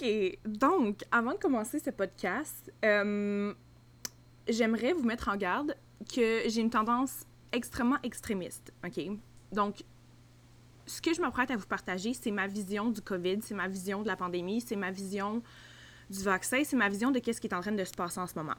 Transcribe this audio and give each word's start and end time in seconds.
OK. 0.00 0.38
Donc, 0.44 1.02
avant 1.10 1.32
de 1.32 1.38
commencer 1.38 1.78
ce 1.78 1.90
podcast, 1.90 2.72
euh, 2.84 3.52
j'aimerais 4.48 4.92
vous 4.92 5.04
mettre 5.04 5.28
en 5.28 5.36
garde 5.36 5.74
que 6.14 6.42
j'ai 6.46 6.60
une 6.60 6.70
tendance 6.70 7.24
extrêmement 7.52 7.98
extrémiste. 8.02 8.72
OK? 8.84 9.00
Donc, 9.52 9.82
ce 10.86 11.02
que 11.02 11.12
je 11.12 11.20
m'apprête 11.20 11.50
à 11.50 11.56
vous 11.56 11.66
partager, 11.66 12.14
c'est 12.14 12.30
ma 12.30 12.46
vision 12.46 12.90
du 12.90 13.00
COVID, 13.00 13.38
c'est 13.42 13.54
ma 13.54 13.68
vision 13.68 14.02
de 14.02 14.06
la 14.06 14.16
pandémie, 14.16 14.60
c'est 14.60 14.76
ma 14.76 14.90
vision 14.90 15.42
du 16.08 16.22
vaccin, 16.22 16.62
c'est 16.64 16.76
ma 16.76 16.88
vision 16.88 17.10
de 17.10 17.20
ce 17.20 17.40
qui 17.40 17.46
est 17.46 17.54
en 17.54 17.60
train 17.60 17.72
de 17.72 17.84
se 17.84 17.92
passer 17.92 18.20
en 18.20 18.26
ce 18.26 18.34
moment. 18.34 18.56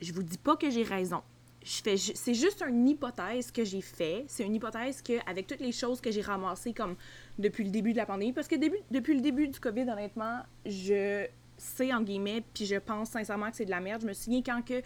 Je 0.00 0.12
vous 0.12 0.22
dis 0.22 0.38
pas 0.38 0.56
que 0.56 0.70
j'ai 0.70 0.84
raison. 0.84 1.22
C'est 1.64 2.34
juste 2.34 2.64
une 2.66 2.88
hypothèse 2.88 3.50
que 3.50 3.64
j'ai 3.64 3.82
fait. 3.82 4.24
C'est 4.28 4.44
une 4.44 4.54
hypothèse 4.54 5.02
que, 5.02 5.18
avec 5.28 5.46
toutes 5.46 5.60
les 5.60 5.72
choses 5.72 6.00
que 6.00 6.10
j'ai 6.10 6.22
ramassées 6.22 6.72
comme 6.72 6.96
depuis 7.38 7.64
le 7.64 7.70
début 7.70 7.92
de 7.92 7.96
la 7.96 8.06
pandémie, 8.06 8.32
parce 8.32 8.48
que 8.48 8.56
depuis 8.90 9.14
le 9.14 9.20
début 9.20 9.48
du 9.48 9.60
COVID, 9.60 9.82
honnêtement, 9.82 10.42
je 10.66 11.26
sais, 11.56 11.92
en 11.92 12.02
guillemets, 12.02 12.42
puis 12.54 12.66
je 12.66 12.76
pense 12.76 13.10
sincèrement 13.10 13.50
que 13.50 13.56
c'est 13.56 13.64
de 13.64 13.70
la 13.70 13.80
merde. 13.80 14.02
Je 14.02 14.06
me 14.06 14.12
souviens 14.12 14.42
quand 14.42 14.62
que 14.62 14.82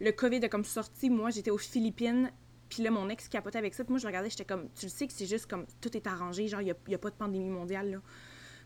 le 0.00 0.12
COVID 0.12 0.44
a 0.44 0.48
comme 0.48 0.64
sorti, 0.64 1.10
moi, 1.10 1.30
j'étais 1.30 1.50
aux 1.50 1.58
Philippines, 1.58 2.30
puis 2.68 2.82
là, 2.82 2.90
mon 2.90 3.08
ex 3.08 3.28
capotait 3.28 3.58
avec 3.58 3.74
ça. 3.74 3.84
Moi, 3.88 3.98
je 3.98 4.06
regardais, 4.06 4.30
j'étais 4.30 4.44
comme, 4.44 4.68
tu 4.74 4.86
le 4.86 4.90
sais 4.90 5.06
que 5.06 5.12
c'est 5.12 5.26
juste 5.26 5.46
comme, 5.46 5.66
tout 5.80 5.96
est 5.96 6.06
arrangé, 6.06 6.48
genre, 6.48 6.60
il 6.60 6.74
n'y 6.88 6.94
a, 6.94 6.98
pas 6.98 7.10
de 7.10 7.16
pandémie 7.16 7.50
mondiale, 7.50 7.90
là. 7.90 7.98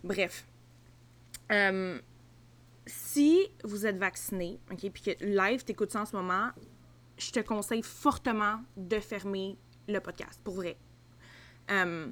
Bref. 0.02 0.46
Euh, 1.52 1.98
si 2.86 3.48
vous 3.64 3.86
êtes 3.86 3.96
vacciné, 3.96 4.59
OK, 4.70 4.90
puis 4.90 5.02
que 5.02 5.24
live, 5.24 5.64
t'écoutes 5.64 5.92
ça 5.92 6.02
en 6.02 6.06
ce 6.06 6.16
moment, 6.16 6.50
je 7.18 7.30
te 7.30 7.40
conseille 7.40 7.82
fortement 7.82 8.60
de 8.76 8.98
fermer 8.98 9.56
le 9.86 10.00
podcast, 10.00 10.40
pour 10.42 10.54
vrai. 10.54 10.76
Euh, 11.70 12.10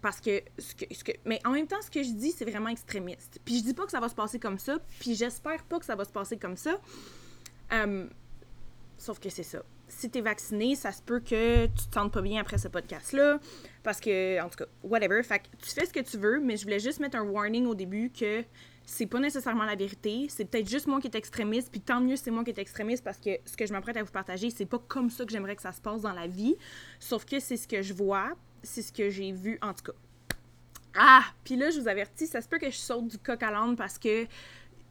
parce 0.00 0.20
que 0.20 0.42
ce, 0.58 0.74
que, 0.74 0.84
ce 0.94 1.04
que, 1.04 1.12
Mais 1.24 1.40
en 1.44 1.50
même 1.50 1.66
temps, 1.66 1.80
ce 1.82 1.90
que 1.90 2.02
je 2.02 2.10
dis, 2.10 2.32
c'est 2.32 2.44
vraiment 2.44 2.68
extrémiste. 2.68 3.38
Puis 3.44 3.58
je 3.58 3.64
dis 3.64 3.74
pas 3.74 3.84
que 3.84 3.90
ça 3.90 4.00
va 4.00 4.08
se 4.08 4.14
passer 4.14 4.38
comme 4.38 4.58
ça, 4.58 4.78
puis 4.98 5.14
j'espère 5.14 5.62
pas 5.64 5.78
que 5.78 5.84
ça 5.84 5.94
va 5.94 6.04
se 6.04 6.12
passer 6.12 6.36
comme 6.36 6.56
ça. 6.56 6.80
Euh, 7.72 8.06
sauf 8.98 9.18
que 9.18 9.30
c'est 9.30 9.42
ça. 9.42 9.62
Si 9.88 10.08
t'es 10.08 10.20
vacciné, 10.20 10.76
ça 10.76 10.92
se 10.92 11.02
peut 11.02 11.20
que 11.20 11.66
tu 11.66 11.88
te 11.88 11.94
sentes 11.94 12.12
pas 12.12 12.22
bien 12.22 12.40
après 12.40 12.58
ce 12.58 12.68
podcast-là. 12.68 13.40
Parce 13.82 14.00
que, 14.00 14.40
en 14.40 14.48
tout 14.48 14.58
cas, 14.58 14.66
whatever. 14.84 15.22
Fait 15.22 15.40
que 15.40 15.46
tu 15.58 15.70
fais 15.70 15.86
ce 15.86 15.92
que 15.92 16.00
tu 16.00 16.16
veux, 16.16 16.40
mais 16.40 16.56
je 16.56 16.62
voulais 16.62 16.78
juste 16.78 17.00
mettre 17.00 17.16
un 17.16 17.24
warning 17.24 17.66
au 17.66 17.74
début 17.74 18.10
que 18.10 18.44
c'est 18.90 19.06
pas 19.06 19.20
nécessairement 19.20 19.64
la 19.64 19.76
vérité. 19.76 20.26
C'est 20.28 20.44
peut-être 20.44 20.68
juste 20.68 20.86
moi 20.86 21.00
qui 21.00 21.06
est 21.06 21.14
extrémiste, 21.14 21.70
puis 21.70 21.80
tant 21.80 22.00
mieux 22.00 22.16
c'est 22.16 22.30
moi 22.30 22.42
qui 22.42 22.50
est 22.50 22.58
extrémiste 22.58 23.04
parce 23.04 23.18
que 23.18 23.30
ce 23.44 23.56
que 23.56 23.64
je 23.64 23.72
m'apprête 23.72 23.96
à 23.96 24.02
vous 24.02 24.10
partager, 24.10 24.50
c'est 24.50 24.66
pas 24.66 24.80
comme 24.88 25.10
ça 25.10 25.24
que 25.24 25.30
j'aimerais 25.30 25.54
que 25.54 25.62
ça 25.62 25.72
se 25.72 25.80
passe 25.80 26.02
dans 26.02 26.12
la 26.12 26.26
vie. 26.26 26.56
Sauf 26.98 27.24
que 27.24 27.38
c'est 27.38 27.56
ce 27.56 27.68
que 27.68 27.82
je 27.82 27.94
vois, 27.94 28.32
c'est 28.62 28.82
ce 28.82 28.92
que 28.92 29.10
j'ai 29.10 29.32
vu 29.32 29.58
en 29.62 29.72
tout 29.72 29.84
cas. 29.84 29.98
Ah! 30.96 31.22
Puis 31.44 31.56
là, 31.56 31.70
je 31.70 31.80
vous 31.80 31.88
avertis, 31.88 32.26
ça 32.26 32.40
se 32.40 32.48
peut 32.48 32.58
que 32.58 32.70
je 32.70 32.76
saute 32.76 33.08
du 33.08 33.18
coq 33.18 33.42
à 33.42 33.50
l'âne 33.50 33.76
parce 33.76 33.98
que 33.98 34.26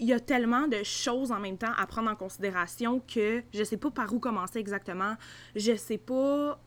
il 0.02 0.08
y 0.08 0.14
a 0.14 0.20
tellement 0.20 0.68
de 0.68 0.82
choses 0.84 1.32
en 1.32 1.40
même 1.40 1.58
temps 1.58 1.74
à 1.78 1.86
prendre 1.86 2.10
en 2.10 2.16
considération 2.16 3.02
que 3.02 3.44
je 3.54 3.64
sais 3.64 3.76
pas 3.76 3.92
par 3.92 4.14
où 4.14 4.20
commencer 4.20 4.60
exactement. 4.60 5.16
Je 5.56 5.76
sais 5.76 5.98
pas. 5.98 6.60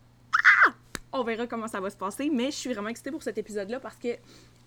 Ah! 0.66 0.72
On 1.12 1.24
verra 1.24 1.46
comment 1.46 1.68
ça 1.68 1.80
va 1.80 1.90
se 1.90 1.96
passer, 1.96 2.30
mais 2.30 2.46
je 2.46 2.56
suis 2.56 2.72
vraiment 2.72 2.88
excitée 2.88 3.10
pour 3.10 3.22
cet 3.22 3.38
épisode-là 3.38 3.80
parce 3.80 3.96
que 3.96 4.08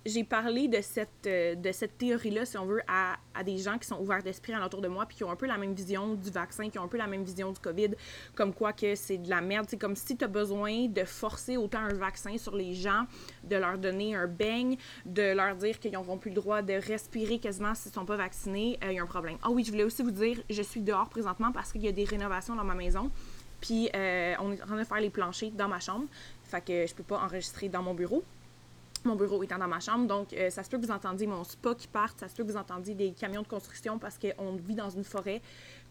j'ai 0.05 0.23
parlé 0.23 0.67
de 0.67 0.81
cette, 0.81 1.25
euh, 1.25 1.55
de 1.55 1.71
cette 1.71 1.97
théorie-là, 1.97 2.45
si 2.45 2.57
on 2.57 2.65
veut, 2.65 2.81
à, 2.87 3.15
à, 3.33 3.43
des 3.43 3.57
gens 3.57 3.77
qui 3.79 3.87
sont 3.87 3.99
ouverts 3.99 4.21
d'esprit 4.21 4.53
autour 4.55 4.81
de 4.81 4.87
moi, 4.87 5.05
puis 5.07 5.17
qui 5.17 5.23
ont 5.23 5.31
un 5.31 5.35
peu 5.35 5.47
la 5.47 5.57
même 5.57 5.73
vision 5.73 6.13
du 6.13 6.29
vaccin, 6.29 6.69
qui 6.69 6.77
ont 6.77 6.83
un 6.83 6.87
peu 6.87 6.97
la 6.97 7.07
même 7.07 7.23
vision 7.23 7.51
du 7.51 7.59
COVID, 7.59 7.91
comme 8.35 8.53
quoi 8.53 8.71
que 8.71 8.93
c'est 8.93 9.17
de 9.17 9.29
la 9.29 9.41
merde. 9.41 9.65
C'est 9.67 9.77
comme 9.77 9.95
si 9.95 10.15
tu 10.15 10.23
as 10.23 10.27
besoin 10.27 10.87
de 10.87 11.03
forcer 11.03 11.57
autant 11.57 11.79
un 11.79 11.93
vaccin 11.93 12.37
sur 12.37 12.55
les 12.55 12.73
gens, 12.73 13.05
de 13.43 13.55
leur 13.55 13.79
donner 13.79 14.15
un 14.15 14.27
beigne, 14.27 14.77
de 15.05 15.33
leur 15.33 15.55
dire 15.55 15.79
qu'ils 15.79 15.93
n'auront 15.93 16.17
plus 16.17 16.29
le 16.29 16.35
droit 16.35 16.61
de 16.61 16.73
respirer 16.73 17.39
quasiment 17.39 17.73
s'ils 17.73 17.89
ne 17.89 17.95
sont 17.95 18.05
pas 18.05 18.17
vaccinés, 18.17 18.77
il 18.83 18.87
euh, 18.87 18.93
y 18.93 18.99
a 18.99 19.03
un 19.03 19.07
problème. 19.07 19.37
Ah 19.41 19.49
oui, 19.49 19.63
je 19.63 19.71
voulais 19.71 19.83
aussi 19.83 20.03
vous 20.03 20.11
dire, 20.11 20.37
je 20.49 20.61
suis 20.61 20.81
dehors 20.81 21.09
présentement 21.09 21.51
parce 21.51 21.71
qu'il 21.71 21.81
y 21.81 21.87
a 21.87 21.91
des 21.91 22.05
rénovations 22.05 22.55
dans 22.55 22.63
ma 22.63 22.75
maison. 22.75 23.09
Puis 23.59 23.89
euh, 23.95 24.35
on 24.39 24.51
est 24.51 24.61
en 24.61 24.65
train 24.67 24.77
de 24.77 24.83
faire 24.83 24.99
les 24.99 25.09
planchers 25.09 25.51
dans 25.51 25.67
ma 25.67 25.79
chambre. 25.79 26.05
Fait 26.43 26.61
que 26.63 26.85
je 26.85 26.93
peux 26.93 27.03
pas 27.03 27.17
enregistrer 27.17 27.69
dans 27.69 27.81
mon 27.81 27.95
bureau 27.95 28.23
mon 29.05 29.15
bureau 29.15 29.41
étant 29.43 29.57
dans 29.57 29.67
ma 29.67 29.79
chambre. 29.79 30.07
Donc, 30.07 30.33
euh, 30.33 30.49
ça 30.49 30.63
se 30.63 30.69
peut 30.69 30.77
que 30.77 30.85
vous 30.85 30.91
entendiez 30.91 31.27
mon 31.27 31.43
spa 31.43 31.75
qui 31.75 31.87
parte, 31.87 32.19
ça 32.19 32.27
se 32.27 32.35
peut 32.35 32.43
que 32.43 32.51
vous 32.51 32.57
entendiez 32.57 32.95
des 32.95 33.11
camions 33.13 33.41
de 33.41 33.47
construction 33.47 33.99
parce 33.99 34.17
qu'on 34.17 34.55
vit 34.55 34.75
dans 34.75 34.89
une 34.89 35.03
forêt, 35.03 35.41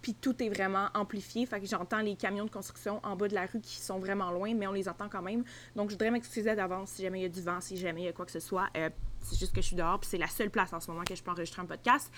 puis 0.03 0.15
tout 0.15 0.43
est 0.43 0.49
vraiment 0.49 0.89
amplifié. 0.95 1.47
Fait 1.47 1.61
que 1.61 1.67
j'entends 1.67 2.01
les 2.01 2.17
camions 2.17 2.45
de 2.45 2.51
construction 2.51 3.01
en 3.03 3.17
bas 3.17 3.29
de 3.29 3.35
la 3.35 3.47
rue 3.47 3.61
qui 3.61 3.77
sont 3.77 3.99
vraiment 3.99 4.31
loin, 4.31 4.55
mais 4.55 4.67
on 4.67 4.73
les 4.73 4.89
entend 4.89 5.09
quand 5.09 5.23
même. 5.23 5.45
Donc, 5.77 5.91
je 5.91 5.95
voudrais 5.95 6.11
m'excuser 6.11 6.55
d'avance 6.55 6.91
si 6.91 7.03
jamais 7.03 7.21
il 7.21 7.23
y 7.23 7.27
a 7.27 7.31
du 7.31 7.43
vent, 7.43 7.61
si 7.61 7.77
jamais 7.77 8.03
il 8.03 8.05
y 8.05 8.09
a 8.09 8.13
quoi 8.13 8.27
que 8.27 8.33
ce 8.33 8.41
soit. 8.41 8.69
Euh, 8.77 8.91
c'est 9.21 9.39
juste 9.39 9.55
que 9.55 9.61
je 9.61 9.67
suis 9.67 9.77
dehors, 9.77 9.99
puis 9.99 10.11
c'est 10.11 10.19
la 10.19 10.29
seule 10.29 10.51
place 10.51 10.73
en 10.73 10.81
ce 10.81 10.91
moment 10.91 11.05
que 11.05 11.15
je 11.15 11.23
peux 11.23 11.31
enregistrer 11.31 11.63
un 11.63 11.67
podcast. 11.67 12.13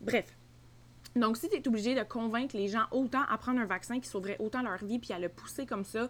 Bref. 0.00 0.41
Donc, 1.14 1.36
si 1.36 1.48
tu 1.48 1.56
es 1.56 1.68
obligé 1.68 1.94
de 1.94 2.02
convaincre 2.02 2.56
les 2.56 2.68
gens 2.68 2.86
autant 2.90 3.22
à 3.28 3.36
prendre 3.36 3.60
un 3.60 3.66
vaccin 3.66 4.00
qui 4.00 4.08
sauverait 4.08 4.36
autant 4.38 4.62
leur 4.62 4.82
vie, 4.82 4.98
puis 4.98 5.12
à 5.12 5.18
le 5.18 5.28
pousser 5.28 5.66
comme 5.66 5.84
ça, 5.84 6.08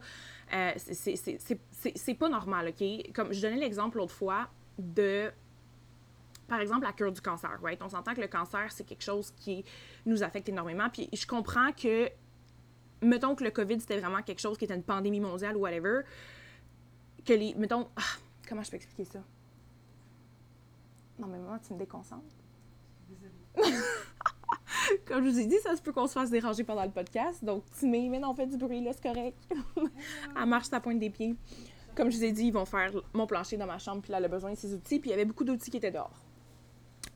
euh, 0.53 0.73
c'est 0.77 2.15
pas 2.15 2.29
normal, 2.29 2.69
OK? 2.69 3.13
Comme 3.13 3.33
je 3.33 3.41
donnais 3.41 3.57
l'exemple 3.57 3.99
l'autre 3.99 4.15
fois 4.15 4.49
de 4.79 5.31
par 6.53 6.61
exemple, 6.61 6.85
la 6.85 6.93
cure 6.93 7.11
du 7.11 7.21
cancer, 7.23 7.59
right? 7.63 7.81
On 7.83 7.89
s'entend 7.89 8.13
que 8.13 8.21
le 8.21 8.29
cancer, 8.29 8.71
c'est 8.71 8.85
quelque 8.85 9.03
chose 9.03 9.33
qui 9.39 9.65
nous 10.05 10.23
affecte 10.23 10.51
énormément. 10.51 10.91
Puis 10.91 11.09
je 11.11 11.27
comprends 11.27 11.73
que, 11.73 12.11
mettons 13.01 13.35
que 13.35 13.43
le 13.43 13.51
COVID, 13.51 13.81
c'était 13.81 13.99
vraiment 13.99 14.21
quelque 14.21 14.41
chose 14.41 14.59
qui 14.59 14.67
était 14.67 14.75
une 14.75 14.83
pandémie 14.83 15.21
mondiale 15.21 15.57
ou 15.57 15.61
whatever, 15.61 16.03
que 17.25 17.33
les, 17.33 17.55
mettons, 17.55 17.89
ah, 17.97 18.19
comment 18.47 18.63
je 18.63 18.71
peux 18.71 18.77
expliquer 18.77 19.07
ça? 19.07 19.21
Non, 21.19 21.27
mais 21.27 21.39
moi, 21.39 21.59
tu 21.67 21.73
me 21.73 21.79
déconcentres. 21.79 22.37
Comme 25.07 25.25
je 25.25 25.31
vous 25.31 25.39
ai 25.39 25.47
dit, 25.47 25.59
ça 25.63 25.77
se 25.77 25.83
peut 25.83 25.93
qu'on 25.93 26.07
se 26.07 26.13
fasse 26.13 26.31
déranger 26.31 26.65
pendant 26.65 26.85
le 26.85 26.91
podcast. 26.91 27.45
Donc, 27.45 27.65
Timé, 27.73 28.09
mais 28.09 28.19
non, 28.19 28.35
fait 28.35 28.47
du 28.47 28.57
bruit, 28.57 28.83
là, 28.83 28.93
c'est 28.93 29.03
correct. 29.03 29.37
Elle 30.37 30.47
marche 30.47 30.67
sa 30.67 30.81
pointe 30.81 30.99
des 30.99 31.11
pieds. 31.11 31.35
Comme 31.95 32.11
je 32.11 32.17
vous 32.17 32.25
ai 32.25 32.33
dit, 32.33 32.47
ils 32.47 32.53
vont 32.53 32.65
faire 32.65 32.91
mon 33.13 33.27
plancher 33.27 33.57
dans 33.57 33.67
ma 33.67 33.79
chambre, 33.79 34.01
puis 34.01 34.13
là, 34.13 34.19
elle 34.19 34.25
a 34.25 34.29
besoin 34.29 34.53
de 34.53 34.57
ses 34.57 34.73
outils, 34.73 34.99
puis 34.99 35.11
il 35.11 35.13
y 35.13 35.15
avait 35.15 35.27
beaucoup 35.27 35.45
d'outils 35.45 35.71
qui 35.71 35.77
étaient 35.77 35.91
dehors. 35.91 36.25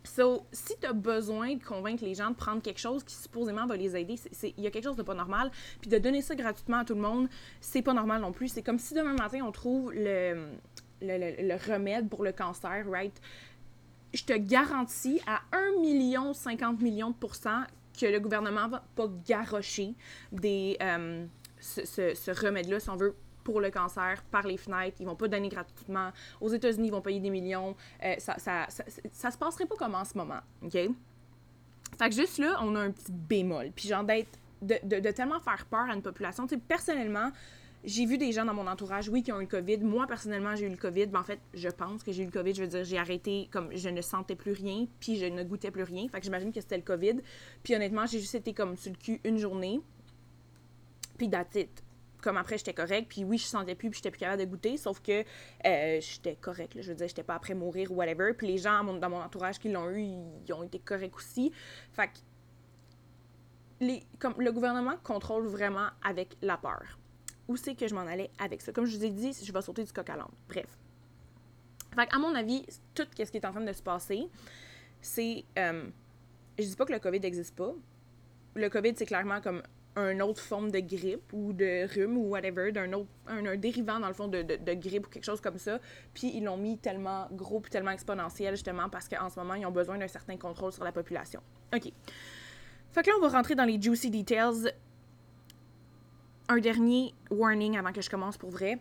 So, 0.04 0.46
si 0.52 0.74
tu 0.78 0.86
as 0.86 0.92
besoin 0.92 1.54
de 1.54 1.64
convaincre 1.64 2.04
les 2.04 2.14
gens 2.14 2.30
de 2.30 2.36
prendre 2.36 2.60
quelque 2.60 2.78
chose 2.78 3.02
qui 3.02 3.14
supposément 3.14 3.66
va 3.66 3.76
les 3.76 3.96
aider, 3.96 4.16
il 4.42 4.62
y 4.62 4.66
a 4.66 4.70
quelque 4.70 4.84
chose 4.84 4.96
de 4.96 5.02
pas 5.02 5.14
normal. 5.14 5.50
Puis 5.80 5.88
de 5.88 5.98
donner 5.98 6.20
ça 6.20 6.34
gratuitement 6.34 6.78
à 6.78 6.84
tout 6.84 6.94
le 6.94 7.00
monde, 7.00 7.28
c'est 7.60 7.82
pas 7.82 7.94
normal 7.94 8.20
non 8.20 8.32
plus. 8.32 8.48
C'est 8.48 8.62
comme 8.62 8.78
si 8.78 8.94
demain 8.94 9.14
matin, 9.14 9.40
on 9.44 9.50
trouve 9.50 9.92
le, 9.94 10.48
le, 11.00 11.48
le 11.48 11.72
remède 11.72 12.08
pour 12.08 12.22
le 12.22 12.32
cancer, 12.32 12.84
right? 12.88 13.18
Je 14.16 14.24
te 14.24 14.32
garantis 14.32 15.20
à 15.26 15.42
1 15.52 15.80
million 15.80 16.32
50 16.32 16.80
millions 16.80 17.10
de 17.10 17.14
pourcents 17.14 17.62
que 17.98 18.06
le 18.06 18.18
gouvernement 18.18 18.68
va 18.68 18.82
pas 18.94 19.08
garrocher 19.26 19.94
des, 20.32 20.76
euh, 20.80 21.26
ce, 21.60 22.46
remède-là, 22.46 22.80
si 22.80 22.90
on 22.90 22.96
veut, 22.96 23.14
pour 23.44 23.60
le 23.60 23.70
cancer 23.70 24.22
par 24.30 24.46
les 24.46 24.56
fenêtres. 24.56 24.96
Ils 25.00 25.06
vont 25.06 25.14
pas 25.14 25.28
donner 25.28 25.48
gratuitement. 25.48 26.10
Aux 26.40 26.48
États-Unis, 26.48 26.88
ils 26.88 26.90
vont 26.90 27.00
payer 27.00 27.20
des 27.20 27.30
millions. 27.30 27.76
Euh, 28.02 28.14
ça, 28.18 28.38
ça, 28.38 28.66
ça, 29.12 29.30
se 29.30 29.38
passerait 29.38 29.66
pas 29.66 29.76
comme 29.76 29.94
en 29.94 30.04
ce 30.04 30.18
moment, 30.18 30.40
OK? 30.62 30.72
Fait 30.72 32.08
que 32.08 32.14
juste 32.14 32.38
là, 32.38 32.58
on 32.60 32.74
a 32.74 32.80
un 32.80 32.90
petit 32.90 33.12
bémol. 33.12 33.70
Puis 33.74 33.88
genre 33.88 34.04
d'être... 34.04 34.38
De, 34.62 34.76
de, 34.82 35.00
de, 35.00 35.10
tellement 35.10 35.38
faire 35.38 35.66
peur 35.66 35.86
à 35.90 35.94
une 35.94 36.00
population. 36.00 36.46
Tu 36.46 36.54
sais, 36.54 36.60
personnellement, 36.66 37.30
j'ai 37.86 38.04
vu 38.04 38.18
des 38.18 38.32
gens 38.32 38.44
dans 38.44 38.52
mon 38.52 38.66
entourage, 38.66 39.08
oui, 39.08 39.22
qui 39.22 39.30
ont 39.30 39.38
eu 39.38 39.44
le 39.44 39.46
COVID. 39.46 39.78
Moi, 39.78 40.08
personnellement, 40.08 40.56
j'ai 40.56 40.66
eu 40.66 40.70
le 40.70 40.76
COVID. 40.76 41.06
Mais 41.12 41.18
en 41.18 41.24
fait, 41.24 41.38
je 41.54 41.68
pense 41.68 42.02
que 42.02 42.10
j'ai 42.10 42.24
eu 42.24 42.26
le 42.26 42.32
COVID. 42.32 42.52
Je 42.52 42.62
veux 42.62 42.68
dire, 42.68 42.84
j'ai 42.84 42.98
arrêté, 42.98 43.48
comme 43.52 43.74
je 43.74 43.88
ne 43.88 44.02
sentais 44.02 44.34
plus 44.34 44.52
rien, 44.52 44.86
puis 44.98 45.16
je 45.16 45.26
ne 45.26 45.44
goûtais 45.44 45.70
plus 45.70 45.84
rien. 45.84 46.08
Fait 46.08 46.18
que 46.18 46.24
j'imagine 46.24 46.52
que 46.52 46.60
c'était 46.60 46.76
le 46.76 46.82
COVID. 46.82 47.20
Puis 47.62 47.76
honnêtement, 47.76 48.04
j'ai 48.04 48.18
juste 48.18 48.34
été 48.34 48.52
comme 48.52 48.76
sur 48.76 48.90
le 48.90 48.98
cul 48.98 49.20
une 49.22 49.38
journée. 49.38 49.80
Puis 51.16 51.30
it. 51.54 51.84
Comme 52.20 52.38
après, 52.38 52.58
j'étais 52.58 52.74
correct. 52.74 53.06
Puis 53.08 53.22
oui, 53.22 53.38
je 53.38 53.44
sentais 53.44 53.76
plus, 53.76 53.88
puis 53.88 53.98
j'étais 53.98 54.10
plus 54.10 54.18
capable 54.18 54.42
de 54.42 54.48
goûter. 54.48 54.76
Sauf 54.76 55.00
que 55.00 55.22
euh, 55.64 56.00
j'étais 56.00 56.34
correct. 56.34 56.76
Je 56.80 56.88
veux 56.88 56.96
dire, 56.96 57.06
j'étais 57.06 57.22
pas 57.22 57.36
après 57.36 57.54
mourir 57.54 57.92
ou 57.92 57.94
whatever. 57.94 58.32
Puis 58.34 58.48
les 58.48 58.58
gens 58.58 58.82
dans 58.82 59.10
mon 59.10 59.22
entourage 59.22 59.60
qui 59.60 59.68
l'ont 59.68 59.88
eu, 59.90 60.02
ils 60.02 60.52
ont 60.52 60.64
été 60.64 60.80
corrects 60.80 61.14
aussi. 61.14 61.52
Fait 61.92 62.08
que 62.08 62.18
les, 63.78 64.02
comme, 64.18 64.34
le 64.38 64.50
gouvernement 64.50 64.96
contrôle 65.04 65.46
vraiment 65.46 65.86
avec 66.02 66.36
la 66.42 66.56
peur 66.56 66.98
où 67.48 67.56
c'est 67.56 67.74
que 67.74 67.86
je 67.86 67.94
m'en 67.94 68.02
allais 68.02 68.30
avec 68.38 68.60
ça. 68.62 68.72
Comme 68.72 68.86
je 68.86 68.96
vous 68.96 69.04
ai 69.04 69.10
dit, 69.10 69.32
je 69.32 69.52
vais 69.52 69.62
sauter 69.62 69.84
du 69.84 69.92
coq 69.92 70.08
à 70.10 70.16
l'âne. 70.16 70.26
Bref. 70.48 70.66
Fait 71.94 72.08
à 72.12 72.18
mon 72.18 72.34
avis, 72.34 72.64
tout 72.94 73.06
ce 73.16 73.30
qui 73.30 73.36
est 73.36 73.44
en 73.44 73.52
train 73.52 73.60
de 73.60 73.72
se 73.72 73.82
passer, 73.82 74.28
c'est. 75.00 75.44
Euh, 75.58 75.86
je 76.58 76.64
dis 76.64 76.76
pas 76.76 76.84
que 76.84 76.92
le 76.92 76.98
COVID 76.98 77.20
n'existe 77.20 77.54
pas. 77.54 77.72
Le 78.54 78.68
COVID, 78.68 78.94
c'est 78.96 79.06
clairement 79.06 79.40
comme 79.40 79.62
une 79.96 80.20
autre 80.20 80.42
forme 80.42 80.70
de 80.70 80.80
grippe 80.80 81.32
ou 81.32 81.52
de 81.52 81.86
rhume 81.94 82.18
ou 82.18 82.28
whatever, 82.28 82.70
d'un 82.70 82.92
autre, 82.92 83.08
un, 83.26 83.56
dérivant 83.56 83.98
dans 83.98 84.08
le 84.08 84.14
fond 84.14 84.28
de, 84.28 84.42
de, 84.42 84.74
grippe 84.74 85.06
ou 85.06 85.10
quelque 85.10 85.24
chose 85.24 85.40
comme 85.40 85.58
ça. 85.58 85.80
Puis 86.12 86.32
ils 86.34 86.44
l'ont 86.44 86.58
mis 86.58 86.76
tellement 86.76 87.28
gros 87.32 87.60
puis 87.60 87.70
tellement 87.70 87.92
exponentiel 87.92 88.54
justement 88.54 88.90
parce 88.90 89.08
qu'en 89.08 89.30
ce 89.30 89.38
moment, 89.38 89.54
ils 89.54 89.64
ont 89.64 89.70
besoin 89.70 89.96
d'un 89.96 90.08
certain 90.08 90.36
contrôle 90.36 90.72
sur 90.72 90.84
la 90.84 90.92
population. 90.92 91.40
OK. 91.74 91.92
Fait 92.92 93.02
que 93.02 93.08
là, 93.08 93.16
on 93.18 93.20
va 93.20 93.28
rentrer 93.28 93.54
dans 93.54 93.64
les 93.64 93.80
juicy 93.80 94.10
details 94.10 94.72
un 96.48 96.58
dernier 96.58 97.14
warning 97.30 97.76
avant 97.76 97.92
que 97.92 98.02
je 98.02 98.10
commence 98.10 98.36
pour 98.36 98.50
vrai. 98.50 98.78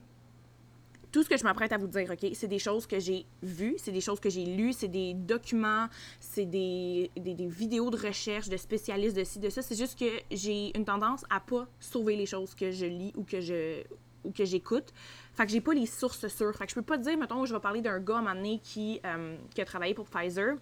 tout 1.11 1.23
ce 1.23 1.29
que 1.29 1.37
je 1.37 1.45
m'apprête 1.45 1.71
à 1.71 1.77
vous 1.77 1.87
dire, 1.87 2.11
OK, 2.11 2.29
c'est 2.33 2.47
des 2.47 2.59
choses 2.59 2.85
que 2.85 2.99
j'ai 2.99 3.25
vues, 3.41 3.75
c'est 3.77 3.93
des 3.93 4.01
choses 4.01 4.19
que 4.19 4.29
j'ai 4.29 4.43
lues, 4.43 4.73
c'est 4.73 4.89
des 4.89 5.13
documents, 5.13 5.87
c'est 6.19 6.45
des, 6.45 7.09
des, 7.15 7.47
vidéos 7.47 7.89
de 7.89 7.95
recherche 7.95 8.49
de 8.49 8.57
spécialistes 8.57 9.15
de 9.15 9.23
ci, 9.23 9.39
de 9.39 9.49
ça. 9.49 9.61
C'est 9.61 9.77
juste 9.77 9.97
que 9.97 10.19
j'ai 10.29 10.77
une 10.77 10.83
tendance 10.83 11.23
à 11.29 11.39
pas 11.39 11.67
sauver 11.79 12.17
les 12.17 12.25
choses 12.25 12.53
que 12.53 12.69
je 12.69 12.85
lis 12.85 13.13
ou 13.15 13.23
que 13.23 13.39
je 13.39 13.81
ou 14.25 14.31
que 14.31 14.43
j'écoute. 14.43 14.91
Fait 15.33 15.45
que 15.45 15.51
j'ai 15.51 15.61
pas 15.61 15.73
les 15.73 15.85
sources 15.85 16.27
sûres. 16.27 16.55
Fait 16.55 16.65
que 16.65 16.71
je 16.71 16.75
peux 16.75 16.81
pas 16.81 16.97
dire, 16.97 17.17
mettons, 17.17 17.45
je 17.45 17.53
vais 17.53 17.59
parler 17.59 17.81
d'un 17.81 17.99
gars 17.99 18.15
à 18.15 18.17
un 18.17 18.21
moment 18.21 18.35
donné 18.35 18.59
qui, 18.61 18.99
euh, 19.05 19.37
qui 19.53 19.61
a 19.61 19.65
travaillé 19.65 19.93
pour 19.93 20.07
Pfizer 20.07 20.55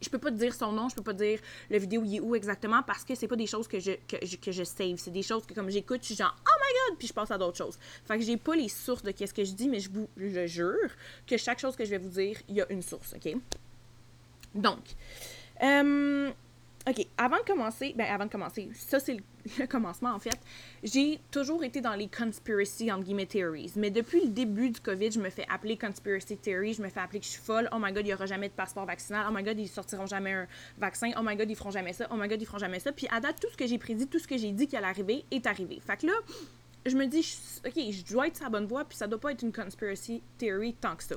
je 0.00 0.08
peux 0.08 0.18
pas 0.18 0.30
te 0.30 0.36
dire 0.36 0.54
son 0.54 0.72
nom, 0.72 0.88
je 0.88 0.94
peux 0.94 1.02
pas 1.02 1.12
dire 1.12 1.40
le 1.70 1.78
vidéo 1.78 2.02
il 2.04 2.16
est 2.16 2.20
où 2.20 2.34
exactement 2.34 2.82
parce 2.82 3.04
que 3.04 3.14
c'est 3.14 3.28
pas 3.28 3.36
des 3.36 3.46
choses 3.46 3.68
que 3.68 3.80
je, 3.80 3.92
que, 4.06 4.16
je, 4.24 4.36
que 4.36 4.52
je 4.52 4.64
save. 4.64 4.96
C'est 4.96 5.10
des 5.10 5.22
choses 5.22 5.46
que 5.46 5.54
comme 5.54 5.70
j'écoute, 5.70 6.00
je 6.02 6.06
suis 6.06 6.16
genre 6.16 6.34
oh 6.38 6.60
my 6.60 6.90
god, 6.90 6.98
puis 6.98 7.08
je 7.08 7.12
passe 7.12 7.30
à 7.30 7.38
d'autres 7.38 7.58
choses. 7.58 7.78
Fait 8.04 8.18
que 8.18 8.24
j'ai 8.24 8.36
pas 8.36 8.54
les 8.54 8.68
sources 8.68 9.02
de 9.02 9.10
qu'est-ce 9.10 9.34
que 9.34 9.44
je 9.44 9.52
dis, 9.52 9.68
mais 9.68 9.80
je 9.80 9.90
vous 9.90 10.08
le 10.16 10.46
jure 10.46 10.90
que 11.26 11.36
chaque 11.36 11.58
chose 11.58 11.76
que 11.76 11.84
je 11.84 11.90
vais 11.90 11.98
vous 11.98 12.10
dire, 12.10 12.36
il 12.48 12.56
y 12.56 12.60
a 12.60 12.70
une 12.70 12.82
source, 12.82 13.14
ok? 13.14 13.34
Donc, 14.54 14.84
euh, 15.62 16.30
OK, 16.86 17.06
avant 17.18 17.36
de 17.36 17.42
commencer, 17.42 17.94
ben 17.96 18.06
avant 18.06 18.24
de 18.24 18.30
commencer, 18.30 18.68
ça 18.72 18.98
c'est 18.98 19.18
le, 19.58 19.66
commencement 19.66 20.10
en 20.10 20.18
fait, 20.18 20.38
j'ai 20.82 21.20
toujours 21.30 21.64
été 21.64 21.80
dans 21.80 21.94
les 21.94 22.08
conspiracy, 22.08 22.90
entre 22.90 23.04
guillemets, 23.04 23.26
theories. 23.26 23.72
Mais 23.76 23.90
depuis 23.90 24.22
le 24.22 24.28
début 24.28 24.70
du 24.70 24.80
COVID, 24.80 25.12
je 25.12 25.20
me 25.20 25.28
fais 25.28 25.44
appeler 25.50 25.76
conspiracy 25.76 26.36
theory, 26.36 26.74
je 26.74 26.82
me 26.82 26.88
fais 26.88 27.00
appeler 27.00 27.20
que 27.20 27.26
je 27.26 27.32
suis 27.32 27.42
folle, 27.42 27.68
oh 27.72 27.78
my 27.78 27.92
god, 27.92 28.04
il 28.04 28.08
n'y 28.08 28.14
aura 28.14 28.26
jamais 28.26 28.48
de 28.48 28.54
passeport 28.54 28.86
vaccinal, 28.86 29.26
oh 29.28 29.34
my 29.34 29.42
god, 29.42 29.58
ils 29.58 29.68
sortiront 29.68 30.06
jamais 30.06 30.32
un 30.32 30.46
vaccin, 30.78 31.10
oh 31.18 31.22
my 31.22 31.36
god, 31.36 31.50
ils 31.50 31.56
feront 31.56 31.70
jamais 31.70 31.92
ça, 31.92 32.06
oh 32.10 32.16
my 32.16 32.28
god, 32.28 32.40
ils 32.40 32.46
feront 32.46 32.58
jamais 32.58 32.80
ça. 32.80 32.92
Puis 32.92 33.06
à 33.10 33.20
date, 33.20 33.38
tout 33.40 33.48
ce 33.50 33.56
que 33.56 33.66
j'ai 33.66 33.78
prédit, 33.78 34.06
tout 34.06 34.18
ce 34.18 34.28
que 34.28 34.38
j'ai 34.38 34.52
dit 34.52 34.66
qui 34.66 34.76
allait 34.76 34.86
arriver 34.86 35.24
est 35.30 35.46
arrivé. 35.46 35.80
Fait 35.84 35.98
que 35.98 36.06
là, 36.06 36.14
je 36.86 36.96
me 36.96 37.06
dis, 37.06 37.38
OK, 37.66 37.74
je 37.74 38.04
dois 38.12 38.28
être 38.28 38.36
sur 38.36 38.44
la 38.44 38.50
bonne 38.50 38.66
voie, 38.66 38.84
puis 38.84 38.96
ça 38.96 39.06
doit 39.06 39.20
pas 39.20 39.32
être 39.32 39.42
une 39.42 39.52
conspiracy 39.52 40.22
theory 40.38 40.74
tant 40.74 40.96
que 40.96 41.04
ça. 41.04 41.16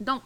Donc, 0.00 0.22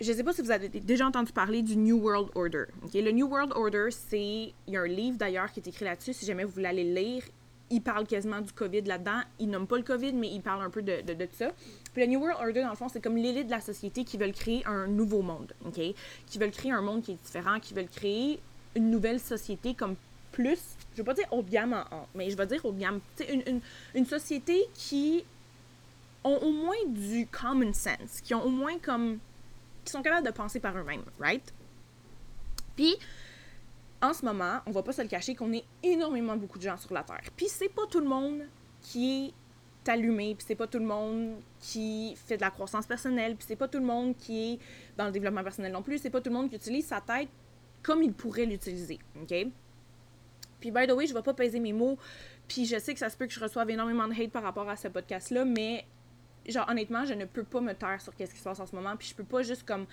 je 0.00 0.12
sais 0.12 0.24
pas 0.24 0.32
si 0.32 0.42
vous 0.42 0.50
avez 0.50 0.68
déjà 0.68 1.06
entendu 1.06 1.32
parler 1.32 1.62
du 1.62 1.76
New 1.76 1.98
World 1.98 2.30
Order. 2.34 2.64
Le 2.94 3.10
New 3.12 3.26
World 3.26 3.52
Order, 3.54 3.88
c'est. 3.90 4.52
Il 4.66 4.74
y 4.74 4.76
a 4.76 4.82
un 4.82 4.86
livre 4.86 5.16
d'ailleurs 5.16 5.50
qui 5.52 5.60
est 5.60 5.68
écrit 5.68 5.84
là-dessus, 5.84 6.12
si 6.12 6.26
jamais 6.26 6.44
vous 6.44 6.50
voulez 6.50 6.66
aller 6.66 6.84
le 6.84 6.94
lire. 6.94 7.22
Il 7.68 7.82
parle 7.82 8.06
quasiment 8.06 8.40
du 8.40 8.52
COVID 8.52 8.82
là-dedans. 8.82 9.22
Il 9.40 9.50
nomme 9.50 9.66
pas 9.66 9.76
le 9.76 9.82
COVID, 9.82 10.12
mais 10.12 10.30
il 10.30 10.40
parle 10.40 10.62
un 10.62 10.70
peu 10.70 10.82
de, 10.82 11.00
de, 11.02 11.28
ça. 11.32 11.50
Le 11.96 12.06
New 12.06 12.20
World 12.20 12.38
Order, 12.40 12.62
dans 12.62 12.70
le 12.70 12.76
fond, 12.76 12.88
c'est 12.88 13.02
comme 13.02 13.16
l'élite 13.16 13.46
de 13.46 13.50
la 13.50 13.60
société 13.60 14.04
qui 14.04 14.16
veulent 14.16 14.32
créer 14.32 14.64
un 14.66 14.86
nouveau 14.86 15.22
monde? 15.22 15.52
Qui 15.72 16.38
veulent 16.38 16.52
créer 16.52 16.70
un 16.70 16.82
monde 16.82 17.02
qui 17.02 17.12
est 17.12 17.22
différent, 17.24 17.58
qui 17.58 17.74
veulent 17.74 17.88
créer 17.88 18.38
une 18.76 18.90
nouvelle 18.90 19.18
société 19.18 19.74
comme 19.74 19.96
plus, 20.30 20.76
je 20.92 20.98
veux 20.98 21.04
pas 21.04 21.14
dire 21.14 21.26
haut 21.32 21.42
de 21.42 21.48
gamme 21.48 21.72
en, 21.90 22.06
mais 22.14 22.30
je 22.30 22.36
vais 22.36 22.46
dire 22.46 22.62
haut 22.64 22.72
de 22.72 22.78
gamme. 22.78 23.00
Une, 23.28 23.42
une, 23.46 23.60
une 23.94 24.04
société 24.04 24.66
qui 24.74 25.24
ont 26.22 26.36
au 26.36 26.52
moins 26.52 26.76
du 26.86 27.26
common 27.26 27.72
sense, 27.72 28.20
qui 28.22 28.34
ont 28.34 28.44
au 28.44 28.50
moins 28.50 28.78
comme 28.78 29.18
qui 29.86 29.92
sont 29.92 30.02
capables 30.02 30.26
de 30.26 30.32
penser 30.32 30.60
par 30.60 30.76
eux-mêmes, 30.76 31.04
right? 31.18 31.54
Puis, 32.74 32.96
en 34.02 34.12
ce 34.12 34.24
moment, 34.24 34.58
on 34.66 34.70
va 34.70 34.82
pas 34.82 34.92
se 34.92 35.00
le 35.00 35.08
cacher 35.08 35.34
qu'on 35.34 35.52
est 35.52 35.64
énormément 35.82 36.36
beaucoup 36.36 36.58
de 36.58 36.64
gens 36.64 36.76
sur 36.76 36.92
la 36.92 37.02
Terre. 37.02 37.22
Puis 37.36 37.46
c'est 37.48 37.70
pas 37.70 37.86
tout 37.90 38.00
le 38.00 38.06
monde 38.06 38.42
qui 38.82 39.26
est 39.26 39.88
allumé, 39.88 40.34
puis 40.34 40.44
c'est 40.46 40.54
pas 40.54 40.66
tout 40.66 40.78
le 40.78 40.84
monde 40.84 41.36
qui 41.60 42.14
fait 42.26 42.36
de 42.36 42.42
la 42.42 42.50
croissance 42.50 42.86
personnelle, 42.86 43.36
puis 43.36 43.46
c'est 43.48 43.56
pas 43.56 43.68
tout 43.68 43.78
le 43.78 43.84
monde 43.84 44.16
qui 44.16 44.52
est 44.52 44.58
dans 44.96 45.06
le 45.06 45.12
développement 45.12 45.42
personnel 45.42 45.72
non 45.72 45.82
plus, 45.82 45.98
c'est 45.98 46.10
pas 46.10 46.20
tout 46.20 46.30
le 46.30 46.36
monde 46.36 46.50
qui 46.50 46.56
utilise 46.56 46.86
sa 46.86 47.00
tête 47.00 47.28
comme 47.82 48.02
il 48.02 48.12
pourrait 48.12 48.46
l'utiliser, 48.46 48.98
OK? 49.20 49.34
Puis, 50.58 50.70
by 50.70 50.86
the 50.86 50.92
way, 50.92 51.06
je 51.06 51.14
vais 51.14 51.22
pas 51.22 51.34
peser 51.34 51.60
mes 51.60 51.72
mots, 51.72 51.98
puis 52.48 52.64
je 52.66 52.78
sais 52.78 52.92
que 52.92 52.98
ça 52.98 53.08
se 53.08 53.16
peut 53.16 53.26
que 53.26 53.32
je 53.32 53.40
reçoive 53.40 53.70
énormément 53.70 54.08
de 54.08 54.12
hate 54.12 54.30
par 54.32 54.42
rapport 54.42 54.68
à 54.68 54.76
ce 54.76 54.88
podcast-là, 54.88 55.44
mais 55.44 55.86
genre, 56.48 56.68
honnêtement, 56.68 57.04
je 57.04 57.14
ne 57.14 57.24
peux 57.24 57.44
pas 57.44 57.60
me 57.60 57.72
taire 57.72 58.00
sur 58.00 58.14
qu'est-ce 58.14 58.32
qui 58.32 58.38
se 58.38 58.44
passe 58.44 58.60
en 58.60 58.66
ce 58.66 58.74
moment, 58.74 58.96
puis 58.96 59.08
je 59.08 59.14
peux 59.14 59.24
pas 59.24 59.42
juste 59.42 59.64
comme. 59.64 59.86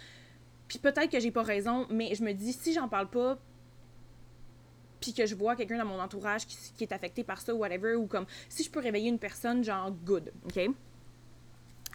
Puis 0.68 0.80
peut-être 0.80 1.10
que 1.10 1.20
j'ai 1.20 1.32
pas 1.32 1.44
raison, 1.44 1.88
mais 1.90 2.16
je 2.16 2.24
me 2.24 2.34
dis, 2.34 2.54
si 2.54 2.74
j'en 2.74 2.88
parle 2.88 3.10
pas, 3.10 3.38
puis 5.00 5.14
que 5.14 5.26
je 5.26 5.36
vois 5.36 5.56
quelqu'un 5.56 5.78
dans 5.78 5.86
mon 5.86 6.00
entourage 6.00 6.46
qui, 6.48 6.84
est 6.84 6.94
affecté 6.94 7.24
par 7.24 7.42
ça 7.42 7.54
ou 7.54 7.58
whatever, 7.58 7.96
ou 7.96 8.08
comme 8.08 8.26
si 8.48 8.64
je 8.64 8.72
peux 8.72 8.80
réveiller 8.80 9.10
une 9.10 9.20
personne, 9.20 9.64
genre 9.64 9.92
good, 9.92 10.32
ok? 10.46 10.70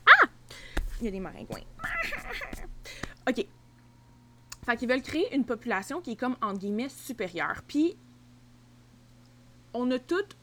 Ah! 0.06 0.28
Il 1.00 1.06
y 1.06 1.08
a 1.08 1.10
des 1.10 1.20
maringouins. 1.20 1.62
ok. 3.28 3.46
Fait 4.66 4.76
qu'ils 4.76 4.88
veulent 4.88 5.02
créer 5.02 5.34
une 5.34 5.46
population 5.46 6.02
qui 6.02 6.12
est 6.12 6.16
comme, 6.16 6.37
entre 6.43 6.58
guillemets, 6.58 6.90
supérieure. 6.90 7.62
Puis, 7.66 7.96
on 9.72 9.90
a 9.90 9.99
toutes 9.99 10.37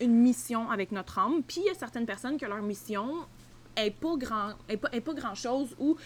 une 0.00 0.14
mission 0.14 0.70
avec 0.70 0.92
notre 0.92 1.18
âme. 1.18 1.42
Puis 1.42 1.60
il 1.60 1.66
y 1.66 1.70
a 1.70 1.74
certaines 1.74 2.06
personnes 2.06 2.38
que 2.38 2.46
leur 2.46 2.62
mission 2.62 3.26
est 3.76 3.90
pas 3.90 4.16
grand, 4.16 4.52
est 4.68 4.76
pas, 4.76 4.88
est 4.92 5.00
pas 5.00 5.14
grand 5.14 5.34
chose 5.34 5.74
ou 5.78 5.96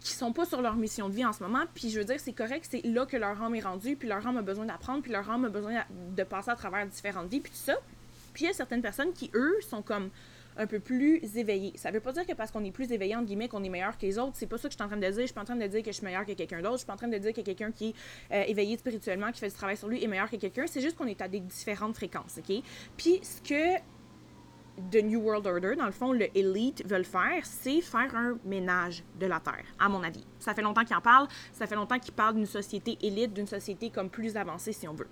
qui 0.00 0.12
sont 0.12 0.32
pas 0.32 0.44
sur 0.44 0.60
leur 0.62 0.76
mission 0.76 1.08
de 1.08 1.14
vie 1.14 1.24
en 1.24 1.32
ce 1.32 1.42
moment. 1.42 1.64
Puis 1.74 1.90
je 1.90 1.98
veux 1.98 2.04
dire, 2.04 2.20
c'est 2.20 2.32
correct, 2.32 2.66
c'est 2.70 2.84
là 2.84 3.06
que 3.06 3.16
leur 3.16 3.42
âme 3.42 3.54
est 3.54 3.60
rendue, 3.60 3.96
puis 3.96 4.08
leur 4.08 4.26
âme 4.26 4.36
a 4.36 4.42
besoin 4.42 4.66
d'apprendre, 4.66 5.02
puis 5.02 5.12
leur 5.12 5.28
âme 5.30 5.46
a 5.46 5.48
besoin 5.48 5.84
de 6.16 6.22
passer 6.22 6.50
à 6.50 6.56
travers 6.56 6.86
différentes 6.86 7.28
vies, 7.28 7.40
puis 7.40 7.50
tout 7.50 7.58
ça. 7.58 7.76
Puis 8.32 8.44
il 8.44 8.46
y 8.48 8.50
a 8.50 8.52
certaines 8.52 8.82
personnes 8.82 9.12
qui, 9.12 9.30
eux, 9.34 9.56
sont 9.68 9.82
comme 9.82 10.10
un 10.56 10.66
peu 10.66 10.80
plus 10.80 11.36
éveillé. 11.36 11.72
Ça 11.76 11.90
veut 11.90 12.00
pas 12.00 12.12
dire 12.12 12.26
que 12.26 12.32
parce 12.32 12.50
qu'on 12.50 12.64
est 12.64 12.70
plus 12.70 12.90
éveillé, 12.92 13.14
entre 13.14 13.26
guillemets, 13.26 13.48
qu'on 13.48 13.62
est 13.62 13.68
meilleur 13.68 13.96
que 13.96 14.06
les 14.06 14.18
autres. 14.18 14.32
C'est 14.34 14.46
pas 14.46 14.58
ça 14.58 14.68
que 14.68 14.72
je 14.72 14.76
suis 14.76 14.84
en 14.84 14.88
train 14.88 14.96
de 14.96 15.02
dire. 15.02 15.20
Je 15.20 15.26
suis 15.26 15.34
pas 15.34 15.42
en 15.42 15.44
train 15.44 15.56
de 15.56 15.66
dire 15.66 15.82
que 15.82 15.90
je 15.90 15.96
suis 15.96 16.04
meilleur 16.04 16.24
que 16.24 16.32
quelqu'un 16.32 16.60
d'autre. 16.60 16.74
Je 16.74 16.78
suis 16.78 16.86
pas 16.86 16.94
en 16.94 16.96
train 16.96 17.08
de 17.08 17.18
dire 17.18 17.32
que 17.32 17.40
quelqu'un 17.40 17.72
qui 17.72 17.88
est 17.88 17.94
euh, 18.34 18.44
éveillé 18.46 18.76
spirituellement, 18.76 19.30
qui 19.32 19.40
fait 19.40 19.48
du 19.48 19.54
travail 19.54 19.76
sur 19.76 19.88
lui, 19.88 20.02
est 20.02 20.06
meilleur 20.06 20.30
que 20.30 20.36
quelqu'un. 20.36 20.66
C'est 20.66 20.80
juste 20.80 20.96
qu'on 20.96 21.06
est 21.06 21.20
à 21.20 21.28
des 21.28 21.40
différentes 21.40 21.96
fréquences, 21.96 22.38
OK? 22.38 22.62
Puis 22.96 23.20
ce 23.22 23.40
que 23.40 23.78
The 24.90 25.02
New 25.02 25.20
World 25.20 25.46
Order, 25.46 25.74
dans 25.76 25.86
le 25.86 25.92
fond, 25.92 26.12
le 26.12 26.26
Elite 26.36 26.86
veulent 26.86 27.04
faire, 27.04 27.44
c'est 27.44 27.80
faire 27.80 28.14
un 28.14 28.38
ménage 28.44 29.04
de 29.18 29.26
la 29.26 29.40
Terre, 29.40 29.64
à 29.78 29.88
mon 29.88 30.02
avis. 30.02 30.24
Ça 30.38 30.54
fait 30.54 30.62
longtemps 30.62 30.84
qu'ils 30.84 30.96
en 30.96 31.00
parlent. 31.00 31.28
Ça 31.52 31.66
fait 31.66 31.76
longtemps 31.76 31.98
qu'ils 31.98 32.12
parlent 32.12 32.34
d'une 32.34 32.46
société 32.46 32.98
élite, 33.00 33.32
d'une 33.32 33.46
société 33.46 33.90
comme 33.90 34.10
plus 34.10 34.36
avancée, 34.36 34.72
si 34.72 34.86
on 34.86 34.94
veut. 34.94 35.08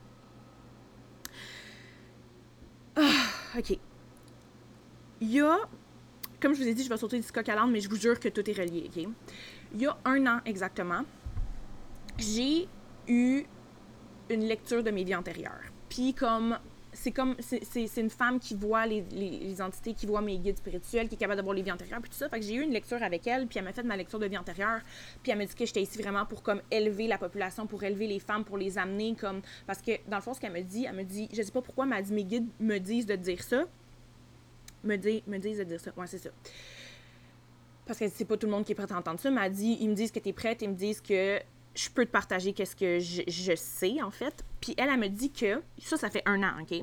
Ah, 2.96 3.58
OK 3.58 3.78
il 5.20 5.32
y 5.32 5.40
a, 5.40 5.58
comme 6.40 6.54
je 6.54 6.62
vous 6.62 6.68
ai 6.68 6.74
dit, 6.74 6.84
je 6.84 6.88
vais 6.88 6.96
sauter 6.96 7.18
du 7.18 7.30
coq 7.30 7.48
à 7.48 7.66
mais 7.66 7.80
je 7.80 7.88
vous 7.88 7.96
jure 7.96 8.18
que 8.18 8.28
tout 8.28 8.48
est 8.48 8.54
relié? 8.54 8.90
Il 9.74 9.80
y 9.80 9.86
a 9.86 9.96
un 10.04 10.26
an 10.26 10.40
exactement, 10.44 11.04
j'ai 12.18 12.68
eu 13.08 13.44
une 14.30 14.44
lecture 14.44 14.82
de 14.82 14.90
mes 14.90 15.04
vies 15.04 15.14
antérieures. 15.14 15.64
Puis 15.88 16.14
comme 16.14 16.58
c'est 16.94 17.10
comme 17.10 17.34
c'est 17.40 17.96
une 17.96 18.10
femme 18.10 18.38
qui 18.38 18.54
voit 18.54 18.86
les, 18.86 19.02
les, 19.10 19.60
entités, 19.60 19.94
qui 19.94 20.06
voit 20.06 20.20
mes 20.20 20.38
guides 20.38 20.58
spirituels, 20.58 21.08
qui 21.08 21.16
est 21.16 21.18
capable 21.18 21.40
de 21.40 21.44
voir 21.44 21.54
les 21.54 21.62
vies 21.62 21.72
antérieures, 21.72 22.00
puis 22.00 22.10
tout 22.10 22.16
ça. 22.16 22.28
Fait 22.28 22.38
que 22.38 22.46
j'ai 22.46 22.54
eu 22.54 22.62
une 22.62 22.70
lecture 22.70 23.02
avec 23.02 23.26
elle, 23.26 23.46
puis 23.46 23.58
elle 23.58 23.64
m'a 23.64 23.72
fait 23.72 23.82
ma 23.82 23.96
lecture 23.96 24.18
de 24.18 24.26
vie 24.26 24.38
antérieure, 24.38 24.80
puis 25.22 25.32
elle 25.32 25.38
m'a 25.38 25.44
dit 25.44 25.54
que 25.54 25.66
j'étais 25.66 25.82
ici 25.82 26.00
vraiment 26.00 26.24
pour 26.24 26.42
comme 26.42 26.62
élever 26.70 27.08
la 27.08 27.18
population, 27.18 27.66
pour 27.66 27.82
élever 27.82 28.06
les 28.06 28.20
femmes, 28.20 28.44
pour 28.44 28.58
les 28.58 28.78
amener 28.78 29.16
comme 29.16 29.42
parce 29.66 29.82
que 29.82 29.92
dans 30.08 30.16
le 30.16 30.22
fond 30.22 30.34
ce 30.34 30.40
qu'elle 30.40 30.52
me 30.52 30.62
dit, 30.62 30.86
elle 30.88 30.94
me 30.94 31.02
dit, 31.02 31.28
je 31.32 31.42
sais 31.42 31.52
pas 31.52 31.62
pourquoi, 31.62 31.84
mais 31.84 31.96
elle 31.98 32.04
dit 32.04 32.12
mes 32.12 32.24
guides 32.24 32.48
me 32.60 32.78
disent 32.78 33.06
de 33.06 33.16
dire 33.16 33.42
ça, 33.42 33.64
me, 34.84 34.96
dit, 34.96 35.22
me 35.26 35.38
disent 35.38 35.58
de 35.58 35.64
dire 35.64 35.80
ça. 35.80 35.92
Ouais, 35.96 36.06
c'est 36.06 36.18
ça. 36.18 36.30
Parce 37.86 37.98
que 37.98 38.08
c'est 38.08 38.24
pas 38.24 38.36
tout 38.36 38.46
le 38.46 38.52
monde 38.52 38.64
qui 38.64 38.72
est 38.72 38.74
prêt 38.74 38.90
à 38.90 38.98
entendre 38.98 39.20
ça. 39.20 39.30
Mais 39.30 39.50
dit, 39.50 39.78
ils 39.80 39.88
me 39.88 39.94
disent 39.94 40.10
que 40.10 40.18
tu 40.18 40.30
es 40.30 40.32
prête, 40.32 40.62
ils 40.62 40.70
me 40.70 40.74
disent 40.74 41.00
que 41.00 41.38
je 41.74 41.88
peux 41.90 42.06
te 42.06 42.10
partager 42.10 42.52
qu'est-ce 42.52 42.76
que 42.76 42.98
je, 43.00 43.54
sais, 43.56 44.02
en 44.02 44.10
fait. 44.10 44.44
Puis 44.60 44.74
elle, 44.78 44.88
elle 44.88 44.98
me 44.98 45.08
dit 45.08 45.30
que, 45.30 45.62
ça, 45.78 45.96
ça 45.96 46.08
fait 46.08 46.22
un 46.26 46.42
an, 46.42 46.60
OK? 46.62 46.82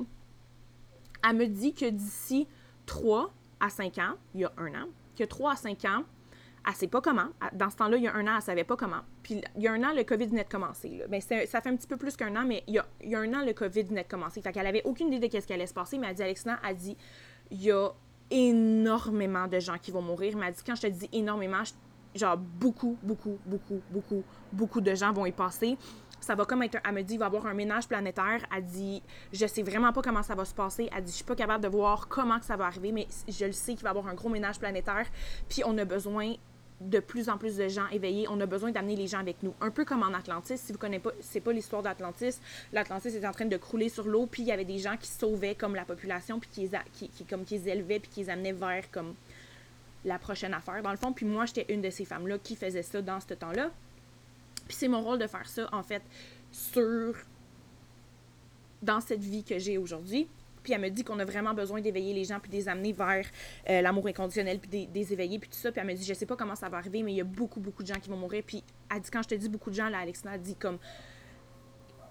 Elle 1.24 1.36
me 1.36 1.46
dit 1.46 1.72
que 1.72 1.88
d'ici 1.88 2.46
3 2.86 3.32
à 3.60 3.70
5 3.70 3.98
ans, 3.98 4.14
il 4.34 4.42
y 4.42 4.44
a 4.44 4.52
un 4.56 4.74
an, 4.74 4.88
que 5.16 5.24
3 5.24 5.52
à 5.52 5.56
5 5.56 5.84
ans, 5.86 6.04
elle 6.66 6.74
sait 6.74 6.88
pas 6.88 7.00
comment. 7.00 7.28
Dans 7.54 7.70
ce 7.70 7.76
temps-là, 7.76 7.96
il 7.96 8.04
y 8.04 8.08
a 8.08 8.14
un 8.14 8.26
an, 8.28 8.36
elle 8.36 8.42
savait 8.42 8.64
pas 8.64 8.76
comment. 8.76 9.00
Puis 9.22 9.40
il 9.56 9.62
y 9.62 9.68
a 9.68 9.72
un 9.72 9.82
an, 9.82 9.92
le 9.94 10.04
COVID 10.04 10.26
venait 10.26 10.44
de 10.44 10.48
commencer. 10.48 10.90
Là. 10.90 11.06
Ben, 11.08 11.20
ça 11.20 11.60
fait 11.60 11.68
un 11.68 11.76
petit 11.76 11.88
peu 11.88 11.96
plus 11.96 12.16
qu'un 12.16 12.34
an, 12.36 12.44
mais 12.46 12.62
il 12.66 12.74
y, 12.74 12.78
a, 12.78 12.86
il 13.02 13.10
y, 13.10 13.14
a, 13.14 13.20
un 13.20 13.34
an, 13.34 13.44
le 13.44 13.52
COVID 13.52 13.82
venait 13.84 14.04
de 14.04 14.08
commencer. 14.08 14.40
Fait 14.40 14.52
qu'elle 14.52 14.66
avait 14.66 14.82
aucune 14.84 15.12
idée 15.12 15.28
de 15.28 15.40
ce 15.40 15.46
qui 15.46 15.52
allait 15.52 15.66
se 15.66 15.74
passer, 15.74 15.98
mais 15.98 16.08
elle 16.08 16.14
dit, 16.14 16.22
Alexina, 16.22 16.60
a 16.62 16.72
dit, 16.72 16.96
il 17.52 17.62
y 17.62 17.70
a 17.70 17.90
énormément 18.30 19.46
de 19.46 19.60
gens 19.60 19.76
qui 19.80 19.90
vont 19.90 20.02
mourir. 20.02 20.36
Mais 20.36 20.46
elle 20.46 20.54
dit, 20.54 20.62
quand 20.64 20.74
je 20.74 20.82
te 20.82 20.86
dis 20.86 21.08
énormément, 21.12 21.62
genre 22.14 22.36
beaucoup, 22.36 22.96
beaucoup, 23.02 23.38
beaucoup, 23.44 23.80
beaucoup, 23.90 24.24
beaucoup 24.52 24.80
de 24.80 24.94
gens 24.94 25.12
vont 25.12 25.26
y 25.26 25.32
passer. 25.32 25.76
Ça 26.18 26.34
va 26.34 26.44
comme 26.44 26.62
être, 26.62 26.78
elle 26.84 26.94
me 26.94 27.02
dit, 27.02 27.14
il 27.14 27.18
va 27.18 27.26
y 27.26 27.28
avoir 27.28 27.46
un 27.46 27.54
ménage 27.54 27.86
planétaire. 27.86 28.44
Elle 28.56 28.64
dit, 28.64 29.02
je 29.32 29.46
sais 29.46 29.62
vraiment 29.62 29.92
pas 29.92 30.02
comment 30.02 30.22
ça 30.22 30.34
va 30.34 30.44
se 30.44 30.54
passer. 30.54 30.88
Elle 30.96 31.04
dit, 31.04 31.10
je 31.10 31.16
suis 31.16 31.24
pas 31.24 31.34
capable 31.34 31.62
de 31.62 31.68
voir 31.68 32.08
comment 32.08 32.38
que 32.38 32.44
ça 32.44 32.56
va 32.56 32.66
arriver, 32.66 32.92
mais 32.92 33.06
je 33.28 33.44
le 33.44 33.52
sais 33.52 33.74
qu'il 33.74 33.82
va 33.82 33.90
y 33.90 33.90
avoir 33.90 34.06
un 34.06 34.14
gros 34.14 34.28
ménage 34.28 34.58
planétaire. 34.58 35.06
Puis 35.48 35.62
on 35.66 35.76
a 35.78 35.84
besoin 35.84 36.34
de 36.88 37.00
plus 37.00 37.28
en 37.28 37.38
plus 37.38 37.56
de 37.56 37.68
gens 37.68 37.86
éveillés. 37.88 38.26
On 38.28 38.40
a 38.40 38.46
besoin 38.46 38.70
d'amener 38.70 38.96
les 38.96 39.06
gens 39.06 39.18
avec 39.18 39.42
nous. 39.42 39.54
Un 39.60 39.70
peu 39.70 39.84
comme 39.84 40.02
en 40.02 40.14
Atlantis. 40.14 40.58
Si 40.58 40.72
vous 40.72 40.78
connaissez 40.78 41.02
pas, 41.02 41.12
c'est 41.20 41.40
pas 41.40 41.52
l'histoire 41.52 41.82
d'Atlantis. 41.82 42.38
L'Atlantis 42.72 43.08
est 43.08 43.26
en 43.26 43.32
train 43.32 43.46
de 43.46 43.56
crouler 43.56 43.88
sur 43.88 44.06
l'eau, 44.06 44.26
puis 44.26 44.42
il 44.42 44.48
y 44.48 44.52
avait 44.52 44.64
des 44.64 44.78
gens 44.78 44.96
qui 44.96 45.08
sauvaient 45.08 45.54
comme 45.54 45.74
la 45.74 45.84
population, 45.84 46.40
puis 46.40 46.50
qui, 46.50 47.24
comme, 47.24 47.44
qui 47.44 47.58
les 47.58 47.68
élevaient, 47.68 48.00
puis 48.00 48.10
qui 48.10 48.20
les 48.20 48.30
amenaient 48.30 48.52
vers 48.52 48.90
comme 48.90 49.14
la 50.04 50.18
prochaine 50.18 50.54
affaire, 50.54 50.82
dans 50.82 50.90
le 50.90 50.96
fond. 50.96 51.12
Puis 51.12 51.26
moi, 51.26 51.46
j'étais 51.46 51.72
une 51.72 51.82
de 51.82 51.90
ces 51.90 52.04
femmes-là 52.04 52.38
qui 52.38 52.56
faisait 52.56 52.82
ça 52.82 53.00
dans 53.00 53.20
ce 53.20 53.34
temps-là. 53.34 53.70
Puis 54.66 54.76
c'est 54.76 54.88
mon 54.88 55.02
rôle 55.02 55.18
de 55.18 55.26
faire 55.26 55.48
ça, 55.48 55.68
en 55.72 55.82
fait, 55.82 56.02
sur... 56.50 57.14
dans 58.82 59.00
cette 59.00 59.20
vie 59.22 59.44
que 59.44 59.58
j'ai 59.58 59.78
aujourd'hui 59.78 60.26
Puis 60.62 60.72
elle 60.72 60.80
me 60.80 60.90
dit 60.90 61.04
qu'on 61.04 61.18
a 61.18 61.24
vraiment 61.24 61.54
besoin 61.54 61.80
d'éveiller 61.80 62.14
les 62.14 62.24
gens 62.24 62.38
puis 62.40 62.50
de 62.50 62.56
les 62.56 62.68
amener 62.68 62.92
vers 62.92 63.26
euh, 63.68 63.80
l'amour 63.80 64.06
inconditionnel 64.06 64.58
puis 64.58 64.68
des, 64.68 64.86
des 64.86 65.12
éveiller 65.12 65.38
puis 65.38 65.48
tout 65.48 65.58
ça. 65.58 65.72
Puis 65.72 65.80
elle 65.80 65.86
me 65.86 65.94
dit, 65.94 66.04
je 66.04 66.14
sais 66.14 66.26
pas 66.26 66.36
comment 66.36 66.54
ça 66.54 66.68
va 66.68 66.78
arriver, 66.78 67.02
mais 67.02 67.12
il 67.12 67.16
y 67.16 67.20
a 67.20 67.24
beaucoup, 67.24 67.60
beaucoup 67.60 67.82
de 67.82 67.88
gens 67.88 68.00
qui 68.00 68.08
vont 68.08 68.16
mourir. 68.16 68.42
Puis 68.46 68.62
elle 68.94 69.00
dit, 69.00 69.10
quand 69.10 69.22
je 69.22 69.28
te 69.28 69.34
dis 69.34 69.48
beaucoup 69.48 69.70
de 69.70 69.74
gens, 69.74 69.88
là, 69.88 69.98
Alexina 69.98 70.38
dit 70.38 70.56
comme, 70.56 70.78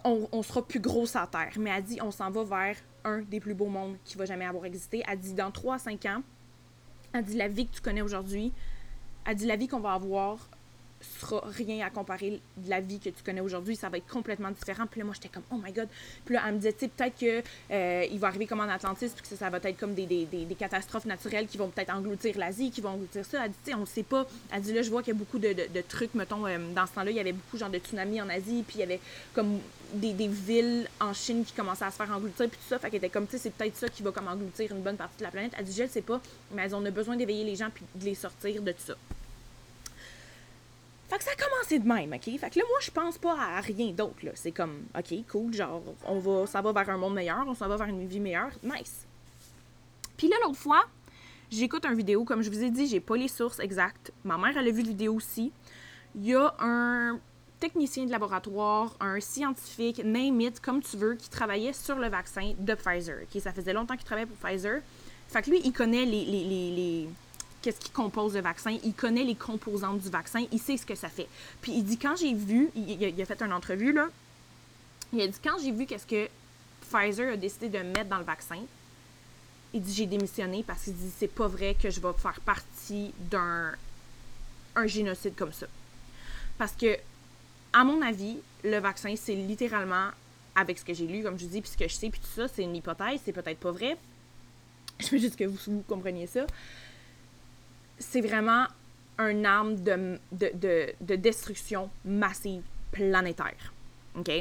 on, 0.03 0.27
on 0.31 0.43
sera 0.43 0.65
plus 0.65 0.79
gros 0.79 1.05
à 1.15 1.27
terre. 1.27 1.53
Mais 1.60 1.70
elle 1.70 1.84
dit, 1.84 2.00
on 2.01 2.12
s'en 2.12 2.29
va 2.31 2.43
vers 2.43 2.77
un 3.03 3.22
des 3.22 3.39
plus 3.39 3.53
beaux 3.53 3.67
mondes 3.67 3.98
qui 4.03 4.17
va 4.17 4.25
jamais 4.25 4.46
avoir 4.46 4.65
existé. 4.65 5.03
Elle 5.08 5.20
dit, 5.20 5.34
dans 5.34 5.51
3 5.51 5.75
à 5.75 5.79
5 5.79 6.05
ans, 6.05 6.24
elle 7.13 7.24
dit, 7.24 7.36
la 7.36 7.48
vie 7.48 7.67
que 7.67 7.75
tu 7.75 7.81
connais 7.81 8.01
aujourd'hui, 8.01 8.51
elle 9.25 9.36
dit, 9.36 9.46
la 9.46 9.55
vie 9.55 9.67
qu'on 9.67 9.79
va 9.79 9.93
avoir 9.93 10.50
sera 11.20 11.43
rien 11.46 11.86
à 11.86 11.89
comparer 11.89 12.39
de 12.58 12.70
la 12.70 12.79
vie 12.79 13.00
que 13.00 13.10
tu 13.10 13.24
connais 13.24 13.41
aujourd'hui. 13.41 13.75
Ça 13.75 13.89
va 13.89 13.98
être 13.98 14.08
complètement 14.08 14.51
différent. 14.51 14.86
Puis 14.89 15.00
là, 15.00 15.05
moi, 15.05 15.13
j'étais 15.13 15.29
comme, 15.29 15.43
oh 15.51 15.55
my 15.63 15.72
god. 15.72 15.88
Puis 16.25 16.36
là, 16.36 16.43
elle 16.48 16.53
me 16.53 16.58
disait, 16.58 16.74
tu 16.74 16.79
sais, 16.79 16.88
peut-être 16.88 17.15
qu'il 17.15 17.43
euh, 17.72 18.08
va 18.13 18.27
arriver 18.27 18.48
comme 18.48 18.60
en 18.60 18.70
Atlantis, 18.70 19.10
puis 19.10 19.27
que 19.27 19.36
ça, 19.36 19.50
va 19.50 19.58
être 19.58 19.77
comme 19.77 19.93
des, 19.93 20.05
des, 20.05 20.25
des, 20.25 20.55
catastrophes 20.55 21.05
naturelles 21.05 21.48
qui 21.48 21.58
vont 21.58 21.70
peut-être 21.70 21.93
engloutir 21.93 22.38
l'Asie, 22.38 22.72
qui 22.72 22.81
vont 22.81 22.89
engloutir 22.89 23.25
ça. 23.25 23.46
Elle 23.46 23.51
dit, 23.51 23.58
tu 23.63 23.72
sais, 23.72 23.75
on 23.75 23.81
ne 23.81 23.86
sait 23.86 24.03
pas. 24.03 24.25
Elle 24.53 24.62
dit, 24.62 24.74
là, 24.74 24.81
je 24.81 24.89
vois 24.89 25.01
qu'il 25.01 25.13
y 25.13 25.15
a 25.15 25.20
beaucoup 25.20 25.39
de, 25.39 25.53
de, 25.53 25.67
de 25.74 25.81
trucs, 25.81 26.13
mettons, 26.15 26.46
euh, 26.46 26.58
dans 26.74 26.86
ce 26.86 26.93
temps-là, 26.93 27.12
il 27.12 27.17
y 27.17 27.20
avait 27.20 27.34
beaucoup, 27.34 27.58
genre, 27.58 27.70
de 27.70 27.79
tsunamis 27.79 28.22
en 28.22 28.29
Asie, 28.29 28.63
puis 28.67 28.77
il 28.77 28.79
y 28.79 28.84
avait 28.84 29.00
comme 29.34 29.60
des, 29.93 30.13
des 30.13 30.27
villes 30.27 30.88
en 31.00 31.13
Chine 31.13 31.43
qui 31.43 31.53
commençaient 31.53 31.86
à 31.86 31.91
se 31.91 31.98
faire 31.98 32.12
engloutir, 32.12 32.50
puis 32.50 32.58
tout 32.58 32.70
ça. 32.70 32.79
Fait 32.79 32.89
qu'elle 32.89 32.98
était 32.98 33.10
comme, 33.10 33.25
tu 33.25 33.34
sais, 33.34 33.38
c'est 33.38 33.53
peut-être 33.53 33.75
ça 33.75 33.89
qui 33.89 34.03
va 34.03 34.12
comme 34.12 34.27
engloutir 34.27 34.72
une 34.72 34.81
bonne 34.81 34.98
partie 34.98 35.17
de 35.17 35.24
la 35.24 35.31
planète. 35.31 35.53
Elle 35.58 35.65
dit, 35.65 35.75
je 35.75 35.84
ne 35.84 35.88
sais 35.88 36.01
pas, 36.01 36.22
mais 36.53 36.74
on 36.74 36.86
a 36.86 36.91
besoin 36.91 37.15
d'éveiller 37.15 37.43
les 37.43 37.55
gens, 37.55 37.70
puis 37.74 37.86
de 37.96 38.05
les 38.05 38.15
sortir 38.15 38.62
de 38.62 38.72
tout 38.72 38.84
ça. 38.86 38.96
Fait 41.12 41.18
que 41.18 41.25
ça 41.25 41.32
a 41.32 41.36
commencé 41.36 41.77
de 41.77 41.86
même, 41.86 42.13
OK? 42.13 42.39
Fait 42.39 42.50
que 42.50 42.58
là, 42.58 42.63
moi, 42.70 42.80
je 42.80 42.89
pense 42.89 43.18
pas 43.18 43.36
à 43.38 43.60
rien 43.60 43.91
d'autre, 43.91 44.24
là. 44.24 44.32
C'est 44.34 44.53
comme, 44.53 44.84
OK, 44.98 45.13
cool, 45.30 45.53
genre, 45.53 45.84
on 46.06 46.20
va, 46.20 46.48
ça 46.48 46.62
va 46.62 46.72
vers 46.72 46.89
un 46.89 46.96
monde 46.96 47.15
meilleur, 47.15 47.44
on 47.46 47.53
s'en 47.53 47.68
va 47.68 47.75
vers 47.75 47.88
une 47.88 48.08
vie 48.08 48.22
meilleure, 48.22 48.53
nice. 48.63 49.06
Puis 50.15 50.30
là, 50.30 50.38
l'autre 50.46 50.58
fois, 50.58 50.86
j'écoute 51.51 51.86
une 51.86 51.96
vidéo, 51.96 52.24
comme 52.24 52.41
je 52.41 52.50
vous 52.50 52.63
ai 52.63 52.70
dit, 52.70 52.88
j'ai 52.88 53.01
pas 53.01 53.18
les 53.18 53.27
sources 53.27 53.60
exactes. 53.60 54.13
Ma 54.24 54.38
mère, 54.38 54.58
elle 54.58 54.70
a 54.70 54.72
vu 54.72 54.84
la 54.84 54.88
vidéo 54.88 55.15
aussi. 55.15 55.51
Il 56.15 56.27
y 56.27 56.34
a 56.34 56.56
un 56.60 57.20
technicien 57.60 58.06
de 58.06 58.12
laboratoire, 58.12 58.96
un 59.01 59.20
scientifique, 59.20 60.01
name 60.06 60.39
it, 60.39 60.62
comme 60.62 60.82
tu 60.82 60.96
veux, 60.96 61.15
qui 61.15 61.30
travaillait 61.30 61.74
sur 61.74 61.98
le 61.98 62.08
vaccin 62.08 62.53
de 62.58 62.74
Pfizer. 62.74 63.24
OK? 63.24 63.41
Ça 63.41 63.51
faisait 63.51 63.74
longtemps 63.74 63.98
qu'il 63.98 64.06
travaillait 64.06 64.30
pour 64.30 64.38
Pfizer. 64.38 64.80
Fait 65.27 65.41
que 65.41 65.50
lui, 65.50 65.60
il 65.65 65.74
connaît 65.74 66.06
les, 66.06 66.24
les, 66.24 66.46
les, 66.46 66.72
les 66.72 67.10
qu'est-ce 67.62 67.80
qui 67.80 67.91
compose 67.91 68.34
le 68.34 68.41
vaccin, 68.41 68.77
il 68.84 68.94
connaît 68.94 69.24
les 69.24 69.36
composantes 69.36 70.00
du 70.00 70.10
vaccin, 70.10 70.46
il 70.51 70.60
sait 70.60 70.77
ce 70.77 70.86
que 70.86 70.96
ça 70.96 71.10
fait. 71.10 71.27
Puis 71.62 71.74
il 71.74 71.84
dit 71.84 71.98
quand 71.98 72.15
j'ai 72.15 72.34
vu, 72.34 72.70
il, 72.75 73.22
a 73.22 73.25
fait 73.25 73.41
une 73.41 73.53
entrevue 73.53 73.94
là, 73.94 74.08
il 75.13 75.22
a 75.22 75.27
dit 75.27 75.39
quand 75.44 75.60
j'ai 75.62 75.72
vu 75.72 75.86
qu'est-ce 75.86 76.08
que 76.08 76.27
Pfizer 76.89 77.34
a 77.34 77.38
décidé 77.38 77.70
de 77.70 77.80
mettre 77.80 78.10
dans 78.10 78.18
le 78.18 78.24
vaccin, 78.24 78.58
il 79.74 79.82
dit 79.82 79.94
j'ai 79.94 80.06
démissionné 80.06 80.63
parce 80.65 80.84
qu'il 80.84 80.96
dit 80.96 81.12
c'est 81.18 81.27
pas 81.27 81.48
vrai 81.48 81.75
que 81.82 81.89
je 81.89 82.00
vais 82.00 82.13
faire 82.18 82.39
partie 82.41 83.13
d'un 83.20 83.72
un 84.75 84.88
génocide 84.88 85.36
comme 85.36 85.53
ça. 85.53 85.68
Parce 86.58 86.74
que 86.74 86.98
à 87.74 87.84
mon 87.84 88.01
avis, 88.01 88.38
le 88.63 88.77
vaccin 88.80 89.13
c'est 89.15 89.36
littéralement 89.36 90.10
avec 90.56 90.80
ce 90.80 90.86
que 90.86 90.94
j'ai 90.94 91.08
lu 91.08 91.24
comme 91.24 91.39
je 91.39 91.46
dis 91.46 91.62
puis 91.62 91.70
ce 91.70 91.77
que 91.77 91.88
je 91.88 91.94
sais 91.94 92.10
puis 92.10 92.20
tout 92.20 92.41
ça, 92.41 92.48
c'est 92.48 92.63
une 92.63 92.75
hypothèse, 92.75 93.22
c'est 93.24 93.34
peut-être 93.34 93.60
pas 93.60 93.72
vrai. 93.72 93.98
Je 95.00 95.08
veux 95.10 95.18
juste 95.18 95.36
que 95.36 95.46
vous 95.46 95.84
compreniez 95.88 96.27
ça 96.27 96.46
c'est 98.01 98.22
vraiment 98.22 98.65
un 99.17 99.46
arme 99.46 99.75
de, 99.75 100.20
de, 100.31 100.51
de, 100.55 100.93
de, 101.00 101.15
destruction 101.15 101.89
massive 102.03 102.63
planétaire. 102.91 103.74
OK? 104.15 104.31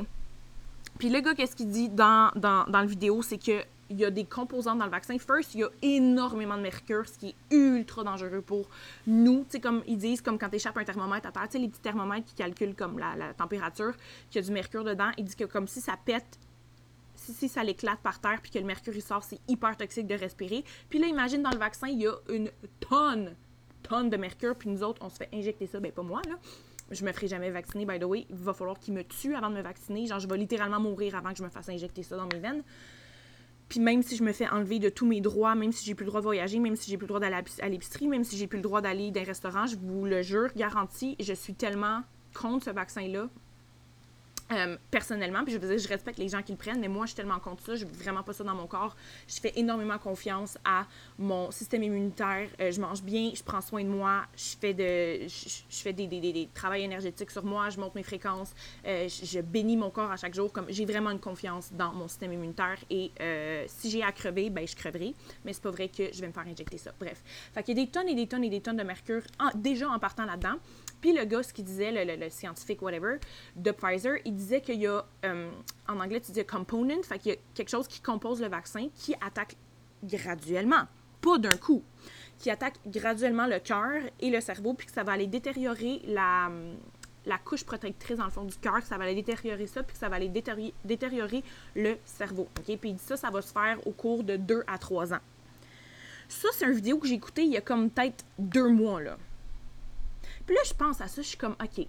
Puis 0.99 1.11
le 1.11 1.21
gars, 1.21 1.35
qu'est-ce 1.35 1.55
qu'il 1.55 1.71
dit 1.71 1.89
dans, 1.89 2.31
dans, 2.35 2.65
dans 2.65 2.81
la 2.81 2.87
vidéo, 2.87 3.23
c'est 3.23 3.39
que 3.39 3.63
il 3.91 3.99
y 3.99 4.05
a 4.05 4.11
des 4.11 4.25
composantes 4.25 4.79
dans 4.79 4.85
le 4.85 4.91
vaccin. 4.91 5.19
First, 5.19 5.55
il 5.55 5.61
y 5.61 5.65
a 5.65 5.69
énormément 5.83 6.57
de 6.57 6.63
mercure, 6.63 7.09
ce 7.09 7.19
qui 7.19 7.31
est 7.31 7.55
ultra 7.55 8.05
dangereux 8.05 8.41
pour 8.41 8.69
nous. 9.07 9.41
Tu 9.41 9.51
sais, 9.51 9.61
comme 9.61 9.83
ils 9.87 9.99
disent, 9.99 10.21
comme 10.21 10.39
quand 10.39 10.49
tu 10.49 10.57
échappes 10.57 10.77
un 10.77 10.85
thermomètre 10.85 11.27
à 11.27 11.33
terre, 11.33 11.47
tu 11.47 11.53
sais, 11.53 11.59
les 11.59 11.69
petits 11.69 11.81
thermomètres 11.81 12.27
qui 12.27 12.35
calculent 12.35 12.77
comme 12.77 13.01
la, 13.01 13.35
température, 13.35 13.93
qu'il 14.31 14.41
y 14.41 14.45
a 14.45 14.47
du 14.47 14.53
mercure 14.53 14.85
dedans, 14.85 15.11
il 15.19 15.25
dit 15.25 15.35
que 15.35 15.45
comme 15.45 15.67
si 15.67 15.81
ça 15.81 15.97
pète, 16.03 16.39
si, 17.17 17.49
ça 17.49 17.65
l'éclate 17.65 17.99
par 17.99 18.21
terre, 18.21 18.39
puis 18.41 18.53
que 18.53 18.59
le 18.59 18.65
mercure 18.65 18.95
sort, 19.03 19.25
c'est 19.25 19.41
hyper 19.49 19.77
toxique 19.77 20.07
de 20.07 20.15
respirer. 20.15 20.65
Puis 20.89 21.01
là, 21.01 21.09
imagine 21.09 21.43
dans 21.43 21.51
le 21.51 21.59
vaccin, 21.59 21.89
il 21.89 22.03
y 22.03 22.07
a 22.07 22.15
une 22.29 22.51
tonne 22.89 23.35
tonnes 23.83 24.11
de 24.11 24.17
mercure, 24.17 24.55
puis 24.57 24.69
nous 24.69 24.83
autres, 24.83 25.05
on 25.05 25.09
se 25.09 25.17
fait 25.17 25.29
injecter 25.33 25.67
ça. 25.67 25.81
Ben, 25.81 25.93
pas 25.93 26.03
moi, 26.03 26.23
là. 26.29 26.37
Je 26.91 27.05
me 27.05 27.13
ferai 27.13 27.29
jamais 27.29 27.51
vacciner, 27.51 27.87
by 27.87 28.01
the 28.01 28.05
way. 28.05 28.27
Il 28.31 28.37
va 28.37 28.53
falloir 28.53 28.79
qu'il 28.79 28.95
me 28.95 29.05
tue 29.05 29.35
avant 29.37 29.49
de 29.49 29.55
me 29.55 29.63
vacciner. 29.63 30.07
Genre, 30.07 30.19
je 30.19 30.27
vais 30.27 30.37
littéralement 30.37 30.81
mourir 30.81 31.15
avant 31.15 31.31
que 31.31 31.39
je 31.39 31.45
me 31.45 31.49
fasse 31.49 31.69
injecter 31.69 32.03
ça 32.03 32.17
dans 32.17 32.27
mes 32.27 32.41
veines. 32.41 32.63
Puis 33.69 33.79
même 33.79 34.03
si 34.03 34.17
je 34.17 34.25
me 34.25 34.33
fais 34.33 34.49
enlever 34.49 34.81
de 34.81 34.89
tous 34.89 35.07
mes 35.07 35.21
droits, 35.21 35.55
même 35.55 35.71
si 35.71 35.87
j'ai 35.87 35.95
plus 35.95 36.05
le 36.05 36.09
droit 36.09 36.21
de 36.21 36.25
voyager, 36.25 36.59
même 36.59 36.75
si 36.75 36.91
j'ai 36.91 36.97
plus 36.97 37.05
le 37.05 37.09
droit 37.09 37.21
d'aller 37.21 37.37
à 37.61 37.69
l'épicerie, 37.69 38.09
même 38.09 38.25
si 38.25 38.37
j'ai 38.37 38.49
plus 38.49 38.57
le 38.57 38.65
droit 38.65 38.81
d'aller 38.81 39.13
dans 39.13 39.25
restaurant, 39.25 39.67
je 39.67 39.77
vous 39.77 40.05
le 40.05 40.23
jure, 40.23 40.49
garantie, 40.57 41.15
je 41.21 41.33
suis 41.33 41.55
tellement 41.55 42.03
contre 42.35 42.65
ce 42.65 42.71
vaccin-là. 42.71 43.29
Euh, 44.53 44.77
personnellement, 44.91 45.45
puis 45.45 45.53
je 45.55 45.59
veux 45.59 45.79
je 45.79 45.87
respecte 45.87 46.19
les 46.19 46.29
gens 46.29 46.43
qui 46.43 46.51
le 46.53 46.59
prennent, 46.59 46.81
mais 46.81 46.89
moi, 46.89 47.07
je 47.07 47.11
suis 47.11 47.17
tellement 47.17 47.39
contre 47.39 47.65
ça, 47.65 47.77
je 47.77 47.85
veux 47.85 47.93
vraiment 47.93 48.25
pas 48.25 48.33
ça 48.33 48.43
dans 48.43 48.55
mon 48.55 48.67
corps. 48.67 48.97
Je 49.29 49.41
fais 49.41 49.53
énormément 49.55 49.97
confiance 49.99 50.59
à 50.65 50.87
mon 51.19 51.53
système 51.53 51.85
immunitaire. 51.85 52.49
Euh, 52.61 52.73
je 52.73 52.81
mange 52.81 53.03
bien, 53.03 53.31
je 53.35 53.43
prends 53.45 53.61
soin 53.61 53.85
de 53.85 53.89
moi, 53.89 54.23
je 54.37 54.57
fais 54.61 54.75
de, 54.75 55.29
je, 55.29 55.83
fais 55.83 55.93
des, 55.93 56.09
des, 56.09 56.21
des, 56.21 56.33
des, 56.33 56.49
travails 56.53 56.83
énergétiques 56.83 57.31
sur 57.31 57.45
moi, 57.45 57.71
je 57.71 57.79
monte 57.79 57.95
mes 57.95 58.03
fréquences, 58.03 58.53
euh, 58.87 59.09
je, 59.09 59.41
bénis 59.41 59.77
mon 59.77 59.91
corps 59.91 60.11
à 60.11 60.17
chaque 60.17 60.35
jour. 60.35 60.53
Comme 60.53 60.67
j'ai 60.69 60.85
vraiment 60.85 61.11
une 61.11 61.21
confiance 61.21 61.73
dans 61.73 61.93
mon 61.93 62.09
système 62.09 62.33
immunitaire 62.33 62.79
et 62.91 63.13
si 63.69 63.91
j'ai 63.91 64.03
à 64.03 64.11
crever, 64.11 64.51
ben 64.51 64.67
je 64.67 64.75
creverai. 64.75 65.15
Mais 65.45 65.53
c'est 65.53 65.63
pas 65.63 65.71
vrai 65.71 65.89
que 65.89 66.13
je 66.13 66.21
vais 66.21 66.27
me 66.27 66.33
faire 66.33 66.47
injecter 66.47 66.79
ça. 66.79 66.93
Bref, 66.99 67.23
fait 67.55 67.63
qu'il 67.63 67.79
y 67.79 67.81
a 67.81 67.85
des 67.85 67.91
tonnes 67.91 68.09
et 68.09 68.15
des 68.15 68.27
tonnes 68.27 68.45
et 68.45 68.51
des 68.51 68.61
tonnes 68.61 68.77
de 68.77 68.83
mercure 68.83 69.23
déjà 69.55 69.89
en 69.89 69.99
partant 69.99 70.25
là-dedans. 70.25 70.57
Puis 71.01 71.13
le 71.13 71.25
gars, 71.25 71.43
ce 71.43 71.53
qu'il 71.53 71.65
disait, 71.65 72.05
le, 72.05 72.31
scientifique, 72.31 72.83
whatever, 72.83 73.17
de 73.57 73.71
Pfizer, 73.71 74.19
il 74.25 74.35
disait 74.35 74.61
qu'il 74.61 74.81
y 74.81 74.87
a, 74.87 75.05
euh, 75.25 75.51
en 75.89 76.01
anglais, 76.01 76.21
tu 76.21 76.33
dis 76.33 76.45
component, 76.45 77.03
fait 77.03 77.19
qu'il 77.19 77.33
y 77.33 77.35
a 77.35 77.39
quelque 77.55 77.71
chose 77.71 77.89
qui 77.89 78.01
compose 78.01 78.41
le 78.41 78.49
vaccin 78.49 78.89
qui 78.95 79.15
attaque 79.21 79.57
graduellement, 80.05 80.85
pas 81.21 81.39
d'un 81.39 81.57
coup, 81.57 81.83
qui 82.39 82.51
attaque 82.51 82.75
graduellement 82.87 83.47
le 83.47 83.59
cœur 83.59 84.03
et 84.21 84.31
le 84.31 84.41
cerveau, 84.41 84.75
puis 84.75 84.87
que 84.87 84.93
ça 84.93 85.03
va 85.03 85.13
aller 85.13 85.27
détériorer 85.27 86.01
la, 86.07 86.51
la 87.27 87.39
couche 87.39 87.65
protectrice 87.65 88.17
dans 88.17 88.25
le 88.25 88.31
fond 88.31 88.45
du 88.45 88.57
cœur, 88.57 88.81
que 88.81 88.87
ça 88.87 88.97
va 88.97 89.05
aller 89.05 89.15
détériorer 89.15 89.67
ça, 89.67 89.83
puis 89.83 89.95
que 89.95 90.01
ça 90.01 90.09
va 90.09 90.17
aller 90.17 90.29
détériorer, 90.29 91.43
le 91.77 91.97
cerveau. 92.05 92.49
Puis 92.65 92.79
il 92.83 92.95
dit 92.95 93.03
ça, 93.03 93.17
ça 93.17 93.31
va 93.31 93.43
se 93.43 93.53
faire 93.53 93.79
au 93.87 93.93
cours 93.93 94.25
de 94.25 94.37
2 94.37 94.65
à 94.67 94.79
3 94.79 95.15
ans. 95.15 95.21
Ça, 96.29 96.49
c'est 96.53 96.65
une 96.65 96.73
vidéo 96.73 96.99
que 96.99 97.09
j'ai 97.09 97.15
écoutée 97.15 97.43
il 97.43 97.51
y 97.51 97.57
a 97.57 97.61
comme 97.61 97.91
peut-être 97.91 98.25
deux 98.39 98.69
mois, 98.69 99.01
là. 99.01 99.17
Puis 100.51 100.57
là, 100.57 100.65
je 100.67 100.75
pense 100.75 101.01
à 101.01 101.07
ça, 101.07 101.23
je 101.23 101.29
suis 101.29 101.37
comme, 101.37 101.55
OK, 101.63 101.87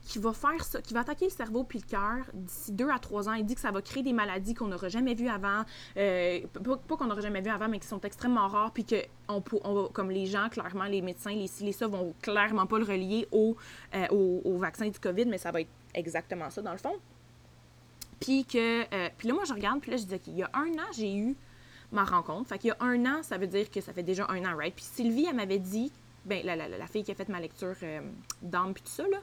qui 0.00 0.18
va 0.18 0.32
faire 0.32 0.64
ça, 0.64 0.80
qui 0.80 0.94
va 0.94 1.00
attaquer 1.00 1.26
le 1.26 1.30
cerveau 1.30 1.62
puis 1.62 1.78
le 1.78 1.84
cœur 1.86 2.24
d'ici 2.32 2.72
deux 2.72 2.88
à 2.88 2.98
trois 2.98 3.28
ans. 3.28 3.34
Il 3.34 3.44
dit 3.44 3.54
que 3.54 3.60
ça 3.60 3.70
va 3.70 3.82
créer 3.82 4.02
des 4.02 4.14
maladies 4.14 4.54
qu'on 4.54 4.68
n'aura 4.68 4.88
jamais 4.88 5.12
vues 5.12 5.28
avant, 5.28 5.62
euh, 5.98 6.40
pas, 6.88 6.96
qu'on 6.96 7.04
n'aura 7.04 7.20
jamais 7.20 7.42
vues 7.42 7.50
avant, 7.50 7.68
mais 7.68 7.80
qui 7.80 7.86
sont 7.86 8.00
extrêmement 8.00 8.48
rares, 8.48 8.72
puis 8.72 8.86
que 8.86 8.96
comme 9.92 10.10
les 10.10 10.24
gens, 10.24 10.48
clairement, 10.48 10.84
les 10.84 11.02
médecins, 11.02 11.34
les 11.34 11.48
ci, 11.48 11.64
les 11.64 11.72
ça, 11.72 11.86
vont 11.86 12.14
clairement 12.22 12.64
pas 12.64 12.78
le 12.78 12.86
relier 12.86 13.28
au, 13.30 13.58
euh, 13.94 14.58
vaccin 14.58 14.88
du 14.88 14.98
COVID, 14.98 15.26
mais 15.26 15.36
ça 15.36 15.52
va 15.52 15.60
être 15.60 15.70
exactement 15.92 16.48
ça 16.48 16.62
dans 16.62 16.72
le 16.72 16.78
fond. 16.78 16.96
Puis 18.20 18.46
que, 18.46 18.84
euh, 18.84 19.10
puis 19.18 19.28
là, 19.28 19.34
moi, 19.34 19.44
je 19.44 19.52
regarde, 19.52 19.82
puis 19.82 19.90
là, 19.90 19.98
je 19.98 20.04
dis, 20.04 20.14
OK, 20.14 20.28
il 20.28 20.38
y 20.38 20.42
a 20.42 20.50
un 20.54 20.72
an, 20.78 20.88
j'ai 20.96 21.14
eu 21.14 21.36
ma 21.92 22.04
rencontre. 22.04 22.48
Fait 22.48 22.58
qu'il 22.58 22.68
y 22.68 22.70
a 22.70 22.76
un 22.80 23.04
an, 23.04 23.22
ça 23.22 23.36
veut 23.36 23.46
dire 23.46 23.70
que 23.70 23.82
ça 23.82 23.92
fait 23.92 24.02
déjà 24.02 24.24
un 24.30 24.46
an, 24.46 24.56
right? 24.56 24.74
Puis 24.74 24.86
Sylvie, 24.86 25.26
elle 25.28 25.36
m'avait 25.36 25.58
dit, 25.58 25.92
ben, 26.28 26.44
la, 26.44 26.56
la, 26.56 26.68
la, 26.68 26.86
fille 26.86 27.04
qui 27.04 27.10
a 27.10 27.14
fait 27.14 27.28
ma 27.28 27.40
lecture 27.40 27.74
euh, 27.82 28.00
d'âme 28.42 28.74
puis 28.74 28.82
tout 28.82 28.92
ça, 28.92 29.04
là, 29.04 29.18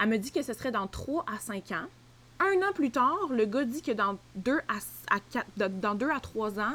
elle 0.00 0.08
me 0.08 0.18
dit 0.18 0.30
que 0.30 0.42
ce 0.42 0.52
serait 0.52 0.70
dans 0.70 0.86
3 0.86 1.24
à 1.34 1.38
5 1.38 1.72
ans. 1.72 1.86
Un 2.40 2.56
an 2.66 2.72
plus 2.74 2.90
tard, 2.90 3.28
le 3.30 3.44
gars 3.44 3.64
dit 3.64 3.82
que 3.82 3.92
dans 3.92 4.18
2 4.36 4.58
à, 4.68 5.14
à 5.14 5.20
4, 5.20 5.46
dans 5.56 5.94
2 5.94 6.10
à 6.10 6.20
3 6.20 6.60
ans, 6.60 6.74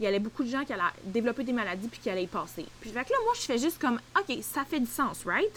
il 0.00 0.04
y 0.04 0.06
avait 0.06 0.18
beaucoup 0.18 0.42
de 0.42 0.48
gens 0.48 0.64
qui 0.64 0.72
allaient 0.72 0.82
développer 1.04 1.44
des 1.44 1.52
maladies 1.52 1.88
puis 1.88 2.00
qui 2.00 2.10
allaient 2.10 2.24
y 2.24 2.28
passer. 2.28 2.66
Puis 2.80 2.90
fait 2.90 3.04
que 3.04 3.10
là, 3.10 3.16
moi, 3.24 3.34
je 3.36 3.42
fais 3.42 3.58
juste 3.58 3.80
comme, 3.80 4.00
OK, 4.18 4.38
ça 4.42 4.64
fait 4.64 4.80
du 4.80 4.86
sens, 4.86 5.24
right? 5.24 5.52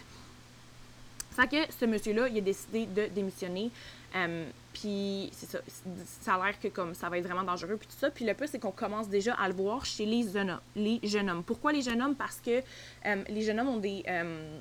Fait 1.36 1.48
que 1.48 1.74
ce 1.74 1.86
monsieur-là, 1.86 2.28
il 2.30 2.38
a 2.38 2.42
décidé 2.42 2.86
de 2.86 3.08
démissionner. 3.08 3.70
Euh, 4.16 4.46
puis 4.74 5.30
c'est 5.34 5.50
ça, 5.50 5.60
ça 6.22 6.36
a 6.36 6.46
l'air 6.46 6.60
que 6.60 6.70
comme 6.70 6.94
ça 6.94 7.10
va 7.10 7.18
être 7.18 7.26
vraiment 7.26 7.44
dangereux 7.44 7.76
puis 7.78 7.88
tout 7.88 7.98
ça. 7.98 8.10
Puis 8.10 8.26
le 8.26 8.34
plus 8.34 8.48
c'est 8.48 8.60
qu'on 8.60 8.72
commence 8.72 9.10
déjà 9.10 9.34
à 9.34 9.48
le 9.50 9.54
voir 9.54 9.86
chez 9.86 10.06
les 10.06 10.30
jeunes 10.30 10.52
hommes. 10.52 10.60
Les 10.76 11.00
jeunes 11.04 11.30
hommes. 11.30 11.44
Pourquoi 11.44 11.74
les 11.74 11.82
jeunes 11.82 12.02
hommes? 12.02 12.16
Parce 12.16 12.40
que 12.40 12.62
euh, 13.06 13.24
les 13.28 13.42
jeunes 13.42 13.60
hommes 13.60 13.70
ont 13.70 13.80
des 13.80 14.04
euh, 14.08 14.58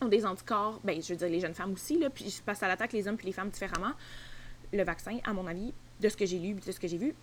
ont 0.00 0.08
des 0.08 0.26
anticorps. 0.26 0.80
Ben 0.82 1.00
je 1.00 1.12
veux 1.12 1.18
dire 1.18 1.28
les 1.28 1.40
jeunes 1.40 1.54
femmes 1.54 1.72
aussi 1.72 1.98
là. 1.98 2.10
Puis 2.10 2.30
je 2.30 2.42
passe 2.42 2.62
à 2.62 2.68
l'attaque 2.68 2.92
les 2.92 3.06
hommes 3.06 3.16
puis 3.16 3.26
les 3.26 3.32
femmes 3.32 3.50
différemment. 3.50 3.92
Le 4.72 4.82
vaccin, 4.82 5.18
à 5.24 5.32
mon 5.32 5.46
avis, 5.46 5.72
de 6.00 6.08
ce 6.08 6.16
que 6.16 6.26
j'ai 6.26 6.40
lu, 6.40 6.54
de 6.54 6.72
ce 6.72 6.80
que 6.80 6.88
j'ai 6.88 6.98
vu, 6.98 7.14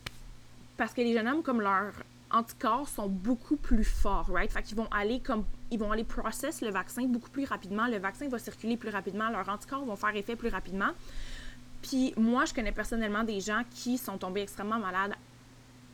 parce 0.77 0.93
que 0.93 1.01
les 1.01 1.13
jeunes 1.13 1.27
hommes 1.27 1.43
comme 1.43 1.59
leurs 1.59 1.93
anticorps 2.31 2.87
sont 2.87 3.07
beaucoup 3.07 3.57
plus 3.57 3.83
forts, 3.83 4.27
right? 4.29 4.51
Fait 4.51 4.63
qu'ils 4.63 4.77
vont 4.77 4.87
aller 4.91 5.19
comme 5.19 5.45
ils 5.73 5.79
vont 5.79 5.91
aller 5.91 6.03
process 6.03 6.61
le 6.61 6.69
vaccin 6.69 7.03
beaucoup 7.03 7.29
plus 7.29 7.45
rapidement. 7.45 7.87
Le 7.87 7.97
vaccin 7.97 8.27
va 8.29 8.39
circuler 8.39 8.77
plus 8.77 8.89
rapidement. 8.89 9.29
Leurs 9.29 9.49
anticorps 9.49 9.85
vont 9.85 9.95
faire 9.95 10.15
effet 10.15 10.35
plus 10.35 10.49
rapidement. 10.49 10.91
Puis 11.81 12.13
moi, 12.15 12.45
je 12.45 12.53
connais 12.53 12.71
personnellement 12.71 13.23
des 13.23 13.39
gens 13.39 13.63
qui 13.71 13.97
sont 13.97 14.17
tombés 14.17 14.41
extrêmement 14.41 14.79
malades 14.79 15.13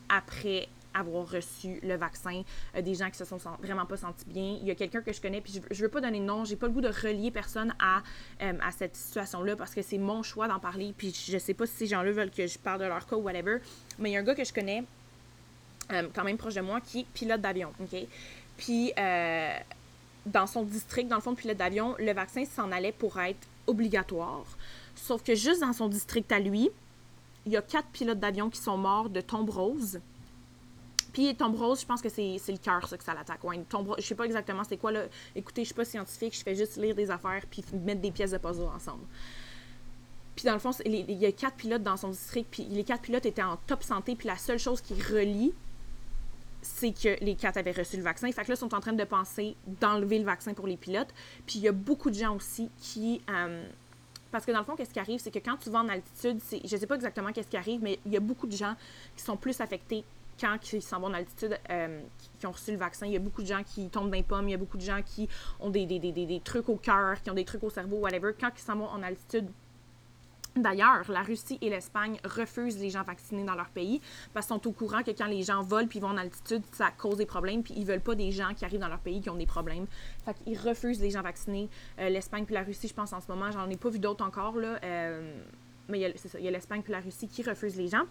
après 0.08 0.68
avoir 0.92 1.28
reçu 1.30 1.78
le 1.82 1.94
vaccin, 1.94 2.42
euh, 2.76 2.82
des 2.82 2.94
gens 2.94 3.10
qui 3.10 3.16
se 3.16 3.24
sont 3.24 3.38
vraiment 3.62 3.86
pas 3.86 3.96
sentis 3.96 4.24
bien. 4.26 4.58
Il 4.60 4.66
y 4.66 4.70
a 4.72 4.74
quelqu'un 4.74 5.00
que 5.02 5.12
je 5.12 5.20
connais, 5.20 5.40
puis 5.40 5.52
je, 5.52 5.74
je 5.74 5.82
veux 5.82 5.88
pas 5.88 6.00
donner 6.00 6.18
de 6.18 6.24
nom, 6.24 6.44
j'ai 6.44 6.56
pas 6.56 6.66
le 6.66 6.72
goût 6.72 6.80
de 6.80 6.88
relier 6.88 7.30
personne 7.30 7.72
à, 7.78 8.02
euh, 8.42 8.52
à 8.60 8.72
cette 8.72 8.96
situation-là 8.96 9.54
parce 9.54 9.72
que 9.72 9.82
c'est 9.82 9.98
mon 9.98 10.24
choix 10.24 10.48
d'en 10.48 10.58
parler, 10.58 10.92
puis 10.96 11.14
je 11.14 11.38
sais 11.38 11.54
pas 11.54 11.66
si 11.66 11.74
ces 11.74 11.86
gens-là 11.86 12.10
veulent 12.10 12.30
que 12.30 12.46
je 12.46 12.58
parle 12.58 12.80
de 12.80 12.86
leur 12.86 13.06
cas 13.06 13.14
ou 13.14 13.20
whatever, 13.20 13.58
mais 14.00 14.10
il 14.10 14.12
y 14.14 14.16
a 14.16 14.20
un 14.20 14.24
gars 14.24 14.34
que 14.34 14.44
je 14.44 14.52
connais, 14.52 14.82
euh, 15.92 16.08
quand 16.14 16.24
même 16.24 16.36
proche 16.36 16.54
de 16.54 16.60
moi, 16.60 16.80
qui 16.80 17.00
est 17.00 17.06
pilote 17.14 17.40
d'avion, 17.40 17.72
OK? 17.80 18.00
Puis, 18.56 18.92
dans 20.26 20.46
son 20.46 20.62
district, 20.64 21.08
dans 21.08 21.16
le 21.16 21.22
fond 21.22 21.34
pilote 21.34 21.56
d'avion, 21.56 21.94
le 21.98 22.12
vaccin 22.12 22.44
s'en 22.44 22.70
allait 22.72 22.92
pour 22.92 23.18
être 23.18 23.48
obligatoire, 23.66 24.44
sauf 24.94 25.22
que 25.22 25.34
juste 25.34 25.60
dans 25.60 25.72
son 25.72 25.88
district 25.88 26.30
à 26.30 26.38
lui, 26.38 26.68
il 27.46 27.52
y 27.52 27.56
a 27.56 27.62
quatre 27.62 27.88
pilotes 27.88 28.20
d'avion 28.20 28.50
qui 28.50 28.60
sont 28.60 28.76
morts 28.76 29.08
de 29.08 29.22
tombe 29.22 29.48
rose 29.48 30.00
puis 31.12 31.34
tombe 31.34 31.56
rose, 31.56 31.80
je 31.80 31.86
pense 31.86 32.00
que 32.00 32.08
c'est 32.08 32.38
le 32.48 32.58
cœur, 32.58 32.86
ça, 32.88 32.96
que 32.96 33.04
ça 33.04 33.14
l'attaque. 33.14 33.42
Ouais, 33.44 33.58
tombe 33.68 33.94
je 33.98 34.02
sais 34.02 34.14
pas 34.14 34.24
exactement 34.24 34.62
c'est 34.68 34.76
quoi, 34.76 34.92
là. 34.92 35.04
Écoutez, 35.34 35.62
je 35.62 35.66
suis 35.66 35.74
pas 35.74 35.84
scientifique, 35.84 36.36
je 36.36 36.42
fais 36.42 36.54
juste 36.54 36.76
lire 36.76 36.94
des 36.94 37.10
affaires 37.10 37.42
puis 37.50 37.64
mettre 37.84 38.00
des 38.00 38.10
pièces 38.10 38.30
de 38.30 38.38
puzzle 38.38 38.68
ensemble. 38.74 39.04
Puis 40.36 40.44
dans 40.44 40.52
le 40.52 40.58
fond, 40.58 40.70
il 40.86 41.10
y 41.12 41.26
a 41.26 41.32
quatre 41.32 41.56
pilotes 41.56 41.82
dans 41.82 41.96
son 41.96 42.10
district, 42.10 42.48
puis 42.50 42.64
les 42.64 42.84
quatre 42.84 43.02
pilotes 43.02 43.26
étaient 43.26 43.42
en 43.42 43.56
top 43.66 43.82
santé, 43.82 44.14
puis 44.14 44.28
la 44.28 44.36
seule 44.36 44.58
chose 44.58 44.80
qui 44.80 44.94
relie, 44.94 45.52
c'est 46.62 46.92
que 46.92 47.22
les 47.24 47.34
quatre 47.34 47.56
avaient 47.56 47.72
reçu 47.72 47.96
le 47.96 48.02
vaccin. 48.02 48.30
Fait 48.32 48.42
que 48.42 48.48
là, 48.48 48.54
ils 48.54 48.58
sont 48.58 48.74
en 48.74 48.80
train 48.80 48.92
de 48.92 49.04
penser 49.04 49.56
d'enlever 49.80 50.18
le 50.18 50.24
vaccin 50.24 50.54
pour 50.54 50.66
les 50.66 50.76
pilotes. 50.76 51.12
Puis 51.46 51.58
il 51.58 51.62
y 51.62 51.68
a 51.68 51.72
beaucoup 51.72 52.10
de 52.10 52.16
gens 52.16 52.36
aussi 52.36 52.70
qui... 52.78 53.20
Euh, 53.30 53.64
parce 54.30 54.46
que 54.46 54.52
dans 54.52 54.60
le 54.60 54.64
fond, 54.64 54.76
qu'est-ce 54.76 54.92
qui 54.92 55.00
arrive, 55.00 55.18
c'est 55.18 55.32
que 55.32 55.40
quand 55.40 55.56
tu 55.56 55.70
vas 55.70 55.80
en 55.80 55.88
altitude, 55.88 56.40
je 56.64 56.76
sais 56.76 56.86
pas 56.86 56.94
exactement 56.94 57.32
qu'est-ce 57.32 57.48
qui 57.48 57.56
arrive, 57.56 57.82
mais 57.82 57.98
il 58.06 58.12
y 58.12 58.16
a 58.16 58.20
beaucoup 58.20 58.46
de 58.46 58.56
gens 58.56 58.76
qui 59.16 59.24
sont 59.24 59.36
plus 59.36 59.60
affectés 59.60 60.04
quand 60.40 60.72
ils 60.72 60.82
s'en 60.82 61.00
vont 61.00 61.08
en 61.08 61.14
altitude, 61.14 61.58
euh, 61.68 62.00
qui, 62.38 62.46
ont 62.46 62.52
reçu 62.52 62.72
le 62.72 62.78
vaccin, 62.78 63.06
il 63.06 63.12
y 63.12 63.16
a 63.16 63.20
beaucoup 63.20 63.42
de 63.42 63.46
gens 63.46 63.62
qui 63.62 63.88
tombent 63.88 64.10
dans 64.10 64.16
les 64.16 64.22
pommes, 64.22 64.48
il 64.48 64.52
y 64.52 64.54
a 64.54 64.58
beaucoup 64.58 64.78
de 64.78 64.82
gens 64.82 65.00
qui 65.04 65.28
ont 65.60 65.68
des, 65.68 65.84
des, 65.84 65.98
des, 65.98 66.12
des 66.12 66.40
trucs 66.40 66.68
au 66.68 66.76
cœur, 66.76 67.20
qui 67.22 67.30
ont 67.30 67.34
des 67.34 67.44
trucs 67.44 67.62
au 67.62 67.70
cerveau, 67.70 67.96
whatever, 67.96 68.32
quand 68.38 68.50
ils 68.56 68.62
s'en 68.62 68.76
vont 68.76 68.86
en 68.86 69.02
altitude. 69.02 69.48
D'ailleurs, 70.56 71.08
la 71.10 71.22
Russie 71.22 71.58
et 71.60 71.70
l'Espagne 71.70 72.18
refusent 72.24 72.78
les 72.78 72.90
gens 72.90 73.04
vaccinés 73.04 73.44
dans 73.44 73.54
leur 73.54 73.68
pays 73.68 74.00
parce 74.34 74.46
qu'ils 74.46 74.56
sont 74.56 74.68
au 74.68 74.72
courant 74.72 75.02
que 75.02 75.12
quand 75.12 75.26
les 75.26 75.42
gens 75.42 75.62
volent 75.62 75.86
puis 75.86 76.00
vont 76.00 76.08
en 76.08 76.16
altitude, 76.16 76.62
ça 76.72 76.90
cause 76.90 77.18
des 77.18 77.26
problèmes 77.26 77.62
puis 77.62 77.74
ils 77.76 77.86
veulent 77.86 78.00
pas 78.00 78.16
des 78.16 78.32
gens 78.32 78.52
qui 78.54 78.64
arrivent 78.64 78.80
dans 78.80 78.88
leur 78.88 78.98
pays 78.98 79.20
qui 79.20 79.30
ont 79.30 79.36
des 79.36 79.46
problèmes. 79.46 79.86
Fait 80.24 80.34
qu'ils 80.34 80.58
refusent 80.58 81.00
les 81.00 81.10
gens 81.10 81.22
vaccinés. 81.22 81.68
Euh, 82.00 82.08
L'Espagne 82.08 82.44
puis 82.44 82.54
la 82.54 82.62
Russie, 82.62 82.88
je 82.88 82.94
pense 82.94 83.12
en 83.12 83.20
ce 83.20 83.28
moment, 83.28 83.52
j'en 83.52 83.70
ai 83.70 83.76
pas 83.76 83.90
vu 83.90 84.00
d'autres 84.00 84.24
encore 84.24 84.56
là, 84.56 84.80
euh, 84.82 85.40
mais 85.88 86.12
c'est 86.16 86.28
ça, 86.28 86.38
il 86.38 86.44
y 86.44 86.48
a 86.48 86.50
l'Espagne 86.50 86.82
puis 86.82 86.92
la 86.92 87.00
Russie 87.00 87.28
qui 87.28 87.42
refusent 87.42 87.76
les 87.76 87.88
gens. 87.88 88.04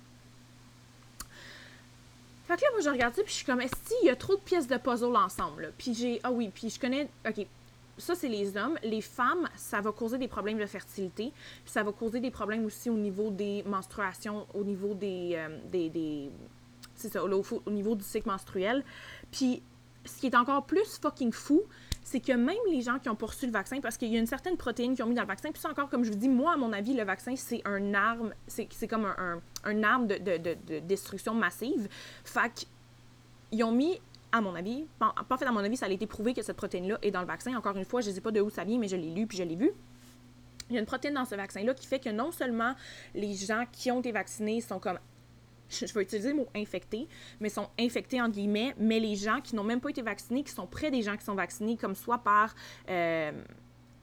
Fait 2.50 2.56
que 2.56 2.62
là, 2.62 2.68
moi, 2.72 2.82
je 2.82 2.90
regarde 2.90 3.14
ça, 3.14 3.22
puis 3.22 3.32
je 3.32 3.38
suis 3.38 3.46
comme, 3.46 3.62
est-ce 3.62 3.76
qu'il 3.88 4.08
y 4.08 4.10
a 4.10 4.16
trop 4.16 4.36
de 4.36 4.42
pièces 4.42 4.66
de 4.66 4.78
puzzle 4.78 5.16
ensemble? 5.16 5.72
Puis 5.78 5.94
j'ai, 5.94 6.20
ah 6.24 6.32
oui, 6.32 6.50
puis 6.52 6.72
je 6.72 6.80
connais, 6.80 7.08
ok, 7.28 7.46
ça, 8.00 8.16
c'est 8.16 8.28
les 8.28 8.58
hommes. 8.58 8.78
Les 8.84 9.02
femmes, 9.02 9.48
ça 9.56 9.82
va 9.82 9.92
causer 9.92 10.18
des 10.18 10.28
problèmes 10.28 10.58
de 10.58 10.66
fertilité. 10.66 11.32
Puis 11.64 11.72
ça 11.72 11.84
va 11.84 11.92
causer 11.92 12.20
des 12.20 12.32
problèmes 12.32 12.66
aussi 12.66 12.90
au 12.90 12.98
niveau 12.98 13.30
des 13.30 13.64
menstruations, 13.64 14.48
au 14.54 14.64
niveau 14.64 14.94
des. 14.94 15.34
Euh, 15.36 15.60
des, 15.72 16.32
c'est 16.96 17.12
ça, 17.14 17.24
au, 17.24 17.30
au, 17.66 17.72
niveau 17.72 17.96
du 17.96 18.04
cycle 18.04 18.28
menstruel. 18.28 18.84
Puis 19.32 19.62
ce 20.06 20.18
qui 20.20 20.28
est 20.28 20.36
encore 20.36 20.66
plus 20.66 21.00
fucking 21.02 21.32
fou, 21.32 21.62
c'est 22.04 22.20
que 22.20 22.32
même 22.32 22.58
les 22.72 22.82
gens 22.82 22.98
qui 23.00 23.10
ont 23.10 23.16
poursu 23.16 23.46
le 23.46 23.52
vaccin, 23.52 23.80
parce 23.82 23.98
qu'il 23.98 24.12
y 24.12 24.16
a 24.16 24.20
une 24.20 24.26
certaine 24.26 24.58
protéine 24.58 24.96
qu'ils 24.96 25.04
ont 25.04 25.08
mis 25.08 25.16
dans 25.16 25.22
le 25.22 25.28
vaccin, 25.28 25.52
puis 25.52 25.62
ça 25.62 25.70
encore, 25.70 25.90
comme 25.90 26.04
je 26.04 26.10
vous 26.10 26.18
dis, 26.18 26.30
moi, 26.30 26.54
à 26.54 26.58
mon 26.58 26.74
avis, 26.74 26.94
le 26.94 27.04
vaccin, 27.04 27.36
c'est 27.36 27.62
un 27.66 27.94
arme, 27.94 28.34
c'est 28.48 28.88
comme 28.88 29.06
un, 29.06 29.42
un, 29.64 29.84
arme 29.84 30.08
de, 30.08 30.18
de, 30.18 30.58
de, 30.68 30.80
destruction 30.80 31.34
massive. 31.34 31.88
Fait 32.24 32.68
qu'ils 33.50 33.64
ont 33.64 33.72
mis 33.72 34.02
à 34.32 34.42
mon 34.42 34.56
avis, 34.56 34.86
pas 35.00 35.38
fait 35.38 35.46
à 35.46 35.52
mon 35.52 35.60
avis, 35.60 35.78
ça 35.78 35.88
a 35.88 35.90
été 35.90 36.08
prouvé 36.08 36.34
que 36.34 36.42
cette 36.42 36.58
protéine-là 36.58 37.00
est 37.02 37.12
dans 37.12 37.22
le 37.22 37.28
vaccin. 37.28 37.56
Encore 37.56 37.76
une 37.76 37.86
fois, 37.86 38.02
je 38.02 38.10
ne 38.10 38.16
sais 38.16 38.22
pas 38.22 38.32
de 38.32 38.42
où 38.42 38.50
ça 38.50 38.64
vient, 38.64 38.78
mais 38.78 38.88
je 38.88 38.96
l'ai 38.96 39.10
lu 39.10 39.26
puis 39.28 39.38
je 39.38 39.44
l'ai 39.44 39.56
vu. 39.56 39.72
Il 40.70 40.76
y 40.76 40.78
a 40.78 40.80
une 40.80 40.86
protéine 40.86 41.16
dans 41.16 41.26
ce 41.26 41.36
vaccin-là 41.36 41.74
qui 41.74 41.88
fait 41.88 42.00
que 42.00 42.10
non 42.10 42.32
seulement 42.32 42.76
les 43.16 43.34
gens 43.34 43.66
qui 43.72 43.90
ont 43.92 44.00
été 44.00 44.12
vaccinés 44.12 44.62
sont 44.62 44.80
comme 44.80 45.00
je 45.70 45.94
vais 45.94 46.02
utiliser 46.02 46.30
le 46.30 46.38
mot 46.38 46.48
infectés, 46.56 47.08
mais 47.40 47.50
sont 47.50 47.70
infectés 47.80 48.22
en 48.22 48.30
guillemets, 48.30 48.74
mais 48.78 49.00
les 49.00 49.16
gens 49.16 49.40
qui 49.42 49.56
n'ont 49.56 49.64
même 49.64 49.80
pas 49.80 49.90
été 49.90 50.02
vaccinés, 50.02 50.44
qui 50.44 50.52
sont 50.52 50.68
près 50.68 50.92
des 50.92 51.02
gens 51.02 51.16
qui 51.16 51.24
sont 51.24 51.36
vaccinés, 51.36 51.78
comme 51.78 51.96
soit 51.96 52.20
par 52.20 52.56
euh, 52.90 53.32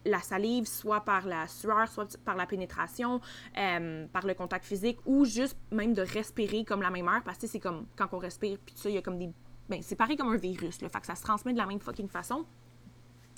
la 0.04 0.20
salive, 0.20 0.66
soit 0.66 1.00
par 1.00 1.26
la 1.26 1.48
sueur, 1.48 1.88
soit 1.88 2.16
par 2.24 2.36
la 2.36 2.46
pénétration, 2.46 3.20
euh, 3.58 4.06
par 4.12 4.26
le 4.26 4.34
contact 4.34 4.64
physique, 4.64 4.98
ou 5.04 5.24
juste 5.24 5.56
même 5.72 5.92
de 5.92 6.02
respirer 6.02 6.64
comme 6.64 6.82
la 6.82 6.90
même 6.90 7.08
heure, 7.08 7.22
parce 7.24 7.38
que 7.38 7.46
c'est 7.46 7.60
comme 7.60 7.86
quand 7.96 8.08
on 8.12 8.18
respire, 8.18 8.58
puis 8.64 8.74
ça, 8.76 8.88
il 8.88 8.94
y 8.94 8.98
a 8.98 9.02
comme 9.02 9.18
des... 9.18 9.30
Ben, 9.68 9.80
c'est 9.82 9.96
pareil 9.96 10.16
comme 10.16 10.32
un 10.32 10.36
virus, 10.36 10.80
le 10.80 10.88
fait 10.88 11.00
que 11.00 11.06
ça 11.06 11.14
se 11.14 11.22
transmet 11.22 11.52
de 11.52 11.58
la 11.58 11.66
même 11.66 11.80
fucking 11.80 12.08
façon. 12.08 12.44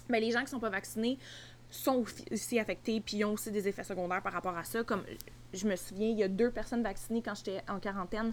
Mais 0.08 0.20
les 0.20 0.30
gens 0.30 0.40
qui 0.40 0.48
sont 0.48 0.60
pas 0.60 0.70
vaccinés 0.70 1.18
sont 1.70 2.04
aussi 2.30 2.58
affectés, 2.58 3.00
puis 3.00 3.24
ont 3.24 3.34
aussi 3.34 3.50
des 3.50 3.68
effets 3.68 3.84
secondaires 3.84 4.22
par 4.22 4.32
rapport 4.32 4.56
à 4.56 4.64
ça, 4.64 4.82
comme 4.84 5.02
je 5.52 5.66
me 5.66 5.76
souviens, 5.76 6.08
il 6.08 6.18
y 6.18 6.22
a 6.22 6.28
deux 6.28 6.50
personnes 6.50 6.82
vaccinées 6.82 7.22
quand 7.22 7.34
j'étais 7.34 7.62
en 7.68 7.78
quarantaine. 7.78 8.32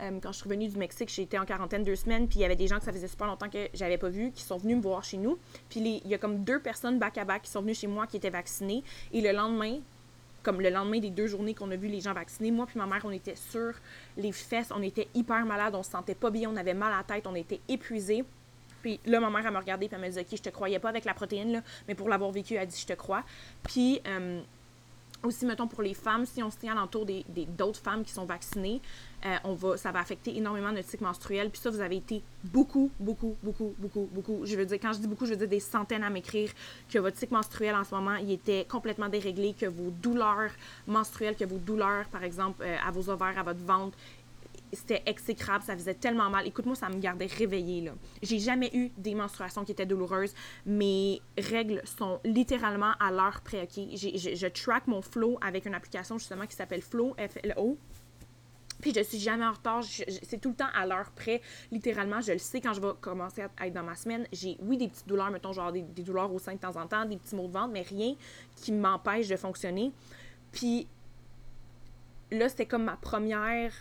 Euh, 0.00 0.18
quand 0.20 0.32
je 0.32 0.38
suis 0.38 0.44
revenue 0.44 0.68
du 0.68 0.78
Mexique, 0.78 1.16
été 1.18 1.38
en 1.38 1.44
quarantaine 1.44 1.84
deux 1.84 1.96
semaines, 1.96 2.26
puis 2.26 2.38
il 2.38 2.42
y 2.42 2.44
avait 2.44 2.56
des 2.56 2.66
gens 2.66 2.78
que 2.78 2.84
ça 2.84 2.92
faisait 2.92 3.08
super 3.08 3.26
longtemps 3.26 3.48
que 3.48 3.68
j'avais 3.74 3.98
pas 3.98 4.08
vu, 4.08 4.32
qui 4.32 4.42
sont 4.42 4.56
venus 4.56 4.76
me 4.76 4.82
voir 4.82 5.04
chez 5.04 5.18
nous. 5.18 5.38
Puis 5.68 6.00
il 6.04 6.08
y 6.08 6.14
a 6.14 6.18
comme 6.18 6.44
deux 6.44 6.60
personnes 6.60 6.98
back-à-back 6.98 7.42
qui 7.42 7.50
sont 7.50 7.60
venues 7.60 7.74
chez 7.74 7.86
moi 7.86 8.06
qui 8.06 8.16
étaient 8.16 8.30
vaccinées. 8.30 8.82
Et 9.12 9.20
le 9.20 9.32
lendemain, 9.32 9.78
comme 10.42 10.60
le 10.60 10.70
lendemain 10.70 10.98
des 10.98 11.10
deux 11.10 11.26
journées 11.26 11.54
qu'on 11.54 11.70
a 11.70 11.76
vu 11.76 11.88
les 11.88 12.00
gens 12.00 12.14
vaccinés, 12.14 12.50
moi 12.50 12.66
puis 12.66 12.78
ma 12.78 12.86
mère, 12.86 13.02
on 13.04 13.12
était 13.12 13.36
sur 13.36 13.74
les 14.16 14.32
fesses, 14.32 14.70
on 14.74 14.82
était 14.82 15.08
hyper 15.14 15.44
malade, 15.44 15.74
on 15.74 15.82
se 15.82 15.90
sentait 15.90 16.14
pas 16.14 16.30
bien, 16.30 16.50
on 16.50 16.56
avait 16.56 16.74
mal 16.74 16.92
à 16.92 16.98
la 16.98 17.02
tête, 17.04 17.26
on 17.26 17.34
était 17.34 17.60
épuisés. 17.68 18.24
Puis 18.82 19.00
là, 19.06 19.20
ma 19.20 19.30
mère, 19.30 19.46
elle 19.46 19.52
m'a 19.52 19.60
regardé, 19.60 19.86
puis 19.86 19.94
elle 19.94 20.00
m'a 20.00 20.08
dit, 20.08 20.18
OK, 20.18 20.26
je 20.32 20.42
te 20.42 20.50
croyais 20.50 20.78
pas 20.78 20.88
avec 20.88 21.04
la 21.04 21.14
protéine, 21.14 21.52
là, 21.52 21.62
mais 21.86 21.94
pour 21.94 22.08
l'avoir 22.08 22.30
vécu, 22.30 22.54
elle 22.54 22.66
dit, 22.66 22.80
je 22.80 22.86
te 22.86 22.92
crois. 22.94 23.22
Puis, 23.62 24.00
euh, 24.06 24.40
aussi, 25.22 25.46
mettons, 25.46 25.66
pour 25.66 25.82
les 25.82 25.94
femmes, 25.94 26.26
si 26.26 26.42
on 26.42 26.50
se 26.50 26.58
tient 26.58 26.72
alentour 26.72 27.06
des, 27.06 27.24
d'autres 27.56 27.80
femmes 27.80 28.04
qui 28.04 28.12
sont 28.12 28.24
vaccinées, 28.24 28.80
euh, 29.24 29.36
on 29.44 29.54
va, 29.54 29.76
ça 29.76 29.92
va 29.92 30.00
affecter 30.00 30.36
énormément 30.36 30.72
notre 30.72 30.88
cycle 30.88 31.04
menstruel. 31.04 31.50
Puis 31.50 31.60
ça, 31.60 31.70
vous 31.70 31.80
avez 31.80 31.96
été 31.96 32.22
beaucoup, 32.44 32.90
beaucoup, 32.98 33.36
beaucoup, 33.42 33.74
beaucoup, 33.78 34.08
beaucoup. 34.12 34.40
Je 34.44 34.56
veux 34.56 34.66
dire, 34.66 34.78
quand 34.80 34.92
je 34.92 34.98
dis 34.98 35.06
beaucoup, 35.06 35.26
je 35.26 35.30
veux 35.30 35.36
dire 35.36 35.48
des 35.48 35.60
centaines 35.60 36.02
à 36.02 36.10
m'écrire 36.10 36.50
que 36.90 36.98
votre 36.98 37.16
cycle 37.16 37.32
menstruel 37.32 37.74
en 37.74 37.84
ce 37.84 37.94
moment, 37.94 38.16
il 38.16 38.32
était 38.32 38.66
complètement 38.68 39.08
déréglé, 39.08 39.54
que 39.58 39.66
vos 39.66 39.90
douleurs 39.90 40.50
menstruelles, 40.86 41.36
que 41.36 41.44
vos 41.44 41.58
douleurs, 41.58 42.06
par 42.06 42.24
exemple, 42.24 42.62
euh, 42.62 42.76
à 42.84 42.90
vos 42.90 43.08
ovaires, 43.08 43.38
à 43.38 43.42
votre 43.42 43.64
ventre, 43.64 43.96
c'était 44.72 45.02
exécrable, 45.06 45.64
ça 45.64 45.74
faisait 45.76 45.94
tellement 45.94 46.30
mal. 46.30 46.46
Écoute-moi, 46.46 46.74
ça 46.74 46.88
me 46.88 46.98
gardait 46.98 47.26
réveillée, 47.26 47.82
là. 47.82 47.92
J'ai 48.22 48.38
jamais 48.38 48.70
eu 48.74 48.90
des 48.96 49.14
menstruations 49.14 49.64
qui 49.64 49.72
étaient 49.72 49.86
douloureuses. 49.86 50.34
Mes 50.66 51.20
règles 51.38 51.82
sont 51.84 52.20
littéralement 52.24 52.92
à 53.00 53.10
l'heure 53.10 53.40
près, 53.42 53.62
OK? 53.62 53.84
je 53.94 54.46
track 54.48 54.86
mon 54.86 55.02
flow 55.02 55.38
avec 55.40 55.66
une 55.66 55.74
application, 55.74 56.18
justement, 56.18 56.46
qui 56.46 56.56
s'appelle 56.56 56.82
Flow, 56.82 57.14
F-L-O. 57.18 57.78
Puis 58.80 58.92
je 58.92 59.00
suis 59.02 59.20
jamais 59.20 59.46
en 59.46 59.52
retard, 59.52 59.84
c'est 59.84 60.40
tout 60.40 60.50
le 60.50 60.56
temps 60.56 60.70
à 60.74 60.84
l'heure 60.84 61.12
près, 61.12 61.40
littéralement, 61.70 62.20
je 62.20 62.32
le 62.32 62.38
sais 62.38 62.60
quand 62.60 62.72
je 62.72 62.80
vais 62.80 62.88
commencer 63.00 63.42
à 63.56 63.66
être 63.66 63.72
dans 63.72 63.84
ma 63.84 63.94
semaine. 63.94 64.26
J'ai, 64.32 64.56
oui, 64.60 64.76
des 64.76 64.88
petites 64.88 65.06
douleurs, 65.06 65.30
mettons, 65.30 65.52
genre 65.52 65.70
des, 65.70 65.82
des 65.82 66.02
douleurs 66.02 66.32
au 66.32 66.40
sein 66.40 66.54
de 66.54 66.58
temps 66.58 66.76
en 66.76 66.88
temps, 66.88 67.04
des 67.04 67.16
petits 67.16 67.36
maux 67.36 67.46
de 67.46 67.52
ventre, 67.52 67.72
mais 67.72 67.82
rien 67.82 68.16
qui 68.56 68.72
m'empêche 68.72 69.28
de 69.28 69.36
fonctionner. 69.36 69.92
Puis 70.50 70.88
là, 72.32 72.48
c'était 72.48 72.66
comme 72.66 72.82
ma 72.82 72.96
première 72.96 73.72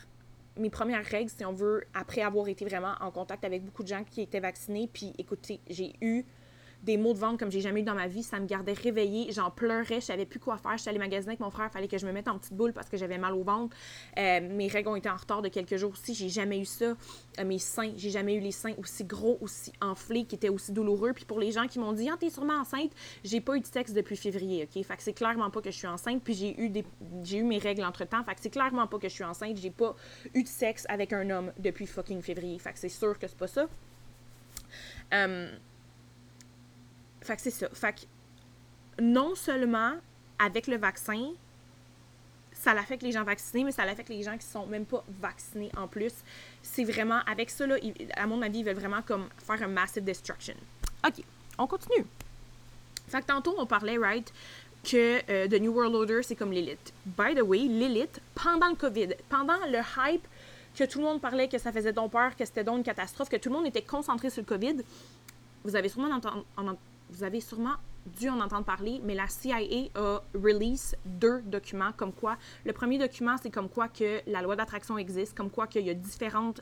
mes 0.62 0.70
premières 0.70 1.04
règles, 1.04 1.30
si 1.30 1.44
on 1.44 1.54
veut, 1.54 1.84
après 1.94 2.22
avoir 2.22 2.48
été 2.48 2.64
vraiment 2.66 2.94
en 3.02 3.12
contact 3.12 3.44
avec 3.44 3.64
beaucoup 3.64 3.84
de 3.84 3.88
gens 3.88 4.04
qui 4.04 4.22
étaient 4.22 4.40
vaccinés. 4.40 4.90
Puis 4.92 5.14
écoutez, 5.18 5.60
j'ai 5.70 5.94
eu 6.02 6.26
des 6.84 6.98
maux 6.98 7.14
de 7.14 7.20
ventre 7.20 7.38
comme 7.38 7.52
j'ai 7.52 7.62
jamais 7.62 7.82
eu 7.82 7.84
dans 7.84 7.96
ma 7.96 8.08
vie. 8.08 8.24
Ça 8.24 8.40
me 8.40 8.46
gardait 8.46 8.74
réveillée. 8.74 9.32
J'en 9.32 9.52
pleurais. 9.52 10.02
Je 10.02 10.06
savais 10.06 10.26
plus 10.26 10.40
quoi 10.40 10.58
faire. 10.58 10.74
Je 10.74 10.82
suis 10.82 10.90
allée 10.90 11.00
magasiner 11.00 11.32
avec 11.32 11.40
mon 11.40 11.50
frère. 11.50 11.68
Il 11.70 11.74
fallait 11.74 11.88
que 11.88 11.98
je 11.98 12.06
me 12.06 12.12
mette 12.12 12.28
en 12.28 12.38
petite 12.38 12.54
boule 12.54 12.74
parce 12.74 12.90
que 12.90 12.98
j'avais 12.98 13.18
mal 13.18 13.34
au 13.34 13.44
ventre. 13.44 13.76
Euh, 14.18 14.40
mes 14.42 14.68
règles 14.68 14.90
ont 14.90 14.96
été 14.96 15.10
en 15.10 15.16
retard 15.16 15.42
de 15.42 15.50
quelques 15.50 15.78
jours 15.78 15.92
aussi. 15.92 16.14
J'ai 16.14 16.30
jamais 16.30 16.60
eu 16.60 16.66
ça. 16.66 16.96
Euh, 17.40 17.46
mes 17.46 17.60
seins, 17.60 17.92
j'ai 17.96 18.10
jamais 18.10 18.36
eu 18.36 18.40
les 18.40 18.52
seins 18.52 18.74
aussi 18.78 19.04
gros, 19.04 19.38
aussi 19.42 19.72
enflés, 19.82 20.26
qui 20.26 20.36
étaient 20.36 20.50
aussi 20.50 20.72
douloureux. 20.72 21.14
Puis 21.14 21.26
pour 21.26 21.40
les 21.40 21.52
gens 21.52 21.68
qui 21.68 21.80
m'ont 21.80 21.94
dit, 21.94 22.10
ah, 22.10 22.18
t'es 22.20 22.30
sûrement 22.30 22.60
enceinte, 22.60 22.92
j'ai 23.24 23.42
pas 23.42 23.56
eu 23.56 23.62
de 23.62 23.68
sexe 23.68 23.94
depuis 23.94 24.16
février. 24.16 24.64
OK? 24.64 24.84
Fait 24.84 24.96
c'est 25.00 25.14
clairement 25.14 25.50
pas 25.50 25.62
que 25.62 25.72
je 25.72 25.78
suis 25.78 25.88
enceinte. 25.88 26.22
Puis 26.24 26.34
j'ai 26.34 26.60
eu, 26.60 26.70
des... 26.70 26.86
j'ai 27.24 27.38
eu 27.38 27.44
mes 27.44 27.58
règles 27.58 27.84
entre 27.84 28.06
temps. 28.06 28.24
Fait 28.24 28.36
c'est 28.40 28.50
clairement 28.50 28.88
pas 28.88 28.98
que 28.98 29.08
je 29.08 29.14
suis 29.14 29.24
enceinte. 29.24 29.58
J'ai 29.58 29.72
pas 29.72 29.96
eu 30.34 30.44
de 30.44 30.48
sexe 30.48 30.86
avec 30.90 31.14
un 31.14 31.30
homme 31.30 31.52
depuis 31.60 31.86
fucking 31.86 32.22
février. 32.22 32.58
Fait 32.60 32.72
c'est 32.76 32.90
sûr 32.90 33.18
que 33.20 33.28
c'est 33.28 33.38
pas 33.38 33.48
ça. 33.48 33.68
Euh, 35.14 35.52
fait 37.22 37.36
que 37.36 37.42
c'est 37.42 37.52
ça. 37.52 37.70
Fait 37.74 37.94
que 37.94 39.02
non 39.02 39.36
seulement 39.36 39.94
avec 40.40 40.68
le 40.68 40.78
vaccin, 40.78 41.32
ça 42.52 42.74
l'affecte 42.74 43.04
les 43.04 43.12
gens 43.12 43.24
vaccinés, 43.24 43.64
mais 43.64 43.72
ça 43.72 43.86
l'affecte 43.86 44.10
les 44.10 44.24
gens 44.24 44.38
qui 44.38 44.46
sont 44.46 44.66
même 44.68 44.86
pas 44.86 45.04
vaccinés 45.20 45.72
en 45.78 45.88
plus. 45.88 46.14
C'est 46.62 46.84
vraiment, 46.84 47.20
avec 47.26 47.50
ça, 47.50 47.66
là, 47.66 47.76
à 48.16 48.28
mon 48.28 48.42
avis, 48.42 48.60
ils 48.60 48.66
veulent 48.66 48.76
vraiment 48.76 49.02
comme 49.02 49.30
faire 49.38 49.64
un 49.64 49.68
massive 49.68 50.04
destruction. 50.04 50.56
OK, 51.06 51.24
on 51.58 51.68
continue. 51.68 52.06
Fait 53.08 53.22
que 53.22 53.26
tantôt, 53.26 53.56
on 53.58 53.66
parlait, 53.66 53.98
right, 53.98 54.32
que 54.84 55.22
euh, 55.30 55.48
The 55.48 55.60
New 55.60 55.72
World 55.72 55.96
Order, 55.96 56.22
c'est 56.24 56.36
comme 56.36 56.52
l'élite. 56.52 56.94
By 57.06 57.36
the 57.36 57.42
way, 57.42 57.60
l'élite, 57.60 58.22
pendant 58.36 58.70
le 58.70 58.76
COVID, 58.76 59.10
pendant 59.30 59.58
le 59.68 59.80
hype 59.98 60.28
que 60.76 60.84
tout 60.86 61.00
le 61.00 61.06
monde 61.06 61.22
parlait 61.22 61.48
que 61.48 61.58
ça 61.58 61.72
faisait 61.72 61.94
donc 61.94 62.12
peur, 62.12 62.36
que 62.36 62.46
c'était 62.46 62.64
donc 62.64 62.78
une 62.78 62.84
catastrophe, 62.84 63.30
que 63.30 63.38
tout 63.38 63.50
le 63.50 63.56
monde 63.56 63.68
était 63.68 63.82
concentré 63.82 64.30
sur 64.30 64.42
le 64.42 64.48
COVID, 64.48 64.78
vous 65.64 65.76
avez 65.76 65.90
sûrement, 65.90 66.20
vous 67.12 67.24
avez 67.24 67.42
sûrement 67.42 67.76
dû 68.06 68.30
en 68.30 68.40
entendre 68.40 68.66
parler, 68.66 69.00
mais 69.04 69.14
la 69.14 69.28
CIA 69.28 69.90
a 69.96 70.22
release 70.34 70.96
deux 71.06 71.42
documents 71.42 71.92
comme 71.96 72.14
quoi. 72.14 72.38
Le 72.66 72.74
premier 72.74 72.98
document, 72.98 73.36
c'est 73.42 73.52
comme 73.52 73.70
quoi 73.70 73.88
que 73.88 74.22
la 74.28 74.42
loi 74.42 74.56
d'attraction 74.56 74.98
existe, 74.98 75.38
comme 75.38 75.52
quoi 75.52 75.68
qu'il 75.68 75.86
y 75.86 75.90
a 75.90 75.94
différentes 75.94 76.62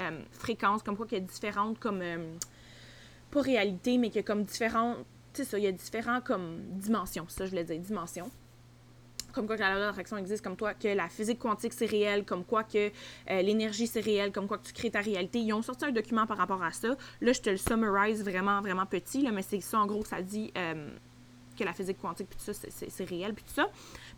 euh, 0.00 0.20
fréquences, 0.30 0.82
comme 0.82 0.96
quoi 0.96 1.06
qu'il 1.06 1.18
y 1.18 1.20
a 1.20 1.24
différentes 1.24 1.78
comme 1.78 2.02
euh, 2.02 2.34
pas 3.30 3.40
réalité, 3.40 3.98
mais 3.98 4.08
qu'il 4.08 4.16
y 4.16 4.20
a 4.20 4.22
comme 4.22 4.44
différentes, 4.44 4.98
tu 5.32 5.42
sais 5.42 5.44
ça, 5.44 5.58
il 5.58 5.64
y 5.64 5.68
a 5.68 5.72
différentes 5.72 6.24
comme 6.24 6.60
dimensions, 6.72 7.26
ça 7.28 7.44
je 7.44 7.50
voulais 7.50 7.64
dire, 7.64 7.78
dimensions 7.80 8.30
comme 9.36 9.46
quoi 9.46 9.56
que 9.56 9.60
la 9.60 9.74
loi 9.74 9.86
d'attraction 9.86 10.16
existe, 10.16 10.42
comme 10.42 10.56
toi, 10.56 10.72
que 10.72 10.88
la 10.88 11.08
physique 11.10 11.38
quantique 11.38 11.74
c'est 11.74 11.86
réel, 11.86 12.24
comme 12.24 12.42
quoi 12.42 12.64
que 12.64 12.88
euh, 12.88 13.42
l'énergie 13.42 13.86
c'est 13.86 14.00
réel, 14.00 14.32
comme 14.32 14.48
quoi 14.48 14.56
que 14.56 14.66
tu 14.66 14.72
crées 14.72 14.90
ta 14.90 15.00
réalité. 15.00 15.38
Ils 15.40 15.52
ont 15.52 15.60
sorti 15.60 15.84
un 15.84 15.92
document 15.92 16.26
par 16.26 16.38
rapport 16.38 16.62
à 16.62 16.72
ça. 16.72 16.96
Là, 17.20 17.32
je 17.32 17.40
te 17.42 17.50
le 17.50 17.58
summarize 17.58 18.24
vraiment, 18.24 18.62
vraiment 18.62 18.86
petit, 18.86 19.20
là, 19.22 19.32
mais 19.32 19.42
c'est 19.42 19.60
ça, 19.60 19.78
en 19.78 19.86
gros, 19.86 20.04
ça 20.06 20.22
dit 20.22 20.50
euh, 20.56 20.88
que 21.56 21.64
la 21.64 21.74
physique 21.74 21.98
quantique, 22.00 22.28
puis 22.30 22.38
tout 22.38 22.52
ça, 22.52 22.66
c'est 22.70 23.04
réel, 23.04 23.34
puis 23.34 23.44
tout 23.44 23.54
ça. 23.54 23.68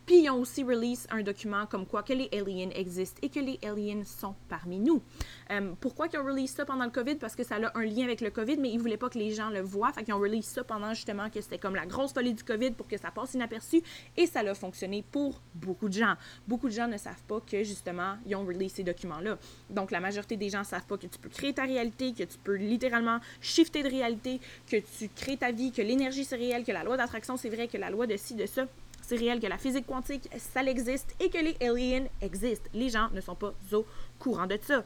Puis 0.09 0.23
ils 0.23 0.29
ont 0.31 0.39
aussi 0.39 0.63
release 0.63 1.05
un 1.11 1.21
document 1.21 1.67
comme 1.67 1.85
quoi 1.85 2.01
que 2.01 2.13
les 2.13 2.29
aliens 2.33 2.71
existent 2.73 3.19
et 3.21 3.29
que 3.29 3.39
les 3.39 3.59
aliens 3.63 4.03
sont 4.03 4.33
parmi 4.47 4.79
nous. 4.79 5.03
Euh, 5.51 5.73
pourquoi 5.79 6.07
ils 6.11 6.17
ont 6.17 6.25
release 6.25 6.49
ça 6.49 6.65
pendant 6.65 6.85
le 6.85 6.89
COVID? 6.89 7.17
Parce 7.17 7.35
que 7.35 7.43
ça 7.43 7.57
a 7.57 7.77
un 7.77 7.85
lien 7.85 8.05
avec 8.05 8.19
le 8.21 8.31
COVID, 8.31 8.57
mais 8.57 8.71
ils 8.71 8.79
voulaient 8.79 8.97
pas 8.97 9.09
que 9.09 9.19
les 9.19 9.29
gens 9.29 9.51
le 9.51 9.61
voient. 9.61 9.93
Fait 9.93 10.03
qu'ils 10.03 10.15
ont 10.15 10.19
release 10.19 10.45
ça 10.45 10.63
pendant 10.63 10.95
justement 10.95 11.29
que 11.29 11.39
c'était 11.41 11.59
comme 11.59 11.75
la 11.75 11.85
grosse 11.85 12.11
folie 12.11 12.33
du 12.33 12.43
COVID 12.43 12.71
pour 12.71 12.87
que 12.87 12.97
ça 12.97 13.11
passe 13.11 13.35
inaperçu. 13.35 13.83
Et 14.17 14.25
ça 14.25 14.39
a 14.39 14.53
fonctionné 14.55 15.03
pour 15.11 15.43
beaucoup 15.53 15.89
de 15.89 15.93
gens. 15.93 16.15
Beaucoup 16.47 16.69
de 16.69 16.73
gens 16.73 16.87
ne 16.87 16.97
savent 16.97 17.21
pas 17.27 17.39
que 17.41 17.63
justement, 17.63 18.15
ils 18.25 18.35
ont 18.35 18.47
release 18.47 18.73
ces 18.73 18.83
documents-là. 18.83 19.37
Donc 19.69 19.91
la 19.91 19.99
majorité 19.99 20.37
des 20.37 20.49
gens 20.49 20.63
savent 20.63 20.87
pas 20.87 20.97
que 20.97 21.05
tu 21.05 21.19
peux 21.19 21.29
créer 21.29 21.53
ta 21.53 21.65
réalité, 21.65 22.13
que 22.13 22.23
tu 22.23 22.39
peux 22.43 22.55
littéralement 22.55 23.19
shifter 23.41 23.83
de 23.83 23.89
réalité, 23.89 24.41
que 24.65 24.77
tu 24.77 25.07
crées 25.15 25.37
ta 25.37 25.51
vie, 25.51 25.71
que 25.71 25.83
l'énergie 25.83 26.25
c'est 26.25 26.35
réel, 26.35 26.63
que 26.63 26.71
la 26.71 26.83
loi 26.83 26.97
d'attraction 26.97 27.37
c'est 27.37 27.49
vrai, 27.49 27.67
que 27.67 27.77
la 27.77 27.91
loi 27.91 28.07
de 28.07 28.17
ci, 28.17 28.33
de 28.33 28.47
ça 28.47 28.65
c'est 29.09 29.15
réel 29.15 29.39
que 29.39 29.47
la 29.47 29.57
physique 29.57 29.87
quantique, 29.87 30.29
ça 30.37 30.61
existe 30.63 31.15
et 31.19 31.31
que 31.31 31.39
les 31.39 31.57
aliens 31.67 32.05
existent. 32.21 32.69
Les 32.75 32.89
gens 32.89 33.09
ne 33.11 33.21
sont 33.21 33.33
pas 33.33 33.53
au 33.73 33.85
courant 34.19 34.45
de 34.45 34.59
ça. 34.61 34.83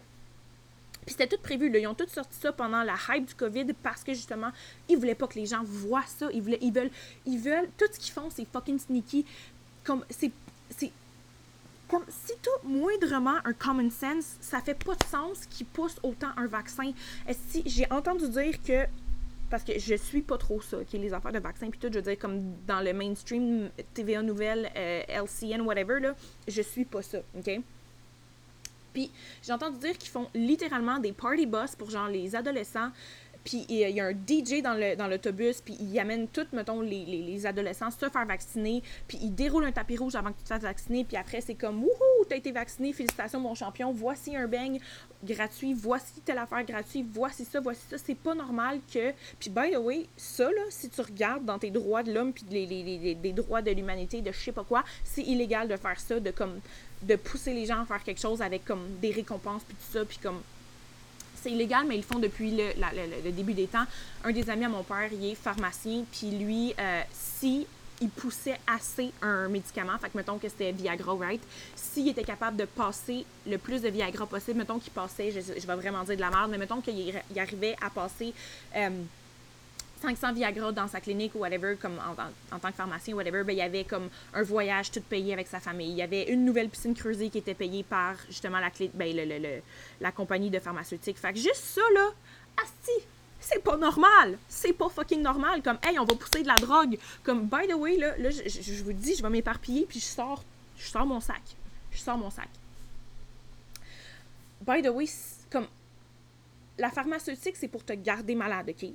Puis 1.05 1.15
c'était 1.17 1.27
tout 1.27 1.41
prévu, 1.43 1.69
là. 1.69 1.79
ils 1.79 1.88
ont 1.88 1.93
tout 1.93 2.07
sorti 2.07 2.38
ça 2.39 2.53
pendant 2.53 2.83
la 2.83 2.95
hype 3.09 3.25
du 3.25 3.36
COVID 3.36 3.73
parce 3.83 4.01
que 4.01 4.13
justement, 4.13 4.51
ils 4.88 4.97
voulaient 4.97 5.13
pas 5.13 5.27
que 5.27 5.38
les 5.38 5.45
gens 5.45 5.62
voient 5.65 6.05
ça. 6.07 6.29
Ils, 6.33 6.41
voulaient, 6.41 6.59
ils 6.62 6.71
veulent, 6.71 6.91
ils 7.25 7.38
veulent, 7.38 7.67
tout 7.77 7.86
ce 7.91 7.99
qu'ils 7.99 8.13
font, 8.13 8.29
c'est 8.29 8.47
fucking 8.49 8.79
sneaky. 8.79 9.25
Comme, 9.83 10.05
c'est, 10.09 10.31
c'est, 10.69 10.93
comme, 11.89 12.05
si 12.07 12.31
tout 12.41 12.65
moindrement 12.65 13.39
un 13.43 13.51
common 13.51 13.89
sense, 13.89 14.38
ça 14.39 14.62
fait 14.62 14.81
pas 14.81 14.95
de 14.95 15.03
sens 15.03 15.45
qu'ils 15.47 15.65
poussent 15.65 15.99
autant 16.01 16.31
un 16.38 16.47
vaccin. 16.47 16.93
Si 17.49 17.63
j'ai 17.65 17.91
entendu 17.91 18.29
dire 18.29 18.63
que 18.63 18.88
parce 19.54 19.63
que 19.63 19.78
je 19.78 19.94
suis 19.94 20.24
pas 20.24 20.39
trop 20.39 20.60
ça, 20.62 20.78
qui 20.84 20.98
les 20.98 21.13
affaires 21.13 21.32
de 21.32 21.38
vaccins 21.38 21.70
puis 21.70 21.78
tout, 21.80 21.88
je 21.92 22.00
veux 22.00 22.02
dire 22.02 22.18
comme 22.18 22.42
dans 22.66 22.82
le 22.82 22.92
mainstream 22.92 23.70
TVA 23.94 24.24
Nouvelle, 24.24 24.72
euh, 24.76 25.04
LCN 25.08 25.62
whatever 25.62 26.00
là, 26.00 26.16
je 26.48 26.63
suis 26.63 26.86
pas 26.86 27.04
ça, 27.04 27.20
OK? 27.38 27.62
Puis 28.94 29.12
j'ai 29.44 29.54
entendu 29.54 29.78
dire 29.78 29.96
qu'ils 29.96 30.10
font 30.10 30.28
littéralement 30.34 30.98
des 30.98 31.12
party 31.12 31.46
bus 31.46 31.76
pour 31.78 31.92
genre 31.92 32.08
les 32.08 32.36
adolescents 32.36 32.89
puis 33.43 33.65
il 33.69 33.77
y 33.77 33.99
a 33.99 34.06
un 34.06 34.12
DJ 34.12 34.62
dans, 34.62 34.73
le, 34.73 34.95
dans 34.95 35.08
l'autobus, 35.08 35.62
puis 35.62 35.75
il 35.79 35.97
amène 35.99 36.27
tous, 36.27 36.47
mettons, 36.53 36.82
les, 36.82 37.06
les, 37.06 37.21
les, 37.21 37.45
adolescents 37.45 37.91
se 37.91 38.10
faire 38.10 38.25
vacciner, 38.25 38.82
puis 39.08 39.19
il 39.21 39.36
déroule 39.36 39.65
un 39.65 39.71
tapis 39.71 39.97
rouge 39.97 40.15
avant 40.15 40.32
que 40.32 40.38
tu 40.38 40.43
te 40.43 40.49
fasses 40.49 40.62
vacciner, 40.62 41.03
puis 41.03 41.17
après, 41.17 41.41
c'est 41.41 41.56
comme, 41.56 41.84
wouhou, 41.84 42.25
t'as 42.27 42.38
été 42.38 42.51
vacciné, 42.51 42.93
félicitations, 42.93 43.39
mon 43.39 43.56
champion, 43.56 43.91
voici 43.91 44.36
un 44.36 44.47
bang 44.47 44.79
gratuit, 45.23 45.73
voici 45.73 46.21
telle 46.25 46.38
affaire 46.38 46.63
gratuite, 46.63 47.08
voici 47.12 47.45
ça, 47.45 47.60
voici 47.60 47.82
ça. 47.89 47.97
C'est 47.97 48.15
pas 48.15 48.36
normal 48.36 48.79
que. 48.93 49.12
Puis, 49.39 49.49
by 49.49 49.71
the 49.71 49.77
way, 49.77 50.06
ça, 50.17 50.45
là, 50.45 50.62
si 50.69 50.89
tu 50.89 51.01
regardes 51.01 51.45
dans 51.45 51.58
tes 51.58 51.71
droits 51.71 52.03
de 52.03 52.13
l'homme, 52.13 52.34
puis 52.34 52.45
les, 52.49 52.65
les, 52.65 53.17
les, 53.21 53.34
droits 53.34 53.62
de 53.62 53.71
l'humanité, 53.71 54.21
de 54.21 54.32
je 54.32 54.38
sais 54.38 54.51
pas 54.51 54.63
quoi, 54.63 54.84
c'est 55.03 55.23
illégal 55.23 55.67
de 55.67 55.77
faire 55.77 55.99
ça, 55.99 56.19
de 56.19 56.32
comme 56.32 56.60
de 57.01 57.15
pousser 57.15 57.53
les 57.53 57.65
gens 57.65 57.82
à 57.82 57.86
faire 57.86 58.03
quelque 58.03 58.21
chose 58.21 58.41
avec 58.41 58.63
comme 58.63 58.97
des 59.01 59.12
récompenses 59.12 59.63
puis 59.63 59.75
tout 59.75 59.97
ça 59.97 60.06
puis 60.06 60.17
comme 60.23 60.41
c'est 61.43 61.51
illégal, 61.51 61.86
mais 61.88 61.95
ils 61.95 62.01
le 62.01 62.03
font 62.03 62.19
depuis 62.19 62.51
le, 62.51 63.32
début 63.32 63.53
des 63.53 63.67
temps. 63.67 63.86
Un 64.23 64.32
des 64.32 64.49
amis 64.49 64.65
à 64.65 64.69
mon 64.69 64.84
père, 64.84 65.10
il 65.12 65.32
est 65.32 65.36
pharmacien, 65.36 66.06
puis 66.12 66.32
lui, 66.32 66.73
euh, 66.79 67.01
si 67.12 67.67
il 68.01 68.10
poussait 68.10 68.60
assez 68.67 69.12
un 69.21 69.47
médicament, 69.49 69.97
fait 69.97 70.10
que 70.10 70.17
mettons 70.17 70.38
que 70.38 70.49
c'était 70.49 70.71
Viagra, 70.71 71.15
right? 71.15 71.41
S'il 71.75 72.08
était 72.10 72.23
capable 72.23 72.58
de 72.58 72.65
passer 72.65 73.25
le 73.47 73.58
plus 73.58 73.82
de 73.82 73.89
Viagra 73.89 74.25
possible, 74.25 74.58
mettons 74.58 74.79
qu'il 74.79 74.91
passait, 74.91 75.32
je, 75.32 75.39
vais 75.39 75.75
vraiment 75.75 76.03
dire 76.03 76.15
de 76.15 76.21
la 76.21 76.29
merde, 76.29 76.51
mais 76.51 76.58
mettons 76.58 76.82
qu'il 76.82 77.13
arrivait 77.38 77.75
à 77.82 77.89
passer 77.89 78.34
euh, 78.75 78.89
500 80.04 80.34
Viagra 80.34 80.74
dans 80.74 80.88
sa 80.89 81.00
clinique 81.00 81.34
ou 81.34 81.39
whatever, 81.39 81.78
comme 81.82 81.98
en, 81.98 82.60
tant 82.60 82.70
que 82.70 82.76
pharmacien 82.76 83.13
ou 83.13 83.18
whatever, 83.18 83.44
ben, 83.44 83.54
il 83.54 83.60
y 83.60 83.62
avait 83.62 83.86
comme 83.86 84.10
un 84.34 84.44
voyage 84.44 84.92
tout 84.92 85.00
payé 85.00 85.32
avec 85.32 85.48
sa 85.48 85.62
famille. 85.62 85.92
Il 85.92 85.96
y 85.96 86.02
avait 86.02 86.30
une 86.30 86.44
nouvelle 86.44 86.70
piscine 86.70 86.94
creusée 86.94 87.30
qui 87.30 87.38
était 87.38 87.54
payée 87.54 87.84
par 87.84 88.16
justement 88.28 88.60
la, 88.60 88.70
clé, 88.70 88.92
ben, 88.94 89.16
le, 89.16 89.62
la 90.02 90.12
compagnie 90.12 90.50
de 90.50 90.60
pharmaceutique. 90.60 91.18
Fait 91.18 91.32
que 91.32 91.39
juste 91.39 91.56
ça, 91.56 91.82
là, 91.94 92.10
asti, 92.62 93.08
c'est 93.39 93.63
pas 93.63 93.78
normal. 93.78 94.38
C'est 94.50 94.74
pas 94.74 94.89
fucking 94.89 95.22
normal. 95.22 95.62
Comme, 95.63 95.80
hey, 95.84 95.98
on 95.98 96.04
va 96.04 96.16
pousser 96.16 96.44
de 96.44 96.48
la 96.48 96.60
drogue. 96.60 96.98
Comme, 97.24 97.48
by 97.48 97.68
the 97.70 97.76
way, 97.76 97.96
là, 97.96 98.18
là 98.18 98.30
je, 98.30 98.50
je 98.50 98.84
vous 98.84 98.94
dis, 98.94 99.16
je 99.16 99.24
vais 99.24 99.30
m'éparpiller, 99.30 99.86
puis 99.88 100.02
je 100.02 100.06
sors, 100.06 100.44
je 100.78 100.86
sors 100.86 101.06
mon 101.06 101.22
sac. 101.22 101.42
Je 101.92 102.00
sors 102.00 102.18
mon 102.18 102.30
sac. 102.30 102.50
By 104.66 104.82
the 104.82 104.89
way, 104.89 105.06
comme, 105.50 105.68
la 106.78 106.89
pharmaceutique, 106.89 107.56
c'est 107.56 107.68
pour 107.68 107.86
te 107.86 107.94
garder 107.94 108.36
malade, 108.36 108.70
OK? 108.70 108.89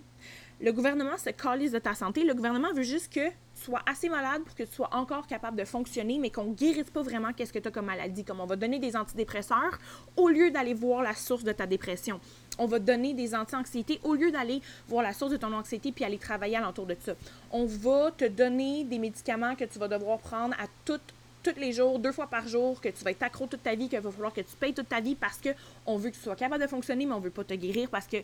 Le 0.61 0.73
gouvernement 0.73 1.17
se 1.17 1.31
calise 1.31 1.71
de 1.71 1.79
ta 1.79 1.95
santé. 1.95 2.25
Le 2.25 2.35
gouvernement 2.35 2.73
veut 2.73 2.83
juste 2.83 3.13
que 3.13 3.29
tu 3.29 3.65
sois 3.65 3.81
assez 3.87 4.09
malade 4.09 4.43
pour 4.43 4.57
que 4.57 4.65
tu 4.65 4.75
sois 4.75 4.93
encore 4.93 5.29
capable 5.29 5.57
de 5.57 5.65
fonctionner, 5.65 6.19
mais 6.19 6.31
qu'on 6.31 6.47
ne 6.47 6.55
guérisse 6.55 6.91
pas 6.91 7.03
vraiment 7.03 7.33
qu'est-ce 7.33 7.53
que 7.53 7.61
tu 7.61 7.69
as 7.69 7.71
comme 7.71 7.87
maladie. 7.87 8.25
Comme 8.25 8.41
on 8.41 8.47
va 8.47 8.57
donner 8.57 8.81
des 8.81 8.97
antidépresseurs 8.97 9.79
au 10.17 10.29
lieu 10.29 10.51
d'aller 10.51 10.75
voir 10.75 11.03
la 11.03 11.15
source 11.15 11.45
de 11.45 11.53
ta 11.53 11.67
dépression. 11.67 12.21
On 12.59 12.67
va 12.67 12.81
donner 12.81 13.15
des 13.15 13.37
anti-anxiétés 13.37 14.01
au 14.03 14.15
lieu 14.15 14.33
d'aller 14.33 14.61
voir 14.89 15.05
la 15.05 15.13
source 15.13 15.31
de 15.31 15.37
ton 15.37 15.53
anxiété 15.53 15.93
puis 15.93 16.05
aller 16.05 16.19
travailler 16.19 16.57
alentour 16.57 16.87
de 16.87 16.97
ça. 16.99 17.13
On 17.53 17.65
va 17.65 18.11
te 18.11 18.25
donner 18.25 18.83
des 18.83 18.99
médicaments 18.99 19.55
que 19.55 19.65
tu 19.65 19.79
vas 19.79 19.87
devoir 19.87 20.19
prendre 20.19 20.55
à 20.55 20.67
toutes 20.85 21.15
tous 21.45 21.61
les 21.61 21.73
jours, 21.73 22.01
deux 22.01 22.11
fois 22.11 22.27
par 22.27 22.49
jour, 22.49 22.81
que 22.81 22.89
tu 22.89 23.05
vas 23.05 23.13
être 23.13 23.23
accro 23.23 23.47
toute 23.47 23.63
ta 23.63 23.75
vie, 23.77 23.89
qu'il 23.89 24.01
va 24.01 24.11
falloir 24.11 24.33
que 24.33 24.41
tu 24.41 24.57
payes 24.59 24.75
toute 24.75 24.89
ta 24.89 25.01
vie 25.01 25.15
parce 25.15 25.41
qu'on 25.41 25.97
veut 25.97 26.11
que 26.11 26.17
tu 26.17 26.23
sois 26.23 26.35
capable 26.35 26.63
de 26.63 26.69
fonctionner, 26.69 27.07
mais 27.07 27.15
on 27.15 27.21
veut 27.21 27.31
pas 27.31 27.45
te 27.45 27.55
guérir 27.55 27.89
parce 27.89 28.07
que 28.09 28.17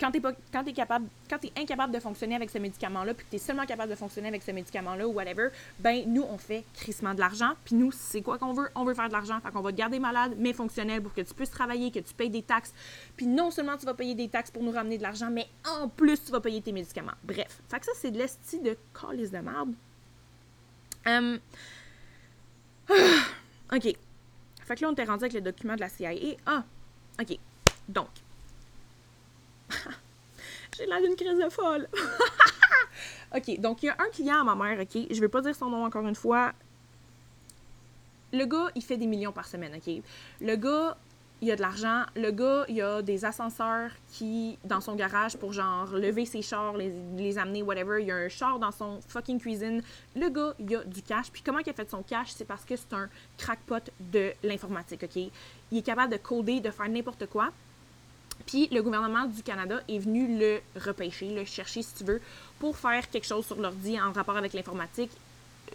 quand 0.00 0.10
tu 0.12 0.20
es, 0.20 1.52
incapable 1.60 1.92
de 1.92 2.00
fonctionner 2.00 2.36
avec 2.36 2.50
ce 2.50 2.58
médicament-là, 2.58 3.14
puis 3.14 3.24
que 3.26 3.30
tu 3.30 3.36
es 3.36 3.38
seulement 3.38 3.66
capable 3.66 3.90
de 3.90 3.96
fonctionner 3.96 4.28
avec 4.28 4.42
ce 4.42 4.50
médicament-là 4.50 5.08
ou 5.08 5.12
whatever, 5.12 5.48
ben 5.80 6.04
nous, 6.06 6.22
on 6.22 6.38
fait 6.38 6.64
crissement 6.74 7.14
de 7.14 7.20
l'argent. 7.20 7.52
Puis 7.64 7.74
nous, 7.74 7.90
c'est 7.92 8.22
quoi 8.22 8.38
qu'on 8.38 8.52
veut? 8.52 8.68
On 8.74 8.84
veut 8.84 8.94
faire 8.94 9.08
de 9.08 9.12
l'argent. 9.12 9.40
Fait 9.40 9.50
qu'on 9.50 9.60
va 9.60 9.72
te 9.72 9.76
garder 9.76 9.98
malade, 9.98 10.34
mais 10.38 10.52
fonctionnel 10.52 11.02
pour 11.02 11.12
que 11.12 11.20
tu 11.20 11.34
puisses 11.34 11.50
travailler, 11.50 11.90
que 11.90 11.98
tu 11.98 12.14
payes 12.14 12.30
des 12.30 12.42
taxes. 12.42 12.72
Puis 13.16 13.26
non 13.26 13.50
seulement 13.50 13.76
tu 13.76 13.86
vas 13.86 13.94
payer 13.94 14.14
des 14.14 14.28
taxes 14.28 14.50
pour 14.50 14.62
nous 14.62 14.72
ramener 14.72 14.98
de 14.98 15.02
l'argent, 15.02 15.30
mais 15.30 15.48
en 15.66 15.88
plus, 15.88 16.24
tu 16.24 16.30
vas 16.30 16.40
payer 16.40 16.62
tes 16.62 16.72
médicaments. 16.72 17.12
Bref. 17.24 17.60
Fait 17.68 17.80
que 17.80 17.86
ça, 17.86 17.92
c'est 17.94 18.10
de 18.10 18.18
l'esti 18.18 18.60
de 18.60 18.76
calice 18.98 19.30
de 19.30 19.38
merde. 19.38 19.74
Hum. 21.06 21.38
OK. 23.72 23.96
Fait 24.64 24.74
que 24.76 24.82
là, 24.82 24.90
on 24.90 24.94
t'est 24.94 25.04
rendu 25.04 25.24
avec 25.24 25.32
le 25.32 25.40
document 25.40 25.74
de 25.74 25.80
la 25.80 25.88
CIA. 25.88 26.36
Ah, 26.46 26.64
OK. 27.20 27.38
Donc. 27.88 28.08
J'ai 30.76 30.86
l'air 30.86 31.00
d'une 31.00 31.16
crise 31.16 31.38
de 31.38 31.48
folle. 31.48 31.88
OK, 33.36 33.60
donc 33.60 33.82
il 33.82 33.86
y 33.86 33.88
a 33.88 33.96
un 33.98 34.10
client 34.10 34.40
à 34.40 34.44
ma 34.44 34.54
mère, 34.54 34.80
OK? 34.80 35.06
Je 35.10 35.20
vais 35.20 35.28
pas 35.28 35.40
dire 35.40 35.54
son 35.54 35.68
nom 35.68 35.84
encore 35.84 36.06
une 36.06 36.14
fois. 36.14 36.52
Le 38.32 38.44
gars, 38.44 38.68
il 38.74 38.82
fait 38.82 38.96
des 38.96 39.06
millions 39.06 39.32
par 39.32 39.46
semaine, 39.46 39.74
OK? 39.74 40.02
Le 40.40 40.56
gars, 40.56 40.96
il 41.40 41.50
a 41.50 41.56
de 41.56 41.60
l'argent. 41.60 42.02
Le 42.16 42.30
gars, 42.30 42.64
il 42.68 42.80
a 42.82 43.00
des 43.00 43.24
ascenseurs 43.24 43.90
qui, 44.12 44.58
dans 44.64 44.80
son 44.80 44.94
garage, 44.94 45.36
pour 45.36 45.52
genre 45.52 45.92
lever 45.92 46.26
ses 46.26 46.42
chars, 46.42 46.76
les, 46.76 47.38
amener, 47.38 47.62
whatever. 47.62 48.00
Il 48.00 48.08
y 48.08 48.10
a 48.10 48.16
un 48.16 48.28
char 48.28 48.58
dans 48.58 48.72
son 48.72 49.00
fucking 49.08 49.40
cuisine. 49.40 49.82
Le 50.16 50.28
gars, 50.28 50.54
il 50.58 50.76
a 50.76 50.84
du 50.84 51.02
cash. 51.02 51.30
Puis 51.30 51.42
comment 51.42 51.58
il 51.58 51.70
a 51.70 51.72
fait 51.72 51.90
son 51.90 52.02
cash? 52.02 52.30
C'est 52.30 52.44
parce 52.44 52.64
que 52.64 52.76
c'est 52.76 52.92
un 52.92 53.08
crackpot 53.36 53.90
de 54.00 54.32
l'informatique, 54.42 55.04
OK? 55.04 55.16
Il 55.70 55.78
est 55.78 55.82
capable 55.82 56.12
de 56.12 56.18
coder, 56.18 56.60
de 56.60 56.70
faire 56.70 56.88
n'importe 56.88 57.26
quoi. 57.26 57.50
Puis 58.46 58.68
le 58.72 58.82
gouvernement 58.82 59.26
du 59.26 59.42
Canada 59.42 59.80
est 59.88 59.98
venu 59.98 60.38
le 60.38 60.60
repêcher, 60.80 61.34
le 61.34 61.44
chercher 61.44 61.82
si 61.82 61.94
tu 61.94 62.04
veux, 62.04 62.20
pour 62.58 62.76
faire 62.76 63.08
quelque 63.10 63.26
chose 63.26 63.46
sur 63.46 63.56
l'ordi 63.56 64.00
en 64.00 64.12
rapport 64.12 64.36
avec 64.36 64.52
l'informatique 64.52 65.10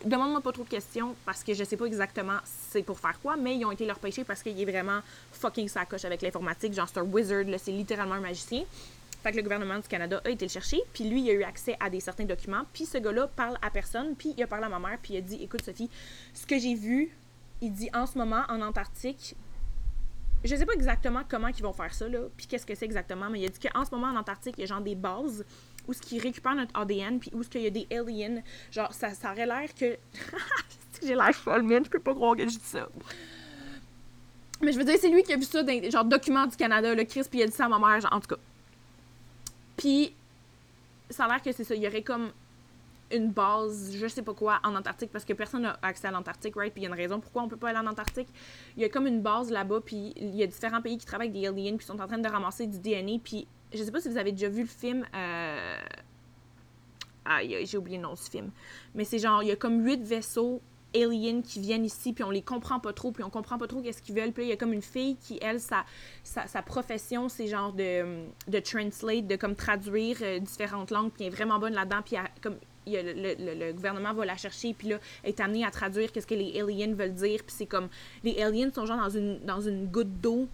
demande-moi 0.05 0.41
pas 0.41 0.51
trop 0.51 0.63
de 0.63 0.69
questions 0.69 1.15
parce 1.25 1.43
que 1.43 1.53
je 1.53 1.63
sais 1.63 1.77
pas 1.77 1.85
exactement 1.85 2.37
c'est 2.45 2.83
pour 2.83 2.99
faire 2.99 3.19
quoi, 3.21 3.35
mais 3.37 3.55
ils 3.55 3.65
ont 3.65 3.71
été 3.71 3.85
leur 3.85 3.99
pêcher 3.99 4.23
parce 4.23 4.41
qu'il 4.41 4.59
est 4.59 4.65
vraiment 4.65 4.99
fucking 5.31 5.67
sacoche 5.67 6.05
avec 6.05 6.21
l'informatique. 6.21 6.73
Genre, 6.73 6.87
c'est 6.87 6.99
un 6.99 7.03
wizard, 7.03 7.45
c'est 7.57 7.71
littéralement 7.71 8.15
un 8.15 8.21
magicien. 8.21 8.63
Fait 9.21 9.31
que 9.31 9.37
le 9.37 9.43
gouvernement 9.43 9.77
du 9.77 9.87
Canada 9.87 10.21
a 10.25 10.29
été 10.29 10.45
le 10.45 10.51
chercher, 10.51 10.81
puis 10.93 11.05
lui, 11.05 11.21
il 11.21 11.29
a 11.29 11.33
eu 11.33 11.43
accès 11.43 11.77
à 11.79 11.89
des 11.89 12.01
certains 12.01 12.25
documents, 12.25 12.63
puis 12.73 12.85
ce 12.85 12.97
gars-là 12.97 13.27
parle 13.27 13.57
à 13.61 13.69
personne, 13.69 14.15
puis 14.17 14.33
il 14.35 14.43
a 14.43 14.47
parlé 14.47 14.65
à 14.65 14.69
ma 14.69 14.79
mère, 14.79 14.97
puis 15.01 15.13
il 15.13 15.17
a 15.17 15.21
dit 15.21 15.39
Écoute, 15.41 15.63
Sophie, 15.63 15.89
ce 16.33 16.45
que 16.45 16.59
j'ai 16.59 16.75
vu, 16.75 17.15
il 17.61 17.71
dit 17.71 17.89
en 17.93 18.05
ce 18.05 18.17
moment 18.17 18.43
en 18.49 18.61
Antarctique, 18.61 19.35
je 20.43 20.55
sais 20.55 20.65
pas 20.65 20.73
exactement 20.73 21.21
comment 21.29 21.47
ils 21.47 21.63
vont 21.63 21.73
faire 21.73 21.93
ça, 21.93 22.07
là, 22.07 22.19
puis 22.35 22.47
qu'est-ce 22.47 22.65
que 22.65 22.75
c'est 22.75 22.85
exactement, 22.85 23.29
mais 23.29 23.41
il 23.41 23.45
a 23.45 23.49
dit 23.49 23.59
qu'en 23.59 23.85
ce 23.85 23.91
moment 23.91 24.07
en 24.07 24.17
Antarctique, 24.17 24.55
il 24.57 24.61
y 24.61 24.63
a 24.63 24.67
genre 24.67 24.81
des 24.81 24.95
bases 24.95 25.45
où 25.87 25.93
ce 25.93 26.01
qui 26.01 26.19
récupère 26.19 26.55
notre 26.55 26.77
ADN, 26.79 27.19
puis 27.19 27.31
où 27.33 27.43
ce 27.43 27.49
qu'il 27.49 27.61
y 27.61 27.67
a 27.67 27.69
des 27.69 27.87
aliens. 27.91 28.41
Genre, 28.71 28.91
ça, 28.93 29.09
aurait 29.31 29.45
l'air 29.45 29.73
que. 29.73 29.97
j'ai 31.03 31.15
l'air 31.15 31.33
folle, 31.33 31.63
man, 31.63 31.83
je 31.83 31.89
peux 31.89 31.99
pas 31.99 32.13
croire 32.13 32.35
que 32.35 32.43
je 32.43 32.57
dis 32.57 32.59
ça. 32.61 32.87
Mais 34.61 34.71
je 34.71 34.77
veux 34.77 34.85
dire, 34.85 34.95
c'est 34.99 35.09
lui 35.09 35.23
qui 35.23 35.33
a 35.33 35.37
vu 35.37 35.43
ça 35.43 35.61
dans 35.61 35.91
genre 35.91 36.05
documents 36.05 36.47
du 36.47 36.55
Canada, 36.55 36.93
le 36.95 37.03
Chris, 37.03 37.23
puis 37.29 37.39
il 37.39 37.43
a 37.43 37.47
dit 37.47 37.51
ça 37.51 37.65
à 37.65 37.69
ma 37.69 37.79
mère, 37.79 37.99
genre, 37.99 38.13
en 38.13 38.19
tout 38.19 38.35
cas. 38.35 38.41
Puis, 39.75 40.13
ça 41.09 41.25
a 41.25 41.27
l'air 41.27 41.41
que 41.41 41.51
c'est 41.51 41.63
ça. 41.63 41.75
Il 41.75 41.81
y 41.81 41.87
aurait 41.87 42.03
comme 42.03 42.31
une 43.13 43.31
base, 43.31 43.95
je 43.95 44.07
sais 44.07 44.21
pas 44.21 44.33
quoi, 44.33 44.59
en 44.63 44.75
Antarctique, 44.75 45.11
parce 45.11 45.25
que 45.25 45.33
personne 45.33 45.61
n'a 45.61 45.77
accès 45.81 46.07
à 46.07 46.11
l'Antarctique, 46.11 46.55
right? 46.55 46.73
Puis 46.73 46.81
il 46.81 46.85
y 46.85 46.87
a 46.87 46.89
une 46.89 46.99
raison 46.99 47.19
pourquoi 47.19 47.43
on 47.43 47.47
peut 47.47 47.57
pas 47.57 47.69
aller 47.69 47.79
en 47.79 47.87
Antarctique. 47.87 48.27
Il 48.75 48.81
y 48.81 48.85
a 48.85 48.89
comme 48.89 49.07
une 49.07 49.21
base 49.21 49.51
là-bas, 49.51 49.81
puis 49.85 50.13
il 50.15 50.35
y 50.35 50.43
a 50.43 50.47
différents 50.47 50.81
pays 50.81 50.97
qui 50.97 51.05
travaillent 51.05 51.29
avec 51.29 51.41
des 51.41 51.47
aliens, 51.47 51.77
puis 51.77 51.85
sont 51.85 51.99
en 51.99 52.07
train 52.07 52.17
de 52.17 52.27
ramasser 52.27 52.67
du 52.67 52.79
DNA, 52.79 53.19
puis 53.23 53.47
je 53.73 53.83
sais 53.83 53.91
pas 53.91 54.01
si 54.01 54.09
vous 54.09 54.17
avez 54.17 54.31
déjà 54.31 54.49
vu 54.49 54.61
le 54.61 54.67
film. 54.67 55.05
Euh... 55.15 55.77
Ah, 57.25 57.39
j'ai 57.41 57.77
oublié 57.77 57.97
le 57.97 58.03
nom 58.03 58.13
du 58.13 58.21
film. 58.21 58.51
Mais 58.95 59.05
c'est 59.05 59.19
genre, 59.19 59.41
il 59.43 59.47
y 59.47 59.51
a 59.51 59.55
comme 59.55 59.85
huit 59.85 60.03
vaisseaux 60.03 60.61
aliens 60.93 61.41
qui 61.41 61.59
viennent 61.59 61.85
ici, 61.85 62.13
puis 62.13 62.23
on 62.23 62.29
les 62.29 62.41
comprend 62.41 62.79
pas 62.79 62.93
trop, 62.93 63.11
puis 63.11 63.23
on 63.23 63.29
comprend 63.29 63.57
pas 63.57 63.67
trop 63.67 63.81
qu'est-ce 63.81 64.01
qu'ils 64.01 64.15
veulent. 64.15 64.31
Puis 64.31 64.43
il 64.43 64.49
y 64.49 64.51
a 64.51 64.57
comme 64.57 64.73
une 64.73 64.81
fille 64.81 65.15
qui, 65.15 65.39
elle, 65.41 65.59
sa, 65.59 65.85
sa, 66.23 66.61
profession, 66.61 67.29
c'est 67.29 67.47
genre 67.47 67.73
de, 67.73 68.25
de 68.47 68.59
translate, 68.59 69.25
de 69.25 69.35
comme 69.35 69.55
traduire 69.55 70.17
euh, 70.21 70.39
différentes 70.39 70.91
langues, 70.91 71.11
puis 71.11 71.25
elle 71.25 71.33
est 71.33 71.35
vraiment 71.35 71.59
bonne 71.59 71.73
là-dedans, 71.73 72.01
puis 72.05 72.17
comme 72.41 72.57
le, 72.87 73.71
gouvernement 73.73 74.13
va 74.13 74.25
la 74.25 74.37
chercher, 74.37 74.73
puis 74.73 74.89
là, 74.89 74.97
est 75.23 75.39
amenée 75.39 75.65
à 75.65 75.71
traduire 75.71 76.11
qu'est-ce 76.11 76.27
que 76.27 76.35
les 76.35 76.59
aliens 76.59 76.93
veulent 76.93 77.13
dire, 77.13 77.41
puis 77.43 77.55
c'est 77.57 77.65
comme, 77.65 77.89
les 78.23 78.41
aliens 78.41 78.71
sont 78.73 78.85
genre 78.85 78.97
dans 78.97 79.09
une, 79.09 79.39
dans 79.45 79.61
une 79.61 79.87
goutte 79.87 80.21
d'eau, 80.21 80.47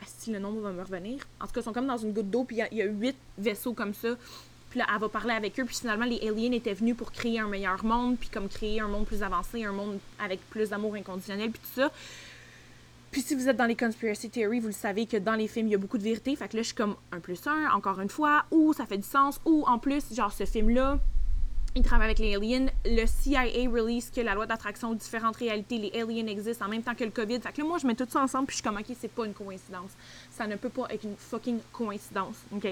ah, 0.00 0.04
si 0.06 0.32
le 0.32 0.38
nom 0.38 0.52
va 0.52 0.72
me 0.72 0.82
revenir, 0.82 1.24
en 1.40 1.46
tout 1.46 1.52
cas, 1.52 1.60
ils 1.60 1.64
sont 1.64 1.72
comme 1.72 1.86
dans 1.86 1.96
une 1.96 2.12
goutte 2.12 2.30
d'eau, 2.30 2.44
puis 2.44 2.58
il 2.70 2.76
y, 2.76 2.82
a 2.82 2.86
huit 2.86 3.16
vaisseaux 3.38 3.72
comme 3.72 3.94
ça, 3.94 4.08
puis 4.70 4.78
là, 4.78 4.86
elle 4.92 5.00
va 5.00 5.08
parler 5.08 5.34
avec 5.34 5.58
eux, 5.60 5.64
puis 5.64 5.76
finalement, 5.76 6.06
les 6.06 6.26
aliens 6.26 6.52
étaient 6.52 6.74
venus 6.74 6.96
pour 6.96 7.12
créer 7.12 7.38
un 7.38 7.48
meilleur 7.48 7.84
monde, 7.84 8.16
puis 8.18 8.28
comme 8.28 8.48
créer 8.48 8.80
un 8.80 8.88
monde 8.88 9.06
plus 9.06 9.22
avancé, 9.22 9.64
un 9.64 9.72
monde 9.72 9.98
avec 10.18 10.40
plus 10.50 10.70
d'amour 10.70 10.94
inconditionnel, 10.94 11.50
puis 11.50 11.60
tout 11.60 11.80
ça. 11.80 11.92
Puis 13.12 13.20
si 13.20 13.34
vous 13.34 13.46
êtes 13.46 13.58
dans 13.58 13.66
les 13.66 13.76
conspiracy 13.76 14.30
theories, 14.30 14.58
vous 14.58 14.68
le 14.68 14.72
savez 14.72 15.04
que 15.04 15.18
dans 15.18 15.34
les 15.34 15.46
films, 15.46 15.66
il 15.68 15.72
y 15.72 15.74
a 15.74 15.78
beaucoup 15.78 15.98
de 15.98 16.02
vérité. 16.02 16.34
Fait 16.34 16.48
que 16.48 16.56
là, 16.56 16.62
je 16.62 16.68
suis 16.68 16.74
comme 16.74 16.96
un 17.12 17.20
plus 17.20 17.46
un, 17.46 17.70
encore 17.72 18.00
une 18.00 18.08
fois, 18.08 18.46
ou 18.50 18.72
ça 18.72 18.86
fait 18.86 18.96
du 18.96 19.06
sens, 19.06 19.38
ou 19.44 19.64
en 19.66 19.78
plus, 19.78 20.14
genre, 20.14 20.32
ce 20.32 20.46
film-là, 20.46 20.98
il 21.74 21.82
travaille 21.82 22.06
avec 22.06 22.18
les 22.18 22.34
aliens. 22.36 22.66
Le 22.84 23.06
CIA 23.06 23.44
release 23.70 24.10
que 24.10 24.20
la 24.20 24.34
loi 24.34 24.46
d'attraction 24.46 24.92
différentes 24.94 25.36
réalités, 25.36 25.78
les 25.78 26.00
aliens 26.00 26.26
existent 26.26 26.66
en 26.66 26.68
même 26.68 26.82
temps 26.82 26.94
que 26.94 27.04
le 27.04 27.10
COVID. 27.10 27.40
Fait 27.40 27.52
que 27.52 27.60
là, 27.60 27.66
moi, 27.66 27.78
je 27.78 27.86
mets 27.86 27.94
tout 27.94 28.06
ça 28.08 28.22
ensemble, 28.22 28.46
puis 28.46 28.56
je 28.56 28.62
suis 28.62 28.68
comme, 28.68 28.78
OK, 28.78 28.96
c'est 29.00 29.10
pas 29.10 29.24
une 29.24 29.32
coïncidence. 29.32 29.90
Ça 30.32 30.46
ne 30.46 30.56
peut 30.56 30.68
pas 30.68 30.86
être 30.90 31.04
une 31.04 31.16
fucking 31.16 31.60
coïncidence, 31.72 32.36
OK? 32.54 32.68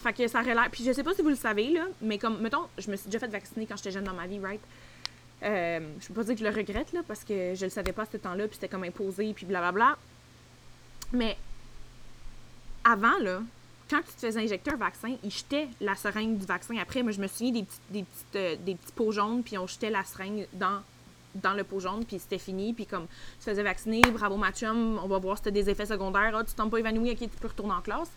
Fait 0.00 0.12
que 0.12 0.28
ça 0.28 0.40
aurait. 0.40 0.54
Puis 0.70 0.84
je 0.84 0.92
sais 0.92 1.02
pas 1.02 1.14
si 1.14 1.22
vous 1.22 1.28
le 1.28 1.36
savez, 1.36 1.70
là, 1.70 1.86
mais 2.00 2.18
comme, 2.18 2.40
mettons, 2.40 2.66
je 2.78 2.90
me 2.90 2.96
suis 2.96 3.06
déjà 3.06 3.18
fait 3.20 3.28
vacciner 3.28 3.66
quand 3.66 3.76
j'étais 3.76 3.92
jeune 3.92 4.04
dans 4.04 4.14
ma 4.14 4.26
vie, 4.26 4.40
right? 4.40 4.60
Euh, 5.42 5.80
je 6.00 6.08
peux 6.08 6.14
pas 6.14 6.24
dire 6.24 6.34
que 6.34 6.40
je 6.40 6.44
le 6.44 6.54
regrette, 6.54 6.92
là, 6.92 7.00
parce 7.06 7.22
que 7.22 7.54
je 7.54 7.64
le 7.64 7.70
savais 7.70 7.92
pas 7.92 8.02
à 8.02 8.06
ce 8.10 8.16
temps-là, 8.16 8.46
puis 8.46 8.54
c'était 8.54 8.68
comme 8.68 8.84
imposé, 8.84 9.32
puis 9.32 9.46
blablabla. 9.46 9.96
Mais 11.12 11.36
avant, 12.84 13.18
là, 13.20 13.42
quand 13.88 14.00
tu 14.00 14.12
te 14.14 14.26
faisais 14.26 14.40
injecter 14.40 14.70
un 14.70 14.76
vaccin, 14.76 15.14
ils 15.22 15.30
jetaient 15.30 15.68
la 15.80 15.94
seringue 15.94 16.38
du 16.38 16.46
vaccin. 16.46 16.76
Après, 16.78 17.02
moi, 17.02 17.12
je 17.12 17.20
me 17.20 17.26
souviens 17.26 17.52
des, 17.52 17.62
petits, 17.62 17.80
des, 17.90 18.02
petites, 18.02 18.36
euh, 18.36 18.56
des 18.64 18.74
petits 18.74 18.92
pots 18.92 19.12
jaunes, 19.12 19.42
puis 19.42 19.56
on 19.56 19.66
jetait 19.66 19.90
la 19.90 20.04
seringue 20.04 20.46
dans, 20.52 20.82
dans 21.34 21.54
le 21.54 21.64
pot 21.64 21.80
jaune, 21.80 22.04
puis 22.04 22.18
c'était 22.18 22.38
fini. 22.38 22.72
Puis 22.72 22.86
comme 22.86 23.06
tu 23.38 23.44
faisais 23.44 23.62
vacciner, 23.62 24.02
bravo 24.12 24.36
Mathium, 24.36 24.98
on 25.02 25.08
va 25.08 25.18
voir 25.18 25.36
si 25.36 25.44
tu 25.44 25.48
as 25.48 25.52
des 25.52 25.70
effets 25.70 25.86
secondaires. 25.86 26.34
Ah, 26.34 26.44
tu 26.44 26.54
t'en 26.54 26.68
pas 26.68 26.78
évanoui, 26.78 27.12
ok, 27.12 27.18
tu 27.18 27.28
peux 27.28 27.48
retourner 27.48 27.74
en 27.74 27.80
classe. 27.80 28.10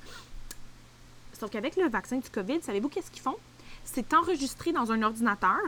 Sauf 1.40 1.50
qu'avec 1.50 1.76
le 1.76 1.88
vaccin 1.88 2.18
du 2.18 2.30
COVID, 2.30 2.62
savez-vous 2.62 2.90
qu'est-ce 2.90 3.10
qu'ils 3.10 3.22
font? 3.22 3.38
C'est 3.84 4.14
enregistré 4.14 4.72
dans 4.72 4.92
un 4.92 5.02
ordinateur. 5.02 5.60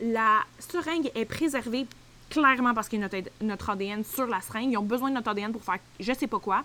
La 0.00 0.40
seringue 0.58 1.10
est 1.14 1.24
préservée 1.24 1.86
clairement 2.28 2.74
parce 2.74 2.88
qu'il 2.88 3.00
y 3.00 3.04
a 3.04 3.08
notre, 3.40 3.70
ADN 3.70 4.04
sur 4.04 4.26
la 4.26 4.40
seringue. 4.40 4.72
Ils 4.72 4.76
ont 4.76 4.82
besoin 4.82 5.10
de 5.10 5.14
notre 5.14 5.30
ADN 5.30 5.52
pour 5.52 5.62
faire 5.62 5.78
je 5.98 6.12
sais 6.12 6.26
pas 6.26 6.38
quoi, 6.38 6.64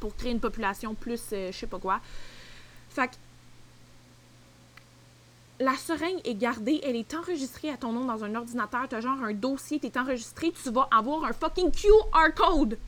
pour 0.00 0.14
créer 0.16 0.32
une 0.32 0.40
population 0.40 0.94
plus 0.94 1.20
euh, 1.32 1.52
je 1.52 1.56
sais 1.56 1.66
pas 1.66 1.78
quoi. 1.78 2.00
Fait 2.90 3.10
la 5.60 5.74
seringue 5.74 6.20
est 6.24 6.36
gardée, 6.36 6.80
elle 6.84 6.94
est 6.94 7.14
enregistrée 7.14 7.70
à 7.70 7.76
ton 7.76 7.92
nom 7.92 8.04
dans 8.04 8.22
un 8.22 8.34
ordinateur, 8.36 8.88
tu 8.88 8.94
as 8.94 9.00
genre 9.00 9.20
un 9.22 9.32
dossier, 9.32 9.80
tu 9.80 9.86
es 9.86 9.98
enregistré, 9.98 10.52
tu 10.52 10.70
vas 10.70 10.88
avoir 10.92 11.24
un 11.24 11.32
fucking 11.32 11.72
QR 11.72 12.32
code. 12.36 12.78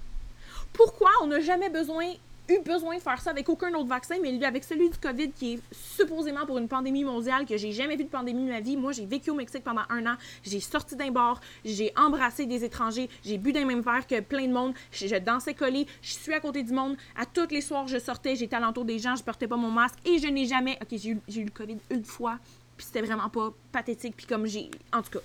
Pourquoi 0.72 1.10
on 1.22 1.26
n'a 1.26 1.40
jamais 1.40 1.68
besoin 1.68 2.12
eu 2.54 2.60
besoin 2.60 2.96
de 2.96 3.00
faire 3.00 3.20
ça 3.20 3.30
avec 3.30 3.48
aucun 3.48 3.72
autre 3.74 3.88
vaccin, 3.88 4.16
mais 4.22 4.44
avec 4.44 4.64
celui 4.64 4.90
du 4.90 4.98
COVID 4.98 5.32
qui 5.32 5.54
est 5.54 5.60
supposément 5.72 6.46
pour 6.46 6.58
une 6.58 6.68
pandémie 6.68 7.04
mondiale, 7.04 7.46
que 7.46 7.56
j'ai 7.56 7.72
jamais 7.72 7.96
vu 7.96 8.04
de 8.04 8.08
pandémie 8.08 8.44
de 8.44 8.50
ma 8.50 8.60
vie. 8.60 8.76
Moi, 8.76 8.92
j'ai 8.92 9.06
vécu 9.06 9.30
au 9.30 9.34
Mexique 9.34 9.64
pendant 9.64 9.82
un 9.88 10.06
an, 10.06 10.16
j'ai 10.42 10.60
sorti 10.60 10.96
d'un 10.96 11.10
bar, 11.10 11.40
j'ai 11.64 11.92
embrassé 11.96 12.46
des 12.46 12.64
étrangers, 12.64 13.08
j'ai 13.24 13.38
bu 13.38 13.52
d'un 13.52 13.64
même 13.64 13.80
verre 13.80 14.06
que 14.06 14.20
plein 14.20 14.46
de 14.46 14.52
monde, 14.52 14.74
je, 14.92 15.16
dansais 15.16 15.54
collé, 15.54 15.86
je 16.02 16.12
suis 16.12 16.32
à 16.32 16.40
côté 16.40 16.62
du 16.62 16.72
monde. 16.72 16.96
À 17.16 17.26
tous 17.26 17.48
les 17.50 17.60
soirs, 17.60 17.86
je 17.88 17.98
sortais, 17.98 18.36
j'étais 18.36 18.56
alentour 18.56 18.84
des 18.84 18.98
gens, 18.98 19.16
je 19.16 19.22
portais 19.22 19.48
pas 19.48 19.56
mon 19.56 19.70
masque 19.70 19.98
et 20.04 20.18
je 20.18 20.28
n'ai 20.28 20.46
jamais. 20.46 20.78
Ok, 20.82 20.88
j'ai 20.92 21.10
eu, 21.10 21.20
eu 21.36 21.44
le 21.44 21.50
COVID 21.50 21.78
une 21.90 22.04
fois, 22.04 22.38
puis 22.76 22.86
c'était 22.86 23.02
vraiment 23.02 23.28
pas 23.28 23.52
pathétique, 23.72 24.14
puis 24.16 24.26
comme 24.26 24.46
j'ai. 24.46 24.70
En 24.92 25.02
tout 25.02 25.10
cas, 25.10 25.20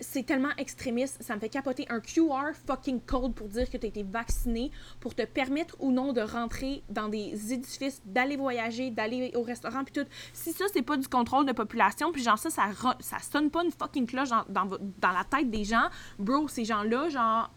c'est 0.00 0.24
tellement 0.24 0.50
extrémiste, 0.58 1.22
ça 1.22 1.34
me 1.34 1.40
fait 1.40 1.48
capoter 1.48 1.86
un 1.88 2.00
QR 2.00 2.52
fucking 2.66 3.00
code 3.00 3.34
pour 3.34 3.48
dire 3.48 3.70
que 3.70 3.76
tu 3.76 3.86
as 3.86 3.88
été 3.88 4.02
vacciné, 4.02 4.70
pour 5.00 5.14
te 5.14 5.22
permettre 5.22 5.76
ou 5.80 5.90
non 5.90 6.12
de 6.12 6.20
rentrer 6.20 6.82
dans 6.90 7.08
des 7.08 7.52
édifices, 7.52 8.02
d'aller 8.04 8.36
voyager, 8.36 8.90
d'aller 8.90 9.32
au 9.34 9.42
restaurant, 9.42 9.84
puis 9.84 9.94
tout. 9.94 10.08
Si 10.32 10.52
ça, 10.52 10.66
c'est 10.72 10.82
pas 10.82 10.96
du 10.96 11.08
contrôle 11.08 11.46
de 11.46 11.52
population, 11.52 12.12
puis 12.12 12.22
genre 12.22 12.38
ça, 12.38 12.50
ça, 12.50 12.64
ça 13.00 13.18
sonne 13.20 13.50
pas 13.50 13.64
une 13.64 13.72
fucking 13.72 14.06
cloche 14.06 14.28
dans, 14.28 14.44
dans, 14.48 15.12
la 15.12 15.24
tête 15.24 15.50
des 15.50 15.64
gens, 15.64 15.88
bro, 16.18 16.46
ces 16.48 16.64
gens-là, 16.64 17.08
genre, 17.08 17.50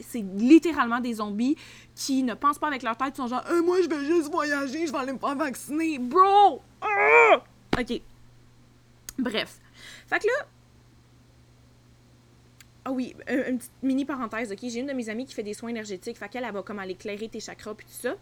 c'est 0.00 0.24
littéralement 0.36 1.00
des 1.00 1.14
zombies 1.14 1.56
qui 1.94 2.22
ne 2.22 2.34
pensent 2.34 2.58
pas 2.58 2.68
avec 2.68 2.82
leur 2.82 2.96
tête, 2.96 3.14
ils 3.14 3.16
sont 3.16 3.26
genre, 3.26 3.44
moi, 3.64 3.78
je 3.82 3.88
vais 3.88 4.04
juste 4.04 4.30
voyager, 4.30 4.86
je 4.86 4.92
vais 4.92 4.98
aller 4.98 5.12
me 5.12 5.18
faire 5.18 5.36
vacciner, 5.36 5.98
bro! 5.98 6.60
Ah! 6.82 7.42
Ok. 7.78 8.00
Bref. 9.18 9.60
Fait 10.06 10.18
que 10.18 10.26
là, 10.26 10.46
ah 12.90 12.92
oui, 12.92 13.14
une 13.28 13.58
petite 13.58 13.82
mini 13.82 14.04
parenthèse, 14.04 14.50
ok? 14.50 14.58
J'ai 14.62 14.80
une 14.80 14.86
de 14.86 14.92
mes 14.92 15.08
amies 15.08 15.24
qui 15.24 15.32
fait 15.32 15.44
des 15.44 15.54
soins 15.54 15.70
énergétiques, 15.70 16.18
fait 16.18 16.28
qu'elle, 16.28 16.44
elle 16.44 16.52
va 16.52 16.62
comme 16.62 16.80
aller 16.80 16.92
éclairer 16.92 17.28
tes 17.28 17.38
chakras 17.38 17.74
puis 17.74 17.86
tout 17.86 17.92
ça. 17.92 18.16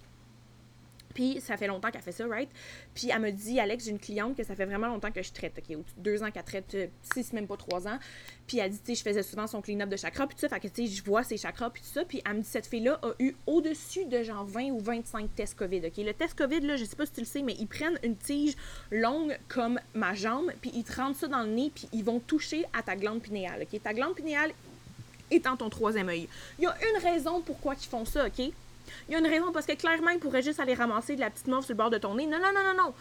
Puis 1.14 1.40
ça 1.40 1.56
fait 1.56 1.66
longtemps 1.66 1.90
qu'elle 1.90 2.02
fait 2.02 2.12
ça, 2.12 2.26
right? 2.26 2.48
Puis 2.94 3.10
elle 3.10 3.20
me 3.20 3.30
dit, 3.30 3.58
Alex, 3.58 3.84
j'ai 3.84 3.90
une 3.90 3.98
cliente 3.98 4.36
que 4.36 4.44
ça 4.44 4.54
fait 4.54 4.66
vraiment 4.66 4.86
longtemps 4.88 5.10
que 5.10 5.22
je 5.22 5.32
traite, 5.32 5.58
OK? 5.58 5.76
Deux 5.96 6.22
ans 6.22 6.30
qu'elle 6.30 6.44
traite, 6.44 6.74
euh, 6.74 6.86
six, 7.14 7.32
même 7.32 7.46
pas 7.46 7.56
trois 7.56 7.88
ans. 7.88 7.98
Puis 8.46 8.58
elle 8.58 8.70
dit, 8.70 8.78
tu 8.78 8.86
sais, 8.86 8.94
je 8.94 9.02
faisais 9.02 9.22
souvent 9.22 9.46
son 9.46 9.60
clean-up 9.60 9.88
de 9.88 9.96
chakras, 9.96 10.26
puis 10.26 10.36
tout 10.36 10.42
ça. 10.42 10.48
Fait 10.48 10.60
que, 10.60 10.68
tu 10.68 10.86
sais, 10.86 10.94
je 10.94 11.02
vois 11.02 11.24
ses 11.24 11.36
chakras, 11.36 11.70
puis 11.70 11.82
tout 11.82 11.88
ça. 11.88 12.04
Puis 12.04 12.22
elle 12.24 12.34
me 12.34 12.42
dit, 12.42 12.48
cette 12.48 12.66
fille-là 12.66 13.00
a 13.02 13.10
eu 13.18 13.34
au-dessus 13.46 14.04
de 14.06 14.22
genre 14.22 14.44
20 14.44 14.70
ou 14.70 14.80
25 14.80 15.34
tests 15.34 15.56
COVID, 15.56 15.86
OK? 15.86 15.96
Le 15.96 16.12
test 16.12 16.36
COVID, 16.36 16.60
là, 16.60 16.76
je 16.76 16.84
sais 16.84 16.96
pas 16.96 17.06
si 17.06 17.12
tu 17.12 17.20
le 17.20 17.26
sais, 17.26 17.42
mais 17.42 17.56
ils 17.58 17.66
prennent 17.66 17.98
une 18.02 18.16
tige 18.16 18.54
longue 18.90 19.38
comme 19.48 19.80
ma 19.94 20.14
jambe, 20.14 20.52
puis 20.60 20.70
ils 20.74 20.84
te 20.84 20.92
ça 20.92 21.28
dans 21.28 21.42
le 21.42 21.50
nez, 21.50 21.72
puis 21.74 21.88
ils 21.92 22.04
vont 22.04 22.20
toucher 22.20 22.64
à 22.72 22.82
ta 22.82 22.96
glande 22.96 23.22
pinéale, 23.22 23.62
OK? 23.62 23.82
Ta 23.82 23.94
glande 23.94 24.14
pinéale 24.14 24.52
étant 25.30 25.56
ton 25.56 25.68
troisième 25.68 26.08
œil. 26.08 26.28
Il 26.58 26.64
y 26.64 26.66
a 26.66 26.74
une 26.90 27.02
raison 27.02 27.40
pourquoi 27.40 27.74
ils 27.74 27.86
font 27.86 28.04
ça, 28.04 28.26
OK? 28.26 28.52
Il 29.08 29.12
y 29.12 29.14
a 29.14 29.18
une 29.18 29.26
raison 29.26 29.52
parce 29.52 29.66
que 29.66 29.74
clairement, 29.74 30.10
ils 30.10 30.18
pourraient 30.18 30.42
juste 30.42 30.60
aller 30.60 30.74
ramasser 30.74 31.14
de 31.14 31.20
la 31.20 31.30
petite 31.30 31.46
morve 31.46 31.64
sur 31.64 31.72
le 31.74 31.78
bord 31.78 31.90
de 31.90 31.98
ton 31.98 32.14
nez. 32.14 32.26
Non, 32.26 32.38
non, 32.38 32.52
non, 32.54 32.62
non, 32.64 32.84
non. 32.84 32.94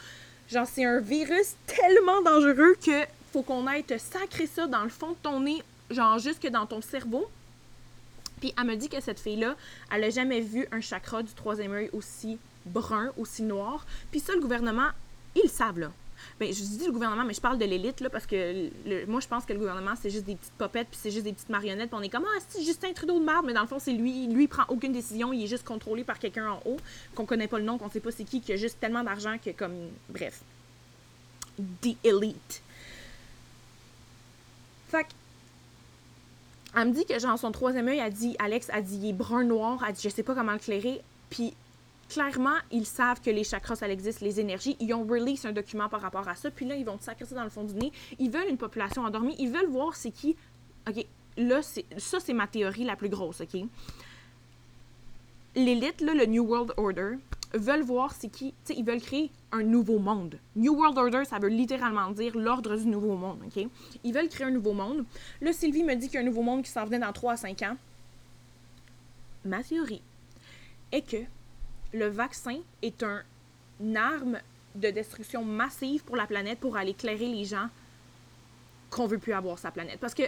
Genre, 0.49 0.67
c'est 0.67 0.85
un 0.85 0.99
virus 0.99 1.55
tellement 1.65 2.21
dangereux 2.21 2.75
que 2.83 3.05
faut 3.33 3.41
qu'on 3.41 3.67
aille 3.67 3.83
te 3.83 3.97
sacrer 3.97 4.47
ça 4.47 4.67
dans 4.67 4.83
le 4.83 4.89
fond 4.89 5.11
de 5.11 5.17
ton 5.21 5.41
nez, 5.41 5.61
genre 5.89 6.17
jusque 6.19 6.47
dans 6.47 6.65
ton 6.65 6.81
cerveau. 6.81 7.29
Puis 8.39 8.53
elle 8.57 8.65
me 8.65 8.75
dit 8.75 8.87
que 8.87 9.01
cette 9.01 9.19
fille-là, 9.19 9.55
elle 9.91 10.03
a 10.03 10.09
jamais 10.09 10.41
vu 10.41 10.67
un 10.71 10.79
chakra 10.79 11.23
du 11.23 11.33
troisième 11.33 11.73
œil 11.73 11.89
aussi 11.91 12.37
brun, 12.65 13.11
aussi 13.17 13.43
noir. 13.43 13.85
Puis 14.11 14.19
ça, 14.19 14.33
le 14.33 14.41
gouvernement, 14.41 14.89
ils 15.35 15.43
le 15.43 15.49
savent, 15.49 15.79
là 15.79 15.91
ben, 16.39 16.53
je 16.53 16.61
dis 16.61 16.85
le 16.85 16.91
gouvernement, 16.91 17.23
mais 17.23 17.33
je 17.33 17.41
parle 17.41 17.57
de 17.57 17.65
l'élite, 17.65 18.01
là, 18.01 18.09
parce 18.09 18.25
que 18.25 18.69
moi, 19.05 19.19
je 19.19 19.27
pense 19.27 19.45
que 19.45 19.53
le 19.53 19.59
gouvernement, 19.59 19.93
c'est 19.99 20.09
juste 20.09 20.25
des 20.25 20.35
petites 20.35 20.53
popettes, 20.53 20.87
puis 20.89 20.99
c'est 21.01 21.11
juste 21.11 21.23
des 21.23 21.33
petites 21.33 21.49
marionnettes, 21.49 21.89
on 21.93 22.01
est 22.01 22.09
comme, 22.09 22.25
ah, 22.25 22.39
c'est 22.47 22.63
Justin 22.63 22.93
Trudeau 22.93 23.19
de 23.19 23.25
merde, 23.25 23.45
mais 23.45 23.53
dans 23.53 23.61
le 23.61 23.67
fond, 23.67 23.79
c'est 23.79 23.93
lui, 23.93 24.27
lui, 24.27 24.43
il 24.43 24.47
prend 24.47 24.63
aucune 24.69 24.93
décision, 24.93 25.33
il 25.33 25.43
est 25.43 25.47
juste 25.47 25.65
contrôlé 25.65 26.03
par 26.03 26.19
quelqu'un 26.19 26.51
en 26.51 26.61
haut, 26.65 26.77
qu'on 27.15 27.25
connaît 27.25 27.47
pas 27.47 27.59
le 27.59 27.65
nom, 27.65 27.77
qu'on 27.77 27.89
sait 27.89 27.99
pas 27.99 28.11
c'est 28.11 28.23
qui, 28.23 28.41
qui 28.41 28.53
a 28.53 28.57
juste 28.57 28.79
tellement 28.79 29.03
d'argent 29.03 29.37
que, 29.43 29.51
comme, 29.51 29.75
bref. 30.09 30.41
The 31.81 31.95
elite. 32.03 32.61
Fait 34.89 35.07
Elle 36.75 36.89
me 36.89 36.93
dit 36.93 37.05
que, 37.05 37.17
genre, 37.19 37.37
son 37.37 37.51
troisième 37.51 37.87
œil, 37.87 37.99
a 37.99 38.09
dit, 38.09 38.35
Alex 38.39 38.69
a 38.71 38.81
dit, 38.81 38.97
il 38.97 39.09
est 39.09 39.13
brun-noir, 39.13 39.83
elle 39.87 39.93
dit, 39.93 40.01
je 40.03 40.09
sais 40.09 40.23
pas 40.23 40.35
comment 40.35 40.53
le 40.53 40.59
clairer. 40.59 41.01
Puis, 41.29 41.53
clairement, 42.09 42.55
ils 42.71 42.85
savent 42.85 43.21
que 43.21 43.29
les 43.29 43.43
chakras, 43.43 43.75
ça 43.75 43.89
existe, 43.89 44.21
les 44.21 44.39
énergies. 44.39 44.77
Ils 44.79 44.93
ont 44.93 45.05
release 45.05 45.45
un 45.45 45.51
document 45.51 45.89
par 45.89 46.01
rapport 46.01 46.27
à 46.27 46.35
ça. 46.35 46.51
Puis 46.51 46.65
là, 46.65 46.75
ils 46.75 46.85
vont 46.85 46.97
te 46.97 47.03
sacrer 47.03 47.25
ça 47.25 47.35
dans 47.35 47.43
le 47.43 47.49
fond 47.49 47.63
du 47.63 47.73
nez. 47.73 47.91
Ils 48.19 48.31
veulent 48.31 48.49
une 48.49 48.57
population 48.57 49.03
endormie. 49.03 49.35
Ils 49.39 49.51
veulent 49.51 49.69
voir 49.69 49.95
c'est 49.95 50.11
qui. 50.11 50.35
OK, 50.87 51.05
là, 51.37 51.61
ça, 51.61 52.19
c'est 52.19 52.33
ma 52.33 52.47
théorie 52.47 52.83
la 52.83 52.95
plus 52.95 53.09
grosse, 53.09 53.41
OK? 53.41 53.61
L'élite, 55.55 56.01
là, 56.01 56.13
le 56.13 56.25
New 56.25 56.43
World 56.43 56.73
Order, 56.77 57.15
veulent 57.53 57.83
voir 57.83 58.13
c'est 58.13 58.29
qui. 58.29 58.53
Tu 58.65 58.73
sais, 58.73 58.79
ils 58.79 58.85
veulent 58.85 59.01
créer 59.01 59.31
un 59.51 59.63
nouveau 59.63 59.99
monde. 59.99 60.37
New 60.55 60.73
World 60.73 60.97
Order, 60.97 61.23
ça 61.25 61.39
veut 61.39 61.47
littéralement 61.47 62.11
dire 62.11 62.37
l'ordre 62.37 62.75
du 62.75 62.85
nouveau 62.85 63.15
monde, 63.15 63.39
OK? 63.45 63.67
Ils 64.03 64.13
veulent 64.13 64.29
créer 64.29 64.47
un 64.47 64.51
nouveau 64.51 64.73
monde. 64.73 65.05
Là, 65.41 65.53
Sylvie 65.53 65.83
me 65.83 65.95
dit 65.95 66.07
qu'il 66.07 66.15
y 66.15 66.17
a 66.17 66.21
un 66.21 66.25
nouveau 66.25 66.43
monde 66.43 66.63
qui 66.63 66.71
s'en 66.71 66.85
venait 66.85 66.99
dans 66.99 67.11
3 67.11 67.33
à 67.33 67.37
5 67.37 67.61
ans. 67.63 67.77
Ma 69.45 69.63
théorie 69.63 70.01
est 70.91 71.01
que 71.01 71.17
le 71.97 72.07
vaccin 72.07 72.59
est 72.81 73.03
un, 73.03 73.23
une 73.79 73.97
arme 73.97 74.39
de 74.75 74.89
destruction 74.89 75.43
massive 75.43 76.03
pour 76.03 76.15
la 76.15 76.27
planète 76.27 76.59
pour 76.59 76.77
aller 76.77 76.91
éclairer 76.91 77.27
les 77.27 77.45
gens 77.45 77.67
qu'on 78.89 79.07
veut 79.07 79.17
plus 79.17 79.33
avoir 79.33 79.59
sa 79.59 79.71
planète. 79.71 79.99
Parce 79.99 80.13
que 80.13 80.23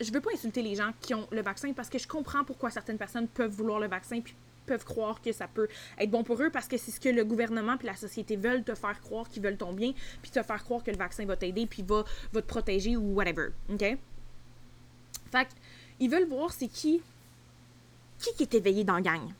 je 0.00 0.10
veux 0.12 0.20
pas 0.20 0.30
insulter 0.32 0.62
les 0.62 0.74
gens 0.74 0.92
qui 1.00 1.14
ont 1.14 1.28
le 1.30 1.42
vaccin 1.42 1.72
parce 1.72 1.88
que 1.88 1.98
je 1.98 2.08
comprends 2.08 2.44
pourquoi 2.44 2.70
certaines 2.70 2.98
personnes 2.98 3.28
peuvent 3.28 3.52
vouloir 3.52 3.80
le 3.80 3.86
vaccin 3.86 4.20
puis 4.20 4.34
peuvent 4.66 4.84
croire 4.84 5.20
que 5.20 5.32
ça 5.32 5.48
peut 5.48 5.68
être 5.98 6.10
bon 6.10 6.22
pour 6.22 6.40
eux 6.42 6.50
parce 6.50 6.68
que 6.68 6.76
c'est 6.76 6.90
ce 6.90 7.00
que 7.00 7.08
le 7.08 7.24
gouvernement 7.24 7.76
puis 7.76 7.86
la 7.86 7.96
société 7.96 8.36
veulent 8.36 8.62
te 8.62 8.74
faire 8.74 9.00
croire 9.00 9.28
qu'ils 9.28 9.42
veulent 9.42 9.56
ton 9.56 9.72
bien 9.72 9.92
puis 10.22 10.30
te 10.30 10.42
faire 10.42 10.62
croire 10.64 10.82
que 10.82 10.90
le 10.90 10.96
vaccin 10.96 11.24
va 11.26 11.36
t'aider 11.36 11.66
puis 11.66 11.82
va, 11.82 12.04
te 12.32 12.38
protéger 12.40 12.96
ou 12.96 13.14
whatever. 13.14 13.48
OK? 13.68 13.98
Fait 15.32 15.48
ils 15.98 16.10
veulent 16.10 16.28
voir 16.28 16.52
c'est 16.52 16.68
qui 16.68 17.02
qui 18.18 18.34
qui 18.34 18.42
est 18.42 18.54
éveillé 18.54 18.84
dans 18.84 18.94
la 18.94 19.02
gang. 19.02 19.32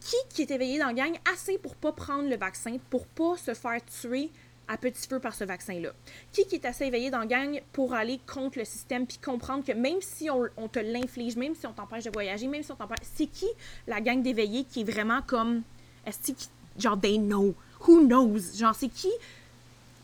Qui 0.00 0.16
qui 0.30 0.42
est 0.42 0.50
éveillé 0.50 0.78
dans 0.78 0.86
la 0.86 0.94
gang 0.94 1.12
assez 1.32 1.58
pour 1.58 1.74
pas 1.76 1.92
prendre 1.92 2.28
le 2.28 2.36
vaccin, 2.36 2.76
pour 2.88 3.06
pas 3.06 3.36
se 3.36 3.54
faire 3.54 3.80
tuer 3.84 4.30
à 4.66 4.76
petit 4.76 5.06
feu 5.06 5.18
par 5.18 5.34
ce 5.34 5.44
vaccin-là? 5.44 5.90
Qui 6.32 6.46
qui 6.46 6.54
est 6.56 6.64
assez 6.64 6.86
éveillé 6.86 7.10
dans 7.10 7.18
la 7.20 7.26
gang 7.26 7.60
pour 7.72 7.92
aller 7.92 8.20
contre 8.26 8.58
le 8.58 8.64
système 8.64 9.06
puis 9.06 9.18
comprendre 9.18 9.64
que 9.64 9.72
même 9.72 10.00
si 10.00 10.30
on, 10.30 10.68
te 10.68 10.78
l'inflige, 10.78 11.36
même 11.36 11.54
si 11.54 11.66
on 11.66 11.72
t'empêche 11.72 12.04
de 12.04 12.10
voyager, 12.10 12.46
même 12.46 12.62
si 12.62 12.72
on 12.72 12.76
t'empêche... 12.76 12.98
C'est 13.14 13.26
qui 13.26 13.48
la 13.86 14.00
gang 14.00 14.22
d'éveillés 14.22 14.64
qui 14.64 14.80
est 14.80 14.90
vraiment 14.90 15.20
comme... 15.26 15.62
Est-ce 16.06 16.32
genre, 16.78 16.98
they 16.98 17.18
know? 17.18 17.54
Who 17.86 18.00
knows? 18.06 18.56
Genre, 18.56 18.74
c'est 18.74 18.88
qui... 18.88 19.10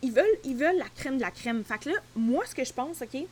Ils 0.03 0.13
veulent, 0.13 0.39
ils 0.45 0.57
veulent 0.57 0.77
la 0.77 0.89
crème 0.91 1.17
de 1.17 1.23
la 1.23 1.31
crème. 1.31 1.65
Fait 1.65 1.79
que 1.79 1.89
là, 1.89 1.97
moi, 2.15 2.45
ce 2.47 2.55
que 2.55 2.65
je 2.65 2.73
pense, 2.73 3.01
OK, 3.01 3.27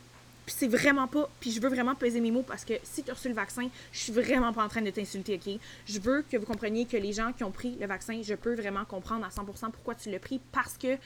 puis 0.45 0.55
c'est 0.57 0.67
vraiment 0.67 1.07
pas. 1.07 1.29
Puis 1.39 1.51
je 1.51 1.61
veux 1.61 1.69
vraiment 1.69 1.95
peser 1.95 2.21
mes 2.21 2.31
mots 2.31 2.43
parce 2.43 2.65
que 2.65 2.73
si 2.83 3.03
tu 3.03 3.11
as 3.11 3.13
reçu 3.13 3.27
le 3.29 3.33
vaccin, 3.33 3.67
je 3.91 3.99
suis 3.99 4.13
vraiment 4.13 4.53
pas 4.53 4.63
en 4.63 4.67
train 4.67 4.81
de 4.81 4.91
t'insulter, 4.91 5.35
OK? 5.35 5.59
Je 5.85 5.99
veux 5.99 6.23
que 6.29 6.37
vous 6.37 6.45
compreniez 6.45 6.85
que 6.85 6.97
les 6.97 7.13
gens 7.13 7.33
qui 7.33 7.43
ont 7.43 7.51
pris 7.51 7.75
le 7.79 7.87
vaccin, 7.87 8.21
je 8.23 8.35
peux 8.35 8.55
vraiment 8.55 8.85
comprendre 8.85 9.25
à 9.25 9.29
100% 9.29 9.71
pourquoi 9.71 9.95
tu 9.95 10.11
l'as 10.11 10.19
pris 10.19 10.39
parce 10.51 10.77
que 10.77 10.97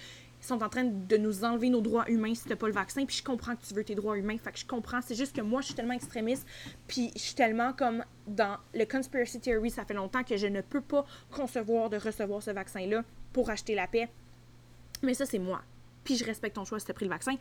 ils 0.42 0.46
sont 0.46 0.64
en 0.64 0.70
train 0.70 0.86
de 0.86 1.18
nous 1.18 1.44
enlever 1.44 1.70
nos 1.70 1.82
droits 1.82 2.10
humains 2.10 2.34
si 2.34 2.46
t'as 2.46 2.56
pas 2.56 2.68
le 2.68 2.74
vaccin. 2.74 3.06
Puis 3.06 3.18
je 3.18 3.24
comprends 3.24 3.56
que 3.56 3.66
tu 3.66 3.74
veux 3.74 3.84
tes 3.84 3.96
droits 3.96 4.18
humains. 4.18 4.38
Fait 4.38 4.54
que 4.54 4.60
je 4.60 4.66
comprends. 4.66 5.02
C'est 5.02 5.16
juste 5.16 5.36
que 5.36 5.42
moi, 5.42 5.60
je 5.60 5.68
suis 5.68 5.76
tellement 5.76 5.94
extrémiste. 5.94 6.48
Puis 6.88 7.12
je 7.14 7.20
suis 7.20 7.36
tellement 7.36 7.74
comme 7.74 8.06
dans 8.26 8.58
le 8.74 8.86
conspiracy 8.86 9.42
theory, 9.42 9.70
ça 9.70 9.84
fait 9.84 9.94
longtemps 9.94 10.24
que 10.24 10.38
je 10.38 10.48
ne 10.48 10.62
peux 10.62 10.82
pas 10.82 11.06
concevoir 11.30 11.90
de 11.90 11.98
recevoir 11.98 12.42
ce 12.42 12.52
vaccin-là 12.52 13.04
pour 13.34 13.50
acheter 13.50 13.76
la 13.76 13.88
paix. 13.88 14.08
Mais 15.04 15.14
ça, 15.14 15.26
c'est 15.26 15.40
moi. 15.40 15.62
Puis 16.06 16.16
je 16.16 16.24
respecte 16.24 16.56
ton 16.56 16.64
choix 16.64 16.80
si 16.80 16.86
t'as 16.86 16.94
pris 16.94 17.06
le 17.06 17.12
vaccin 17.12 17.36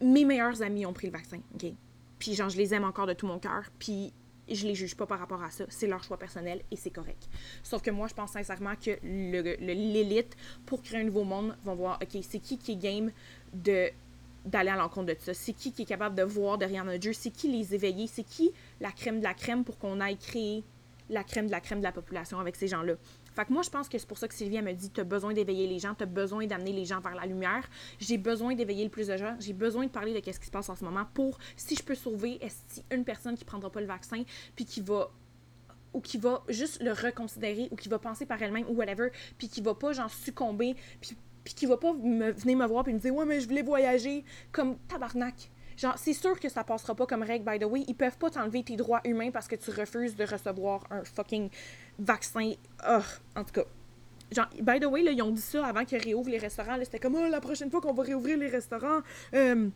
mes 0.00 0.24
meilleurs 0.24 0.62
amis 0.62 0.86
ont 0.86 0.92
pris 0.92 1.06
le 1.06 1.12
vaccin, 1.12 1.38
OK? 1.54 1.72
Puis 2.18 2.34
genre, 2.34 2.48
je 2.48 2.56
les 2.56 2.74
aime 2.74 2.84
encore 2.84 3.06
de 3.06 3.12
tout 3.12 3.26
mon 3.26 3.38
cœur, 3.38 3.64
puis 3.78 4.12
je 4.48 4.66
les 4.66 4.74
juge 4.74 4.94
pas 4.94 5.06
par 5.06 5.18
rapport 5.18 5.42
à 5.42 5.50
ça. 5.50 5.64
C'est 5.68 5.86
leur 5.86 6.02
choix 6.04 6.18
personnel 6.18 6.62
et 6.70 6.76
c'est 6.76 6.90
correct. 6.90 7.28
Sauf 7.62 7.82
que 7.82 7.90
moi, 7.90 8.06
je 8.08 8.14
pense 8.14 8.30
sincèrement 8.32 8.74
que 8.76 8.98
l'élite, 9.02 10.36
pour 10.64 10.82
créer 10.82 11.00
un 11.00 11.04
nouveau 11.04 11.24
monde, 11.24 11.56
vont 11.64 11.74
voir, 11.74 11.98
OK, 12.02 12.22
c'est 12.22 12.38
qui 12.38 12.58
qui 12.58 12.72
est 12.72 12.76
game 12.76 13.10
de 13.52 13.90
d'aller 14.44 14.70
à 14.70 14.76
l'encontre 14.76 15.12
de 15.12 15.16
ça? 15.18 15.34
C'est 15.34 15.52
qui 15.52 15.72
qui 15.72 15.82
est 15.82 15.86
capable 15.86 16.14
de 16.14 16.22
voir 16.22 16.56
derrière 16.56 16.84
notre 16.84 17.02
jeu? 17.02 17.12
C'est 17.12 17.32
qui 17.32 17.50
les 17.50 17.74
éveillés. 17.74 18.06
C'est 18.06 18.22
qui 18.22 18.52
la 18.80 18.92
crème 18.92 19.18
de 19.18 19.24
la 19.24 19.34
crème 19.34 19.64
pour 19.64 19.76
qu'on 19.76 20.00
aille 20.00 20.16
créer 20.16 20.62
la 21.10 21.24
crème 21.24 21.46
de 21.46 21.50
la 21.50 21.60
crème 21.60 21.80
de 21.80 21.84
la 21.84 21.90
population 21.90 22.38
avec 22.38 22.54
ces 22.54 22.68
gens-là? 22.68 22.94
Fait 23.36 23.44
que 23.44 23.52
moi, 23.52 23.62
je 23.62 23.68
pense 23.68 23.88
que 23.88 23.98
c'est 23.98 24.08
pour 24.08 24.16
ça 24.16 24.28
que 24.28 24.34
Sylvie 24.34 24.62
me 24.62 24.72
dit, 24.72 24.90
tu 24.90 25.00
as 25.00 25.04
besoin 25.04 25.34
d'éveiller 25.34 25.66
les 25.66 25.78
gens, 25.78 25.94
tu 25.94 26.04
as 26.04 26.06
besoin 26.06 26.46
d'amener 26.46 26.72
les 26.72 26.86
gens 26.86 27.00
vers 27.00 27.14
la 27.14 27.26
lumière. 27.26 27.68
J'ai 28.00 28.16
besoin 28.16 28.54
d'éveiller 28.54 28.84
le 28.84 28.90
plus 28.90 29.08
de 29.08 29.16
gens. 29.18 29.36
J'ai 29.38 29.52
besoin 29.52 29.84
de 29.84 29.90
parler 29.90 30.18
de 30.18 30.32
ce 30.32 30.40
qui 30.40 30.46
se 30.46 30.50
passe 30.50 30.70
en 30.70 30.74
ce 30.74 30.82
moment 30.82 31.04
pour, 31.12 31.38
si 31.54 31.76
je 31.76 31.82
peux 31.82 31.94
sauver 31.94 32.38
est 32.42 32.82
une 32.90 33.04
personne 33.04 33.36
qui 33.36 33.44
prendra 33.44 33.68
pas 33.70 33.82
le 33.82 33.86
vaccin, 33.86 34.22
puis 34.54 34.64
qui 34.64 34.80
va 34.80 35.10
ou 35.92 36.00
qui 36.00 36.18
va 36.18 36.42
juste 36.48 36.82
le 36.82 36.92
reconsidérer 36.92 37.68
ou 37.70 37.76
qui 37.76 37.88
va 37.88 37.98
penser 37.98 38.26
par 38.26 38.42
elle-même 38.42 38.66
ou 38.68 38.74
whatever, 38.74 39.08
puis 39.38 39.48
qui 39.48 39.60
va 39.60 39.74
pas 39.74 39.92
genre 39.92 40.10
succomber, 40.10 40.74
puis 41.00 41.16
puis 41.44 41.54
qui 41.54 41.66
va 41.66 41.76
pas 41.76 41.92
me, 41.92 42.32
venir 42.32 42.56
me 42.56 42.66
voir 42.66 42.82
puis 42.82 42.92
me 42.92 42.98
dire 42.98 43.14
ouais 43.14 43.24
mais 43.24 43.40
je 43.40 43.46
voulais 43.46 43.62
voyager 43.62 44.24
comme 44.50 44.76
tabarnak 44.88 45.48
Genre, 45.76 45.98
c'est 45.98 46.14
sûr 46.14 46.40
que 46.40 46.48
ça 46.48 46.64
passera 46.64 46.94
pas 46.94 47.06
comme 47.06 47.22
règle, 47.22 47.44
by 47.44 47.58
the 47.58 47.64
way. 47.64 47.84
Ils 47.86 47.94
peuvent 47.94 48.16
pas 48.16 48.30
t'enlever 48.30 48.62
tes 48.62 48.76
droits 48.76 49.00
humains 49.04 49.30
parce 49.30 49.46
que 49.46 49.56
tu 49.56 49.70
refuses 49.70 50.16
de 50.16 50.24
recevoir 50.24 50.86
un 50.90 51.04
fucking 51.04 51.50
vaccin. 51.98 52.52
Oh, 52.88 52.98
en 53.34 53.44
tout 53.44 53.52
cas. 53.52 53.64
Genre, 54.32 54.48
by 54.60 54.80
the 54.80 54.86
way, 54.86 55.02
là, 55.02 55.12
ils 55.12 55.22
ont 55.22 55.30
dit 55.30 55.40
ça 55.40 55.66
avant 55.66 55.84
qu'ils 55.84 56.02
réouvrent 56.02 56.30
les 56.30 56.38
restaurants. 56.38 56.76
C'était 56.82 56.98
comme, 56.98 57.14
oh, 57.14 57.28
la 57.28 57.40
prochaine 57.40 57.70
fois 57.70 57.80
qu'on 57.80 57.94
va 57.94 58.02
réouvrir 58.02 58.36
les 58.38 58.48
restaurants, 58.48 59.00
euh, 59.34 59.68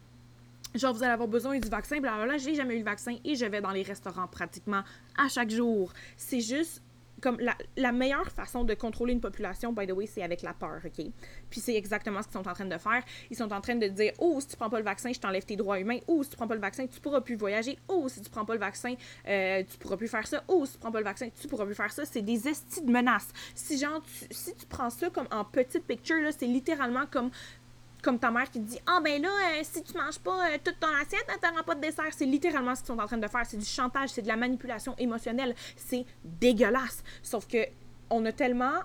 genre, 0.74 0.94
vous 0.94 1.02
allez 1.02 1.12
avoir 1.12 1.28
besoin 1.28 1.58
du 1.58 1.68
vaccin. 1.68 2.00
Blablabla. 2.00 2.38
J'ai 2.38 2.54
jamais 2.54 2.74
eu 2.74 2.78
le 2.78 2.84
vaccin 2.84 3.16
et 3.24 3.34
je 3.34 3.44
vais 3.46 3.60
dans 3.60 3.70
les 3.70 3.82
restaurants 3.82 4.26
pratiquement 4.26 4.82
à 5.16 5.28
chaque 5.28 5.50
jour. 5.50 5.92
C'est 6.16 6.40
juste 6.40 6.82
comme 7.20 7.38
la, 7.76 7.92
meilleure 7.92 8.30
façon 8.30 8.64
de 8.64 8.74
contrôler 8.74 9.12
une 9.12 9.20
population, 9.20 9.72
by 9.72 9.86
the 9.86 9.92
way, 9.92 10.06
c'est 10.06 10.22
avec 10.22 10.42
la 10.42 10.52
peur, 10.52 10.80
OK? 10.84 11.06
Puis 11.50 11.60
c'est 11.60 11.74
exactement 11.74 12.22
ce 12.22 12.28
qu'ils 12.28 12.40
sont 12.40 12.48
en 12.48 12.52
train 12.52 12.64
de 12.64 12.78
faire. 12.78 13.02
Ils 13.30 13.36
sont 13.36 13.52
en 13.52 13.60
train 13.60 13.76
de 13.76 13.86
dire, 13.88 14.12
oh, 14.18 14.40
si 14.40 14.48
tu 14.48 14.56
prends 14.56 14.70
pas 14.70 14.78
le 14.78 14.84
vaccin, 14.84 15.12
je 15.12 15.20
t'enlève 15.20 15.44
tes 15.44 15.56
droits 15.56 15.78
humains. 15.78 15.98
Oh, 16.06 16.22
si 16.22 16.30
tu 16.30 16.36
prends 16.36 16.48
pas 16.48 16.54
le 16.54 16.60
vaccin, 16.60 16.86
tu 16.86 17.00
pourras 17.00 17.20
plus 17.20 17.36
voyager. 17.36 17.78
Oh, 17.88 18.08
si 18.08 18.20
tu 18.20 18.30
prends 18.30 18.44
pas 18.44 18.54
le 18.54 18.60
vaccin, 18.60 18.94
euh, 19.28 19.62
tu 19.68 19.78
pourras 19.78 19.96
plus 19.96 20.08
faire 20.08 20.26
ça. 20.26 20.42
Oh, 20.48 20.64
si 20.66 20.72
tu 20.72 20.78
prends 20.78 20.92
pas 20.92 21.00
le 21.00 21.04
vaccin, 21.04 21.28
tu 21.28 21.48
pourras 21.48 21.66
plus 21.66 21.74
faire 21.74 21.92
ça. 21.92 22.04
C'est 22.04 22.22
des 22.22 22.48
estis 22.48 22.82
de 22.82 22.90
menaces. 22.90 23.28
Si, 23.54 23.78
genre, 23.78 24.02
si 24.30 24.54
tu 24.54 24.66
prends 24.66 24.90
ça 24.90 25.10
comme 25.10 25.28
en 25.30 25.44
petite 25.44 25.86
picture, 25.86 26.20
là, 26.20 26.30
c'est 26.32 26.46
littéralement 26.46 27.06
comme 27.10 27.30
comme 28.02 28.18
ta 28.18 28.30
mère 28.30 28.50
qui 28.50 28.60
te 28.60 28.66
dit 28.66 28.80
Ah, 28.86 29.00
ben 29.02 29.20
là, 29.20 29.28
euh, 29.28 29.60
si 29.62 29.82
tu 29.82 29.96
manges 29.96 30.18
pas 30.18 30.48
euh, 30.48 30.58
toute 30.62 30.78
ton 30.78 30.88
assiette, 30.88 31.26
tu 31.26 31.48
n'auras 31.48 31.62
pas 31.62 31.74
de 31.74 31.80
dessert. 31.80 32.08
C'est 32.10 32.26
littéralement 32.26 32.74
ce 32.74 32.80
qu'ils 32.80 32.94
sont 32.94 32.98
en 32.98 33.06
train 33.06 33.18
de 33.18 33.26
faire. 33.28 33.44
C'est 33.46 33.56
du 33.56 33.64
chantage, 33.64 34.10
c'est 34.10 34.22
de 34.22 34.28
la 34.28 34.36
manipulation 34.36 34.94
émotionnelle. 34.98 35.54
C'est 35.76 36.04
dégueulasse. 36.24 37.02
Sauf 37.22 37.46
que 37.46 37.58
on 38.10 38.24
a 38.24 38.32
tellement. 38.32 38.80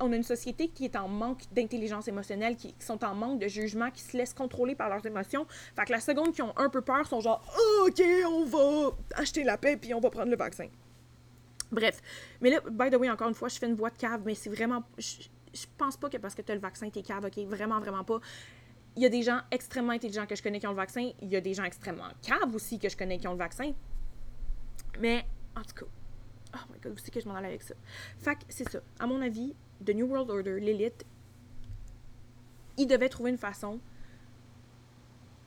On 0.00 0.12
a 0.12 0.16
une 0.16 0.22
société 0.22 0.68
qui 0.68 0.84
est 0.84 0.94
en 0.94 1.08
manque 1.08 1.42
d'intelligence 1.50 2.06
émotionnelle, 2.06 2.54
qui, 2.54 2.72
sont 2.78 3.04
en 3.04 3.16
manque 3.16 3.40
de 3.40 3.48
jugement, 3.48 3.90
qui 3.90 4.00
se 4.00 4.16
laissent 4.16 4.32
contrôler 4.32 4.76
par 4.76 4.88
leurs 4.88 5.04
émotions. 5.04 5.44
Fait 5.74 5.86
que 5.86 5.90
la 5.90 5.98
seconde 5.98 6.32
qui 6.32 6.40
ont 6.40 6.56
un 6.56 6.68
peu 6.68 6.82
peur 6.82 7.04
sont 7.08 7.20
genre 7.20 7.42
oh, 7.58 7.88
OK, 7.88 8.00
on 8.28 8.44
va 8.44 8.92
acheter 9.16 9.42
la 9.42 9.58
paix 9.58 9.76
puis 9.76 9.92
on 9.94 10.00
va 10.00 10.08
prendre 10.08 10.30
le 10.30 10.36
vaccin. 10.36 10.68
Bref. 11.72 12.00
Mais 12.40 12.50
là, 12.50 12.60
by 12.70 12.90
the 12.90 12.94
way, 12.94 13.10
encore 13.10 13.28
une 13.28 13.34
fois, 13.34 13.48
je 13.48 13.58
fais 13.58 13.66
une 13.66 13.74
voix 13.74 13.90
de 13.90 13.98
cave, 13.98 14.22
mais 14.24 14.36
c'est 14.36 14.50
vraiment. 14.50 14.84
Je, 14.96 15.28
je 15.52 15.66
pense 15.76 15.96
pas 15.96 16.08
que 16.08 16.16
parce 16.16 16.34
que 16.34 16.42
tu 16.42 16.52
as 16.52 16.54
le 16.54 16.60
vaccin, 16.60 16.88
t'es 16.90 17.02
cave, 17.02 17.24
ok? 17.24 17.38
Vraiment, 17.46 17.80
vraiment 17.80 18.04
pas 18.04 18.20
il 18.98 19.02
y 19.02 19.06
a 19.06 19.08
des 19.08 19.22
gens 19.22 19.38
extrêmement 19.52 19.92
intelligents 19.92 20.26
que 20.26 20.34
je 20.34 20.42
connais 20.42 20.58
qui 20.58 20.66
ont 20.66 20.72
le 20.72 20.76
vaccin. 20.76 21.12
Il 21.22 21.28
y 21.28 21.36
a 21.36 21.40
des 21.40 21.54
gens 21.54 21.62
extrêmement 21.62 22.08
caves 22.20 22.52
aussi 22.52 22.80
que 22.80 22.88
je 22.88 22.96
connais 22.96 23.16
qui 23.16 23.28
ont 23.28 23.32
le 23.32 23.38
vaccin. 23.38 23.72
Mais, 24.98 25.24
en 25.54 25.62
tout 25.62 25.84
cas, 25.84 25.90
oh 26.56 26.72
my 26.72 26.80
god, 26.80 26.94
où 26.94 26.98
c'est 26.98 27.12
que 27.12 27.20
je 27.20 27.28
m'en 27.28 27.36
allais 27.36 27.46
avec 27.46 27.62
ça? 27.62 27.74
Fait 28.18 28.34
que 28.34 28.40
c'est 28.48 28.68
ça. 28.68 28.80
À 28.98 29.06
mon 29.06 29.22
avis, 29.22 29.54
The 29.86 29.90
New 29.90 30.06
World 30.06 30.28
Order, 30.30 30.58
l'élite, 30.58 31.06
ils 32.76 32.88
devaient 32.88 33.08
trouver 33.08 33.30
une 33.30 33.38
façon 33.38 33.78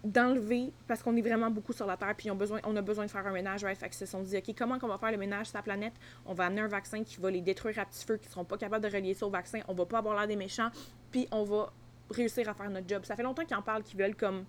d'enlever, 0.05 0.71
parce 0.87 1.03
qu'on 1.03 1.17
est 1.17 1.21
vraiment 1.21 1.51
beaucoup 1.51 1.73
sur 1.73 1.85
la 1.85 1.97
Terre, 1.97 2.15
puis 2.17 2.31
on, 2.31 2.39
a 2.39 2.81
besoin 2.81 3.05
de 3.05 3.11
faire 3.11 3.27
un 3.27 3.33
ménage? 3.33 3.65
Fait 3.75 3.89
que 3.89 3.95
se 3.95 4.05
sont 4.05 4.21
dit, 4.21 4.37
OK, 4.37 4.55
comment 4.57 4.77
on 4.81 4.87
va 4.87 4.97
faire 4.97 5.11
le 5.11 5.17
ménage 5.17 5.47
sur 5.47 5.57
la 5.57 5.61
planète? 5.61 5.93
On 6.25 6.33
va 6.33 6.45
amener 6.45 6.61
un 6.61 6.69
vaccin 6.69 7.03
qui 7.03 7.19
va 7.19 7.29
les 7.29 7.41
détruire 7.41 7.77
à 7.79 7.85
petit 7.85 8.05
feu, 8.05 8.15
qui 8.15 8.29
seront 8.29 8.45
pas 8.45 8.57
capables 8.57 8.89
de 8.89 8.95
relier 8.95 9.13
ça 9.13 9.27
au 9.27 9.29
vaccin, 9.29 9.59
on 9.67 9.73
va 9.73 9.85
pas 9.85 9.97
avoir 9.97 10.17
l'air 10.17 10.27
des 10.27 10.37
méchants, 10.37 10.69
puis 11.11 11.27
on 11.31 11.43
va 11.43 11.73
réussir 12.11 12.47
à 12.49 12.53
faire 12.53 12.69
notre 12.69 12.87
job. 12.87 13.03
Ça 13.05 13.15
fait 13.15 13.23
longtemps 13.23 13.45
qu'ils 13.45 13.57
en 13.57 13.61
parlent, 13.61 13.83
qu'ils 13.83 13.99
veulent 13.99 14.15
comme 14.15 14.45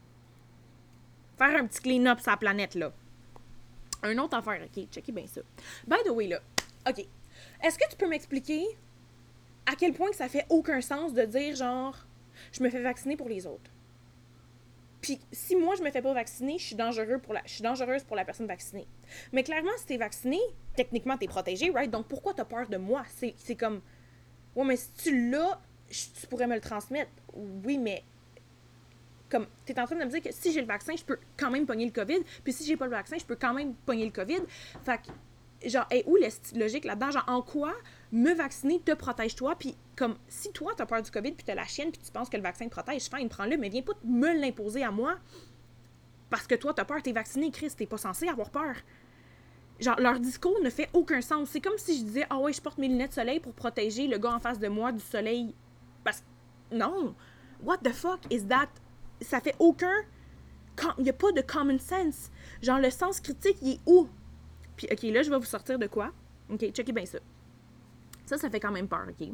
faire 1.36 1.56
un 1.56 1.66
petit 1.66 1.80
clean-up 1.80 2.18
la 2.26 2.36
planète, 2.36 2.74
là. 2.74 2.92
Un 4.02 4.18
autre 4.18 4.36
affaire, 4.36 4.60
ok, 4.64 4.84
checkez 4.90 5.12
bien 5.12 5.26
ça. 5.26 5.40
By 5.86 5.96
the 6.04 6.10
way, 6.10 6.26
là, 6.26 6.40
ok, 6.88 7.06
est-ce 7.62 7.78
que 7.78 7.88
tu 7.88 7.96
peux 7.96 8.08
m'expliquer 8.08 8.64
à 9.66 9.76
quel 9.76 9.92
point 9.92 10.12
ça 10.12 10.28
fait 10.28 10.44
aucun 10.48 10.80
sens 10.80 11.14
de 11.14 11.22
dire, 11.22 11.54
genre, 11.54 11.96
je 12.52 12.62
me 12.62 12.70
fais 12.70 12.82
vacciner 12.82 13.16
pour 13.16 13.28
les 13.28 13.46
autres? 13.46 13.70
Puis 15.00 15.20
si 15.32 15.56
moi 15.56 15.74
je 15.74 15.82
me 15.82 15.90
fais 15.90 16.00
pas 16.00 16.14
vacciner, 16.14 16.58
je 16.58 16.64
suis 16.64 16.76
dangereux 16.76 17.18
pour 17.18 17.34
la 17.34 17.42
je 17.44 17.54
suis 17.54 17.62
dangereuse 17.62 18.04
pour 18.04 18.14
la 18.14 18.24
personne 18.24 18.46
vaccinée. 18.46 18.86
Mais 19.32 19.42
clairement 19.42 19.72
si 19.78 19.86
t'es 19.86 19.96
vacciné, 19.96 20.38
techniquement 20.76 21.18
t'es 21.18 21.26
protégé, 21.26 21.70
right? 21.70 21.90
Donc 21.90 22.06
pourquoi 22.06 22.34
t'as 22.34 22.44
peur 22.44 22.68
de 22.68 22.76
moi? 22.76 23.02
C'est 23.36 23.56
comme 23.56 23.82
ouais 24.54 24.64
mais 24.64 24.76
si 24.76 24.92
tu 24.92 25.30
l'as, 25.30 25.60
tu 25.92 26.26
pourrais 26.26 26.46
me 26.46 26.54
le 26.54 26.60
transmettre. 26.60 27.10
Oui, 27.34 27.78
mais 27.78 28.02
Comme, 29.30 29.46
tu 29.64 29.72
es 29.72 29.80
en 29.80 29.86
train 29.86 29.96
de 29.96 30.04
me 30.04 30.10
dire 30.10 30.22
que 30.22 30.32
si 30.32 30.52
j'ai 30.52 30.60
le 30.60 30.66
vaccin, 30.66 30.94
je 30.96 31.04
peux 31.04 31.18
quand 31.38 31.50
même 31.50 31.66
pogner 31.66 31.86
le 31.86 31.92
COVID, 31.92 32.20
puis 32.44 32.52
si 32.52 32.66
j'ai 32.66 32.76
pas 32.76 32.84
le 32.84 32.90
vaccin, 32.90 33.16
je 33.18 33.24
peux 33.24 33.36
quand 33.36 33.54
même 33.54 33.74
pogner 33.86 34.04
le 34.04 34.10
COVID. 34.12 34.42
Fait 34.84 35.00
que, 35.00 35.68
genre, 35.68 35.86
est 35.90 36.04
où 36.06 36.16
la 36.16 36.28
logique 36.54 36.84
là-dedans? 36.84 37.10
Genre, 37.10 37.24
en 37.28 37.40
quoi 37.40 37.72
me 38.10 38.34
vacciner 38.34 38.80
te 38.80 38.92
protège 38.92 39.34
toi? 39.34 39.54
Puis, 39.58 39.74
comme, 39.96 40.16
si 40.28 40.52
toi, 40.52 40.72
t'as 40.76 40.86
peur 40.86 41.02
du 41.02 41.10
COVID, 41.10 41.32
puis 41.32 41.44
t'as 41.44 41.54
la 41.54 41.64
chienne, 41.64 41.90
puis 41.90 42.00
tu 42.04 42.12
penses 42.12 42.28
que 42.28 42.36
le 42.36 42.42
vaccin 42.42 42.66
te 42.66 42.70
protège, 42.70 43.04
fine, 43.04 43.28
prends-le, 43.28 43.56
mais 43.56 43.68
viens 43.68 43.82
pas 43.82 43.94
me 44.04 44.38
l'imposer 44.38 44.82
à 44.82 44.90
moi 44.90 45.16
parce 46.32 46.46
que 46.46 46.54
toi, 46.54 46.72
t'as 46.72 46.86
peur, 46.86 47.02
t'es 47.02 47.12
vacciné, 47.12 47.50
Chris, 47.50 47.72
t'es 47.76 47.84
pas 47.84 47.98
censé 47.98 48.26
avoir 48.26 48.48
peur. 48.48 48.74
Genre, 49.80 50.00
leur 50.00 50.18
discours 50.18 50.58
ne 50.62 50.70
fait 50.70 50.88
aucun 50.94 51.20
sens. 51.20 51.50
C'est 51.50 51.60
comme 51.60 51.76
si 51.76 51.98
je 51.98 52.04
disais, 52.04 52.26
ah 52.30 52.38
ouais, 52.38 52.54
je 52.54 52.62
porte 52.62 52.78
mes 52.78 52.88
lunettes 52.88 53.10
de 53.10 53.14
soleil 53.16 53.38
pour 53.38 53.52
protéger 53.52 54.08
le 54.08 54.16
gars 54.16 54.32
en 54.32 54.40
face 54.40 54.58
de 54.58 54.68
moi 54.68 54.92
du 54.92 55.00
soleil. 55.00 55.54
Parce 56.04 56.20
que, 56.20 56.76
non. 56.76 57.14
What 57.62 57.78
the 57.78 57.92
fuck 57.92 58.20
is 58.30 58.46
that? 58.46 58.68
Ça 59.20 59.40
fait 59.40 59.54
aucun. 59.58 60.02
Il 60.98 61.04
n'y 61.04 61.10
a 61.10 61.12
pas 61.12 61.32
de 61.32 61.42
common 61.42 61.78
sense. 61.78 62.30
Genre, 62.62 62.78
le 62.78 62.90
sens 62.90 63.20
critique, 63.20 63.58
il 63.62 63.72
est 63.72 63.80
où? 63.86 64.08
Puis, 64.76 64.88
ok, 64.90 65.02
là, 65.02 65.22
je 65.22 65.30
vais 65.30 65.38
vous 65.38 65.44
sortir 65.44 65.78
de 65.78 65.86
quoi? 65.86 66.10
Ok, 66.50 66.70
checkez 66.72 66.92
bien 66.92 67.06
ça. 67.06 67.18
Ça, 68.26 68.38
ça 68.38 68.50
fait 68.50 68.60
quand 68.60 68.72
même 68.72 68.88
peur, 68.88 69.06
ok? 69.08 69.28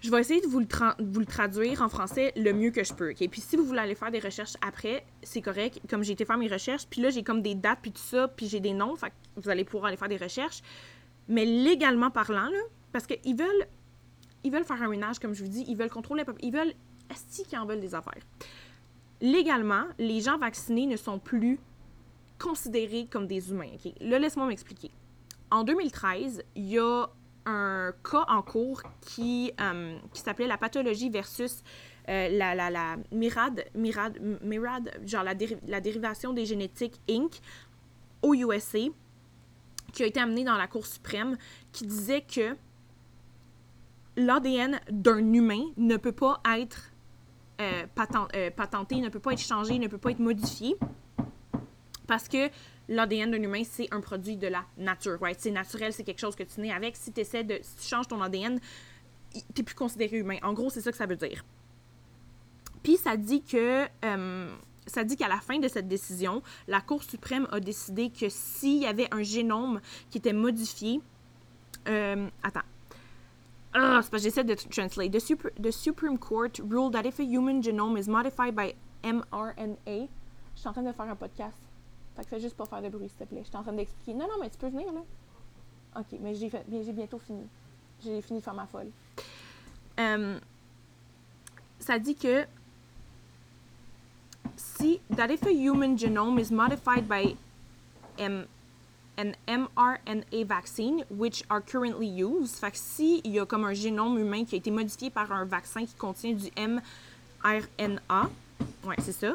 Je 0.00 0.10
vais 0.10 0.20
essayer 0.20 0.40
de 0.40 0.46
vous 0.46 0.60
le, 0.60 1.24
traduire 1.24 1.82
en 1.82 1.88
français 1.88 2.32
le 2.36 2.52
mieux 2.52 2.70
que 2.70 2.84
je 2.84 2.92
peux. 2.92 3.10
OK? 3.10 3.28
Puis 3.28 3.40
si 3.40 3.56
vous 3.56 3.64
voulez 3.64 3.80
aller 3.80 3.94
faire 3.94 4.10
des 4.10 4.20
recherches 4.20 4.54
après, 4.60 5.04
c'est 5.22 5.40
correct. 5.40 5.80
Comme 5.88 6.04
j'ai 6.04 6.12
été 6.12 6.24
faire 6.24 6.36
mes 6.36 6.48
recherches, 6.48 6.86
puis 6.86 7.00
là, 7.00 7.10
j'ai 7.10 7.22
comme 7.22 7.42
des 7.42 7.54
dates, 7.54 7.78
puis 7.80 7.92
tout 7.92 8.02
ça, 8.02 8.28
puis 8.28 8.46
j'ai 8.46 8.60
des 8.60 8.72
noms, 8.72 8.94
fait 8.94 9.08
que 9.08 9.40
vous 9.40 9.48
allez 9.48 9.64
pouvoir 9.64 9.86
aller 9.86 9.96
faire 9.96 10.08
des 10.08 10.18
recherches. 10.18 10.62
Mais 11.28 11.44
légalement 11.44 12.10
parlant, 12.10 12.48
là, 12.48 12.58
parce 12.92 13.06
qu'ils 13.06 13.36
veulent, 13.36 13.66
ils 14.46 14.52
veulent 14.52 14.64
faire 14.64 14.82
un 14.82 14.88
ménage, 14.88 15.18
comme 15.18 15.34
je 15.34 15.42
vous 15.42 15.50
dis, 15.50 15.64
ils 15.68 15.76
veulent 15.76 15.90
contrôler 15.90 16.24
ils 16.40 16.52
veulent... 16.52 16.72
Est-ce 17.10 17.42
qu'ils 17.42 17.58
en 17.58 17.66
veulent 17.66 17.80
des 17.80 17.94
affaires? 17.94 18.22
Légalement, 19.20 19.84
les 19.98 20.20
gens 20.20 20.38
vaccinés 20.38 20.86
ne 20.86 20.96
sont 20.96 21.18
plus 21.18 21.58
considérés 22.38 23.06
comme 23.10 23.26
des 23.26 23.50
humains. 23.50 23.70
OK? 23.74 23.92
Là, 24.00 24.18
laisse-moi 24.18 24.46
m'expliquer. 24.46 24.90
En 25.50 25.64
2013, 25.64 26.42
il 26.54 26.64
y 26.64 26.78
a 26.78 27.06
un 27.46 27.92
cas 28.08 28.24
en 28.28 28.42
cours 28.42 28.82
qui, 29.00 29.52
euh, 29.60 29.96
qui 30.12 30.20
s'appelait 30.20 30.48
la 30.48 30.58
pathologie 30.58 31.10
versus 31.10 31.62
euh, 32.08 32.28
la, 32.28 32.54
la, 32.54 32.70
la 32.70 32.96
mirade, 33.12 33.64
mirade, 33.74 34.18
mirade, 34.42 34.90
genre 35.04 35.22
la, 35.22 35.34
la 35.66 35.80
dérivation 35.80 36.32
des 36.32 36.44
génétiques 36.44 37.00
Inc. 37.08 37.40
au 38.22 38.34
USA, 38.34 38.78
qui 39.92 40.02
a 40.02 40.06
été 40.06 40.20
amené 40.20 40.44
dans 40.44 40.56
la 40.56 40.66
Cour 40.66 40.86
suprême, 40.86 41.36
qui 41.72 41.86
disait 41.86 42.22
que 42.22 42.56
l'ADN 44.16 44.80
d'un 44.90 45.32
humain 45.32 45.62
ne 45.76 45.96
peut 45.96 46.12
pas 46.12 46.40
être 46.56 46.90
euh, 47.60 47.86
patenté, 47.94 49.00
ne 49.00 49.08
peut 49.08 49.20
pas 49.20 49.32
être 49.32 49.40
changé, 49.40 49.78
ne 49.78 49.88
peut 49.88 49.98
pas 49.98 50.10
être 50.10 50.18
modifié, 50.18 50.76
parce 52.06 52.28
que 52.28 52.50
l'ADN 52.88 53.30
d'un 53.30 53.42
humain, 53.42 53.62
c'est 53.64 53.92
un 53.92 54.00
produit 54.00 54.36
de 54.36 54.46
la 54.46 54.64
nature, 54.78 55.18
right? 55.20 55.38
C'est 55.40 55.50
naturel, 55.50 55.92
c'est 55.92 56.04
quelque 56.04 56.20
chose 56.20 56.36
que 56.36 56.42
tu 56.42 56.60
nais 56.60 56.72
avec. 56.72 56.96
Si 56.96 57.12
tu 57.12 57.20
essaies 57.20 57.44
de. 57.44 57.58
Si 57.62 57.76
tu 57.76 57.88
changes 57.88 58.08
ton 58.08 58.20
ADN, 58.22 58.60
t'es 59.54 59.62
plus 59.62 59.74
considéré 59.74 60.18
humain. 60.18 60.38
En 60.42 60.52
gros, 60.52 60.70
c'est 60.70 60.80
ça 60.80 60.90
que 60.90 60.96
ça 60.96 61.06
veut 61.06 61.16
dire. 61.16 61.44
Puis 62.82 62.96
ça 62.96 63.16
dit 63.16 63.42
que. 63.42 63.86
Euh, 64.04 64.54
ça 64.86 65.02
dit 65.02 65.16
qu'à 65.16 65.26
la 65.26 65.40
fin 65.40 65.58
de 65.58 65.66
cette 65.66 65.88
décision, 65.88 66.44
la 66.68 66.80
Cour 66.80 67.02
suprême 67.02 67.48
a 67.50 67.58
décidé 67.58 68.10
que 68.10 68.28
s'il 68.28 68.78
y 68.82 68.86
avait 68.86 69.12
un 69.12 69.24
génome 69.24 69.80
qui 70.10 70.18
était 70.18 70.32
modifié. 70.32 71.00
Euh, 71.88 72.28
attends. 72.44 72.60
Ah, 73.78 74.00
c'est 74.02 74.10
parce 74.10 74.22
que 74.22 74.28
j'essaie 74.28 74.44
de 74.44 74.54
translate. 74.54 75.12
The, 75.12 75.20
super, 75.20 75.50
the 75.60 75.70
Supreme 75.70 76.16
Court 76.16 76.58
ruled 76.60 76.94
that 76.94 77.04
if 77.04 77.18
a 77.18 77.24
human 77.24 77.62
genome 77.62 77.98
is 77.98 78.08
modified 78.08 78.56
by 78.56 78.74
mRNA. 79.04 80.08
Je 80.54 80.60
suis 80.60 80.68
en 80.68 80.72
train 80.72 80.82
de 80.82 80.92
faire 80.92 81.06
un 81.06 81.16
podcast. 81.16 81.58
Fait 82.16 82.22
que 82.22 82.28
fais 82.28 82.40
juste 82.40 82.56
pas 82.56 82.64
faire 82.64 82.80
de 82.80 82.88
bruit, 82.88 83.08
s'il 83.10 83.18
te 83.18 83.24
plaît. 83.24 83.42
Je 83.42 83.48
suis 83.48 83.56
en 83.56 83.62
train 83.62 83.74
d'expliquer. 83.74 84.14
Non, 84.14 84.26
non, 84.26 84.40
mais 84.40 84.48
tu 84.48 84.56
peux 84.56 84.68
venir, 84.68 84.90
là. 84.92 85.02
OK, 85.98 86.18
mais 86.20 86.34
j'ai, 86.34 86.92
bientôt 86.92 87.18
fini. 87.18 87.46
J'ai 88.02 88.22
fini 88.22 88.38
de 88.38 88.44
faire 88.44 88.54
ma 88.54 88.66
folle. 88.66 88.88
Euh, 89.98 90.38
ça 91.78 91.98
dit 91.98 92.14
que 92.14 92.46
si 94.56 95.00
that 95.14 95.30
if 95.30 95.44
a 95.46 95.52
human 95.52 95.96
genome 95.96 96.38
is 96.38 96.50
modified 96.50 97.06
by 97.06 97.36
M, 98.18 98.46
an 99.18 99.32
mRNA 99.46 100.44
vaccine, 100.46 101.04
which 101.10 101.44
are 101.48 101.60
currently 101.60 102.06
used, 102.06 102.56
fait 102.56 102.70
que 102.70 102.78
si 102.78 103.20
il 103.24 103.32
y 103.32 103.40
a 103.40 103.46
comme 103.46 103.64
un 103.64 103.74
génome 103.74 104.18
humain 104.18 104.44
qui 104.44 104.54
a 104.54 104.58
été 104.58 104.70
modifié 104.70 105.10
par 105.10 105.32
un 105.32 105.44
vaccin 105.44 105.84
qui 105.84 105.94
contient 105.94 106.32
du 106.32 106.50
mRNA, 106.56 108.30
ouais, 108.84 108.96
c'est 108.98 109.12
ça, 109.12 109.32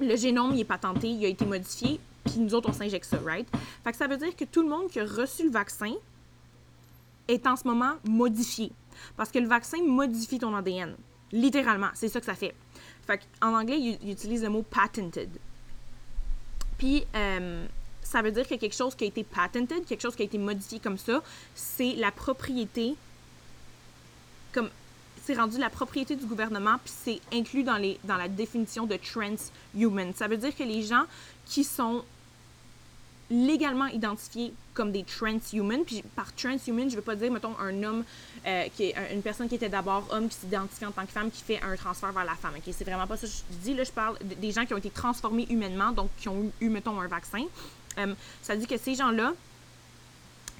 le 0.00 0.16
génome, 0.16 0.54
il 0.54 0.60
est 0.60 0.64
patenté, 0.64 1.08
il 1.08 1.24
a 1.24 1.28
été 1.28 1.44
modifié, 1.44 2.00
puis 2.24 2.40
nous 2.40 2.54
autres, 2.54 2.70
on 2.70 2.72
s'injecte 2.72 3.04
ça, 3.04 3.18
right? 3.24 3.48
Fait 3.84 3.90
que 3.90 3.96
ça 3.96 4.06
veut 4.06 4.16
dire 4.16 4.34
que 4.36 4.44
tout 4.44 4.62
le 4.62 4.68
monde 4.68 4.88
qui 4.88 5.00
a 5.00 5.04
reçu 5.04 5.44
le 5.44 5.50
vaccin 5.50 5.92
est 7.26 7.46
en 7.46 7.56
ce 7.56 7.66
moment 7.66 7.94
modifié. 8.08 8.72
Parce 9.16 9.30
que 9.30 9.38
le 9.38 9.46
vaccin 9.46 9.78
modifie 9.84 10.38
ton 10.38 10.54
ADN. 10.54 10.94
Littéralement, 11.32 11.88
c'est 11.94 12.08
ça 12.08 12.20
que 12.20 12.26
ça 12.26 12.34
fait. 12.34 12.54
Fait 13.06 13.20
en 13.40 13.54
anglais, 13.54 13.78
il, 13.78 14.10
utilise 14.10 14.42
le 14.42 14.50
mot 14.50 14.62
patented. 14.62 15.30
Puis, 16.78 17.04
euh, 17.14 17.66
ça 18.10 18.22
veut 18.22 18.30
dire 18.30 18.48
que 18.48 18.54
quelque 18.54 18.74
chose 18.74 18.94
qui 18.94 19.04
a 19.04 19.06
été 19.06 19.22
patented, 19.22 19.84
quelque 19.84 20.00
chose 20.00 20.16
qui 20.16 20.22
a 20.22 20.24
été 20.24 20.38
modifié 20.38 20.78
comme 20.78 20.98
ça, 20.98 21.22
c'est 21.54 21.94
la 21.94 22.10
propriété 22.10 22.94
comme 24.52 24.70
c'est 25.24 25.34
rendu 25.34 25.58
la 25.58 25.68
propriété 25.68 26.16
du 26.16 26.24
gouvernement, 26.24 26.76
puis 26.82 26.92
c'est 27.04 27.20
inclus 27.36 27.62
dans, 27.62 27.76
les, 27.76 28.00
dans 28.04 28.16
la 28.16 28.28
définition 28.28 28.86
de 28.86 28.96
transhuman. 28.96 30.14
Ça 30.14 30.26
veut 30.26 30.38
dire 30.38 30.56
que 30.56 30.62
les 30.62 30.82
gens 30.82 31.04
qui 31.44 31.64
sont 31.64 32.02
légalement 33.30 33.88
identifiés 33.88 34.54
comme 34.72 34.90
des 34.90 35.04
transhuman, 35.04 35.84
puis 35.84 36.02
par 36.16 36.34
transhuman, 36.34 36.88
je 36.88 36.96
veux 36.96 37.02
pas 37.02 37.14
dire, 37.14 37.30
mettons, 37.30 37.58
un 37.60 37.82
homme, 37.82 38.04
euh, 38.46 38.68
qui 38.74 38.84
est 38.84 38.94
une 39.12 39.20
personne 39.20 39.50
qui 39.50 39.56
était 39.56 39.68
d'abord 39.68 40.06
homme, 40.10 40.30
qui 40.30 40.36
s'identifie 40.36 40.86
en 40.86 40.92
tant 40.92 41.04
que 41.04 41.12
femme, 41.12 41.30
qui 41.30 41.42
fait 41.42 41.60
un 41.60 41.76
transfert 41.76 42.12
vers 42.12 42.24
la 42.24 42.34
femme. 42.34 42.54
ok? 42.56 42.74
C'est 42.74 42.84
vraiment 42.84 43.06
pas 43.06 43.18
ça 43.18 43.26
que 43.26 43.32
je 43.32 43.58
dis. 43.62 43.74
Là, 43.74 43.84
je 43.84 43.92
parle 43.92 44.16
des 44.20 44.50
gens 44.50 44.64
qui 44.64 44.72
ont 44.72 44.78
été 44.78 44.88
transformés 44.88 45.46
humainement, 45.50 45.92
donc 45.92 46.08
qui 46.16 46.30
ont 46.30 46.50
eu, 46.60 46.70
mettons, 46.70 46.98
un 46.98 47.08
vaccin. 47.08 47.44
Euh, 47.98 48.14
ça 48.42 48.56
dit 48.56 48.66
que 48.66 48.76
ces 48.76 48.94
gens-là, 48.94 49.32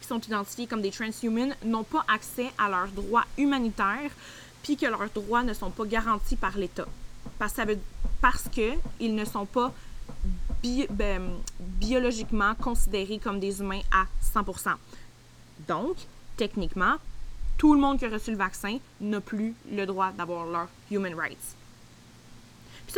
qui 0.01 0.07
sont 0.07 0.21
identifiés 0.21 0.67
comme 0.67 0.83
des 0.83 0.91
transhuman, 0.91 1.55
n'ont 1.65 1.85
pas 1.85 2.05
accès 2.09 2.51
à 2.57 2.69
leurs 2.69 2.89
droits 2.89 3.25
humanitaires 3.37 4.11
puis 4.63 4.77
que 4.77 4.87
leurs 4.87 5.11
droits 5.15 5.43
ne 5.43 5.55
sont 5.55 5.71
pas 5.71 5.85
garantis 5.85 6.37
par 6.37 6.57
l'État. 6.57 6.87
Parce, 7.39 7.55
parce 8.21 8.49
qu'ils 8.49 9.15
ne 9.15 9.25
sont 9.25 9.47
pas 9.47 9.73
ben, 10.91 11.31
biologiquement 11.59 12.55
considérés 12.55 13.19
comme 13.19 13.39
des 13.39 13.61
humains 13.61 13.81
à 13.93 14.07
100%. 14.35 14.75
Donc, 15.67 15.97
techniquement, 16.37 16.95
tout 17.57 17.75
le 17.75 17.81
monde 17.81 17.99
qui 17.99 18.05
a 18.05 18.09
reçu 18.09 18.31
le 18.31 18.37
vaccin 18.37 18.79
n'a 19.01 19.21
plus 19.21 19.55
le 19.71 19.85
droit 19.87 20.13
d'avoir 20.13 20.47
leurs 20.47 20.69
human 20.91 21.15
rights. 21.15 21.58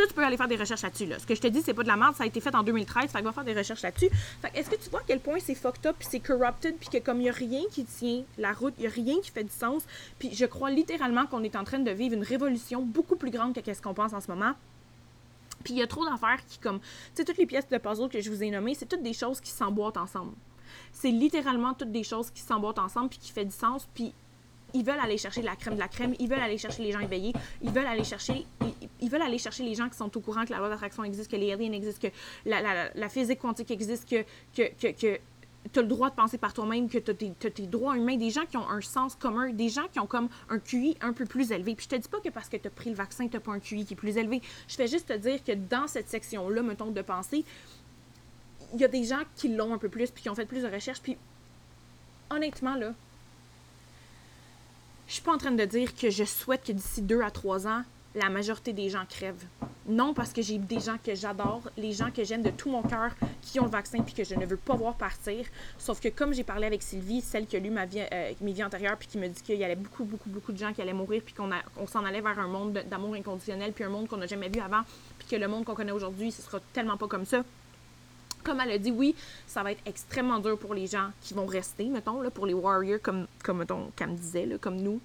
Tu 0.07 0.13
peux 0.13 0.23
aller 0.23 0.37
faire 0.37 0.47
des 0.47 0.55
recherches 0.55 0.81
là-dessus. 0.81 1.05
Là. 1.05 1.19
Ce 1.19 1.25
que 1.25 1.35
je 1.35 1.41
te 1.41 1.47
dis, 1.47 1.61
c'est 1.61 1.73
pas 1.73 1.83
de 1.83 1.87
la 1.87 1.97
merde, 1.97 2.15
ça 2.15 2.23
a 2.23 2.27
été 2.27 2.41
fait 2.41 2.53
en 2.55 2.63
2013, 2.63 3.11
fait 3.11 3.19
que 3.19 3.23
va 3.23 3.31
faire 3.31 3.43
des 3.43 3.53
recherches 3.53 3.81
là-dessus. 3.81 4.09
Est-ce 4.53 4.69
que 4.69 4.75
tu 4.75 4.89
vois 4.89 5.01
à 5.01 5.03
quel 5.05 5.19
point 5.19 5.37
c'est 5.39 5.55
fucked 5.55 5.85
up, 5.85 5.95
puis 5.97 6.07
c'est 6.09 6.19
corrupted, 6.19 6.75
puis 6.77 6.89
que 6.89 6.97
comme 6.97 7.21
il 7.21 7.25
y 7.25 7.29
a 7.29 7.33
rien 7.33 7.61
qui 7.71 7.85
tient 7.85 8.23
la 8.37 8.53
route, 8.53 8.73
il 8.77 8.83
y 8.83 8.87
a 8.87 8.89
rien 8.89 9.19
qui 9.21 9.31
fait 9.31 9.43
du 9.43 9.51
sens, 9.51 9.83
puis 10.19 10.33
je 10.33 10.45
crois 10.45 10.71
littéralement 10.71 11.25
qu'on 11.25 11.43
est 11.43 11.55
en 11.55 11.63
train 11.63 11.79
de 11.79 11.91
vivre 11.91 12.15
une 12.15 12.23
révolution 12.23 12.81
beaucoup 12.81 13.15
plus 13.15 13.31
grande 13.31 13.53
que 13.53 13.73
ce 13.73 13.81
qu'on 13.81 13.93
pense 13.93 14.13
en 14.13 14.21
ce 14.21 14.29
moment. 14.29 14.53
Puis 15.63 15.73
il 15.75 15.79
y 15.79 15.83
a 15.83 15.87
trop 15.87 16.05
d'affaires 16.05 16.43
qui, 16.47 16.57
comme, 16.57 16.79
tu 16.79 16.87
sais, 17.15 17.23
toutes 17.23 17.37
les 17.37 17.45
pièces 17.45 17.69
de 17.69 17.77
puzzle 17.77 18.09
que 18.09 18.19
je 18.19 18.29
vous 18.29 18.41
ai 18.43 18.49
nommées, 18.49 18.73
c'est 18.73 18.87
toutes 18.87 19.03
des 19.03 19.13
choses 19.13 19.39
qui 19.39 19.51
s'emboîtent 19.51 19.97
ensemble. 19.97 20.33
C'est 20.91 21.11
littéralement 21.11 21.73
toutes 21.73 21.91
des 21.91 22.03
choses 22.03 22.31
qui 22.31 22.41
s'emboîtent 22.41 22.79
ensemble, 22.79 23.09
puis 23.09 23.19
qui 23.19 23.31
fait 23.31 23.45
du 23.45 23.55
sens, 23.55 23.87
puis 23.93 24.13
ils 24.73 24.83
veulent 24.83 24.99
aller 24.99 25.17
chercher 25.17 25.41
la 25.41 25.55
crème 25.55 25.75
de 25.75 25.79
la 25.79 25.87
crème, 25.87 26.13
ils 26.19 26.29
veulent 26.29 26.39
aller 26.39 26.57
chercher 26.57 26.83
les 26.83 26.91
gens 26.91 26.99
éveillés, 26.99 27.33
ils 27.61 27.71
veulent 27.71 27.85
aller 27.85 28.03
chercher, 28.03 28.45
ils, 29.01 29.09
veulent 29.09 29.21
aller 29.21 29.37
chercher 29.37 29.63
les 29.63 29.75
gens 29.75 29.89
qui 29.89 29.97
sont 29.97 30.15
au 30.15 30.21
courant 30.21 30.45
que 30.45 30.51
la 30.51 30.57
loi 30.57 30.69
d'attraction 30.69 31.03
existe, 31.03 31.29
que 31.29 31.35
les 31.35 31.51
aliens 31.51 31.71
existent, 31.71 32.07
que 32.07 32.13
la, 32.49 33.09
physique 33.09 33.39
quantique 33.39 33.71
existe, 33.71 34.09
que, 34.09 34.23
que, 34.55 34.73
que, 34.79 34.91
que 34.99 35.19
tu 35.71 35.79
as 35.79 35.81
le 35.81 35.87
droit 35.87 36.09
de 36.09 36.15
penser 36.15 36.37
par 36.37 36.53
toi-même, 36.53 36.89
que 36.89 36.97
tu 36.97 37.11
as, 37.11 37.49
tes 37.51 37.67
droits 37.67 37.95
humains, 37.95 38.17
des 38.17 38.29
gens 38.29 38.45
qui 38.45 38.57
ont 38.57 38.67
un 38.67 38.81
sens 38.81 39.15
commun, 39.15 39.51
des 39.51 39.69
gens 39.69 39.87
qui 39.91 39.99
ont 39.99 40.07
comme 40.07 40.29
un 40.49 40.59
QI 40.59 40.97
un 41.01 41.13
peu 41.13 41.25
plus 41.25 41.51
élevé. 41.51 41.75
Puis 41.75 41.87
je 41.89 41.95
te 41.95 42.01
dis 42.01 42.09
pas 42.09 42.19
que 42.19 42.29
parce 42.29 42.49
que 42.49 42.57
tu 42.57 42.67
as 42.67 42.71
pris 42.71 42.89
le 42.89 42.95
vaccin, 42.95 43.27
tu 43.27 43.35
n'as 43.35 43.39
pas 43.39 43.51
un 43.51 43.59
QI 43.59 43.85
qui 43.85 43.93
est 43.93 43.97
plus 43.97 44.17
élevé. 44.17 44.41
Je 44.67 44.75
fais 44.75 44.87
juste 44.87 45.07
te 45.07 45.13
dire 45.13 45.43
que 45.43 45.51
dans 45.51 45.87
cette 45.87 46.09
section-là, 46.09 46.61
mettons, 46.63 46.91
de 46.91 47.01
pensée, 47.01 47.45
il 48.73 48.79
y 48.79 48.85
a 48.85 48.87
des 48.87 49.03
gens 49.03 49.21
qui 49.35 49.49
l'ont 49.49 49.73
un 49.73 49.77
peu 49.77 49.89
plus, 49.89 50.11
puis 50.11 50.23
qui 50.23 50.29
ont 50.29 50.35
fait 50.35 50.45
plus 50.45 50.63
de 50.63 50.67
recherches. 50.67 51.01
Puis 51.01 51.17
honnêtement, 52.29 52.75
là, 52.75 52.93
je 55.11 55.15
suis 55.15 55.23
pas 55.23 55.33
en 55.33 55.37
train 55.37 55.51
de 55.51 55.65
dire 55.65 55.93
que 55.93 56.09
je 56.09 56.23
souhaite 56.23 56.63
que 56.63 56.71
d'ici 56.71 57.01
deux 57.01 57.21
à 57.21 57.31
trois 57.31 57.67
ans, 57.67 57.81
la 58.15 58.29
majorité 58.29 58.71
des 58.71 58.87
gens 58.87 59.03
crèvent. 59.09 59.43
Non, 59.85 60.13
parce 60.13 60.31
que 60.31 60.41
j'ai 60.41 60.57
des 60.57 60.79
gens 60.79 60.95
que 61.05 61.13
j'adore, 61.15 61.69
les 61.75 61.91
gens 61.91 62.11
que 62.11 62.23
j'aime 62.23 62.41
de 62.41 62.49
tout 62.49 62.69
mon 62.69 62.81
cœur, 62.81 63.11
qui 63.41 63.59
ont 63.59 63.65
le 63.65 63.71
vaccin 63.71 64.01
puis 64.03 64.13
que 64.13 64.23
je 64.23 64.35
ne 64.35 64.45
veux 64.45 64.55
pas 64.55 64.73
voir 64.73 64.95
partir. 64.95 65.45
Sauf 65.77 65.99
que 65.99 66.07
comme 66.07 66.33
j'ai 66.33 66.45
parlé 66.45 66.65
avec 66.65 66.81
Sylvie, 66.81 67.19
celle 67.19 67.45
qui 67.45 67.57
a 67.57 67.59
lu 67.59 67.71
ma 67.71 67.85
vie, 67.85 67.99
euh, 67.99 68.31
mes 68.39 68.53
vies 68.53 68.63
antérieures, 68.63 68.95
puis 68.95 69.09
qui 69.09 69.17
me 69.17 69.27
dit 69.27 69.41
qu'il 69.41 69.57
y 69.57 69.65
avait 69.65 69.75
beaucoup, 69.75 70.05
beaucoup, 70.05 70.29
beaucoup 70.29 70.53
de 70.53 70.57
gens 70.57 70.71
qui 70.71 70.81
allaient 70.81 70.93
mourir, 70.93 71.21
puis 71.25 71.33
qu'on 71.33 71.49
on 71.75 71.87
s'en 71.87 72.05
allait 72.05 72.21
vers 72.21 72.39
un 72.39 72.47
monde 72.47 72.81
d'amour 72.89 73.13
inconditionnel, 73.15 73.73
puis 73.73 73.83
un 73.83 73.89
monde 73.89 74.07
qu'on 74.07 74.15
n'a 74.15 74.27
jamais 74.27 74.47
vu 74.47 74.61
avant, 74.61 74.83
puis 75.19 75.27
que 75.27 75.35
le 75.35 75.49
monde 75.49 75.65
qu'on 75.65 75.75
connaît 75.75 75.91
aujourd'hui, 75.91 76.31
ce 76.31 76.41
sera 76.41 76.61
tellement 76.71 76.95
pas 76.95 77.09
comme 77.09 77.25
ça. 77.25 77.43
Comme 78.43 78.59
elle 78.59 78.71
a 78.71 78.77
dit, 78.77 78.91
oui, 78.91 79.15
ça 79.47 79.63
va 79.63 79.71
être 79.71 79.81
extrêmement 79.85 80.39
dur 80.39 80.57
pour 80.57 80.73
les 80.73 80.87
gens 80.87 81.09
qui 81.21 81.33
vont 81.33 81.45
rester, 81.45 81.85
mettons, 81.85 82.21
là, 82.21 82.31
pour 82.31 82.45
les 82.45 82.53
warriors, 82.53 82.99
comme, 83.01 83.27
comme 83.43 83.59
me 83.59 84.15
disait, 84.15 84.49
comme 84.59 84.77
nous. 84.77 84.99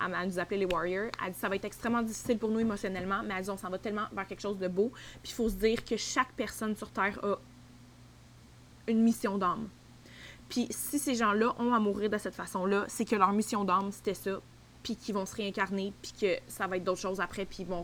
Elle, 0.00 0.28
nous 0.28 0.38
appelait 0.38 0.58
les 0.58 0.66
warriors. 0.66 1.10
Elle 1.24 1.32
dit 1.32 1.38
ça 1.38 1.48
va 1.48 1.56
être 1.56 1.64
extrêmement 1.64 2.02
difficile 2.02 2.38
pour 2.38 2.50
nous 2.50 2.60
émotionnellement, 2.60 3.22
mais 3.24 3.34
elle 3.36 3.42
dit 3.42 3.50
on 3.50 3.56
s'en 3.56 3.68
va 3.68 3.78
tellement 3.78 4.06
vers 4.12 4.26
quelque 4.26 4.40
chose 4.40 4.58
de 4.58 4.68
beau. 4.68 4.92
Puis 5.22 5.32
il 5.32 5.34
faut 5.34 5.48
se 5.48 5.56
dire 5.56 5.84
que 5.84 5.96
chaque 5.96 6.32
personne 6.32 6.76
sur 6.76 6.90
Terre 6.90 7.18
a 7.24 7.36
une 8.86 9.02
mission 9.02 9.38
d'âme. 9.38 9.68
Puis 10.48 10.68
si 10.70 10.98
ces 10.98 11.14
gens-là 11.14 11.54
ont 11.58 11.74
à 11.74 11.80
mourir 11.80 12.08
de 12.08 12.18
cette 12.18 12.34
façon-là, 12.34 12.84
c'est 12.88 13.04
que 13.04 13.16
leur 13.16 13.32
mission 13.32 13.64
d'âme, 13.64 13.90
c'était 13.92 14.14
ça, 14.14 14.40
puis 14.82 14.96
qu'ils 14.96 15.14
vont 15.14 15.26
se 15.26 15.36
réincarner, 15.36 15.92
puis 16.00 16.12
que 16.20 16.36
ça 16.46 16.66
va 16.66 16.76
être 16.76 16.84
d'autres 16.84 17.00
choses 17.00 17.20
après, 17.20 17.44
puis 17.44 17.58
ils 17.60 17.66
vont, 17.66 17.82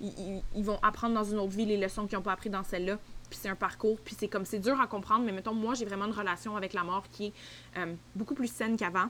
ils, 0.00 0.64
vont 0.64 0.78
apprendre 0.82 1.14
dans 1.14 1.24
une 1.24 1.38
autre 1.38 1.52
vie 1.52 1.64
les 1.64 1.76
leçons 1.76 2.06
qu'ils 2.06 2.18
n'ont 2.18 2.22
pas 2.22 2.32
appris 2.32 2.50
dans 2.50 2.64
celle-là. 2.64 2.98
Puis 3.30 3.38
c'est 3.40 3.48
un 3.48 3.56
parcours, 3.56 3.98
puis 4.00 4.14
c'est 4.18 4.28
comme, 4.28 4.44
c'est 4.44 4.58
dur 4.58 4.80
à 4.80 4.86
comprendre, 4.86 5.24
mais 5.24 5.32
mettons, 5.32 5.54
moi, 5.54 5.74
j'ai 5.74 5.84
vraiment 5.84 6.06
une 6.06 6.12
relation 6.12 6.56
avec 6.56 6.72
la 6.72 6.84
mort 6.84 7.04
qui 7.10 7.26
est 7.26 7.32
euh, 7.78 7.94
beaucoup 8.14 8.34
plus 8.34 8.52
saine 8.52 8.76
qu'avant. 8.76 9.08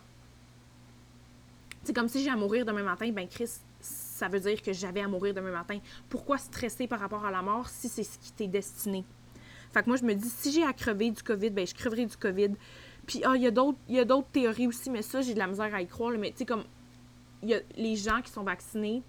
C'est 1.82 1.92
comme 1.92 2.08
si 2.08 2.22
j'ai 2.22 2.30
à 2.30 2.36
mourir 2.36 2.64
demain 2.64 2.82
matin, 2.82 3.10
ben 3.10 3.28
Chris, 3.28 3.50
ça 3.80 4.28
veut 4.28 4.40
dire 4.40 4.62
que 4.62 4.72
j'avais 4.72 5.00
à 5.00 5.08
mourir 5.08 5.34
demain 5.34 5.50
matin. 5.50 5.78
Pourquoi 6.08 6.38
stresser 6.38 6.86
par 6.86 7.00
rapport 7.00 7.24
à 7.26 7.30
la 7.30 7.42
mort 7.42 7.68
si 7.68 7.88
c'est 7.88 8.04
ce 8.04 8.18
qui 8.18 8.32
t'est 8.32 8.46
destiné? 8.46 9.04
Fait 9.72 9.82
que 9.82 9.88
moi, 9.88 9.96
je 9.96 10.04
me 10.04 10.14
dis, 10.14 10.28
si 10.28 10.52
j'ai 10.52 10.64
à 10.64 10.72
crever 10.72 11.10
du 11.10 11.22
COVID, 11.22 11.50
ben 11.50 11.66
je 11.66 11.74
creverai 11.74 12.06
du 12.06 12.16
COVID. 12.16 12.52
Puis, 13.06 13.20
ah, 13.24 13.34
il 13.34 13.42
y 13.42 13.46
a 13.46 14.04
d'autres 14.04 14.28
théories 14.32 14.68
aussi, 14.68 14.88
mais 14.88 15.02
ça, 15.02 15.20
j'ai 15.20 15.34
de 15.34 15.38
la 15.38 15.46
misère 15.46 15.74
à 15.74 15.82
y 15.82 15.86
croire. 15.86 16.12
mais 16.16 16.30
tu 16.30 16.38
sais, 16.38 16.46
comme, 16.46 16.64
y 17.48 17.54
a 17.54 17.60
les 17.76 17.96
gens 17.96 18.20
qui 18.22 18.30
sont 18.30 18.42
vaccinés. 18.42 19.02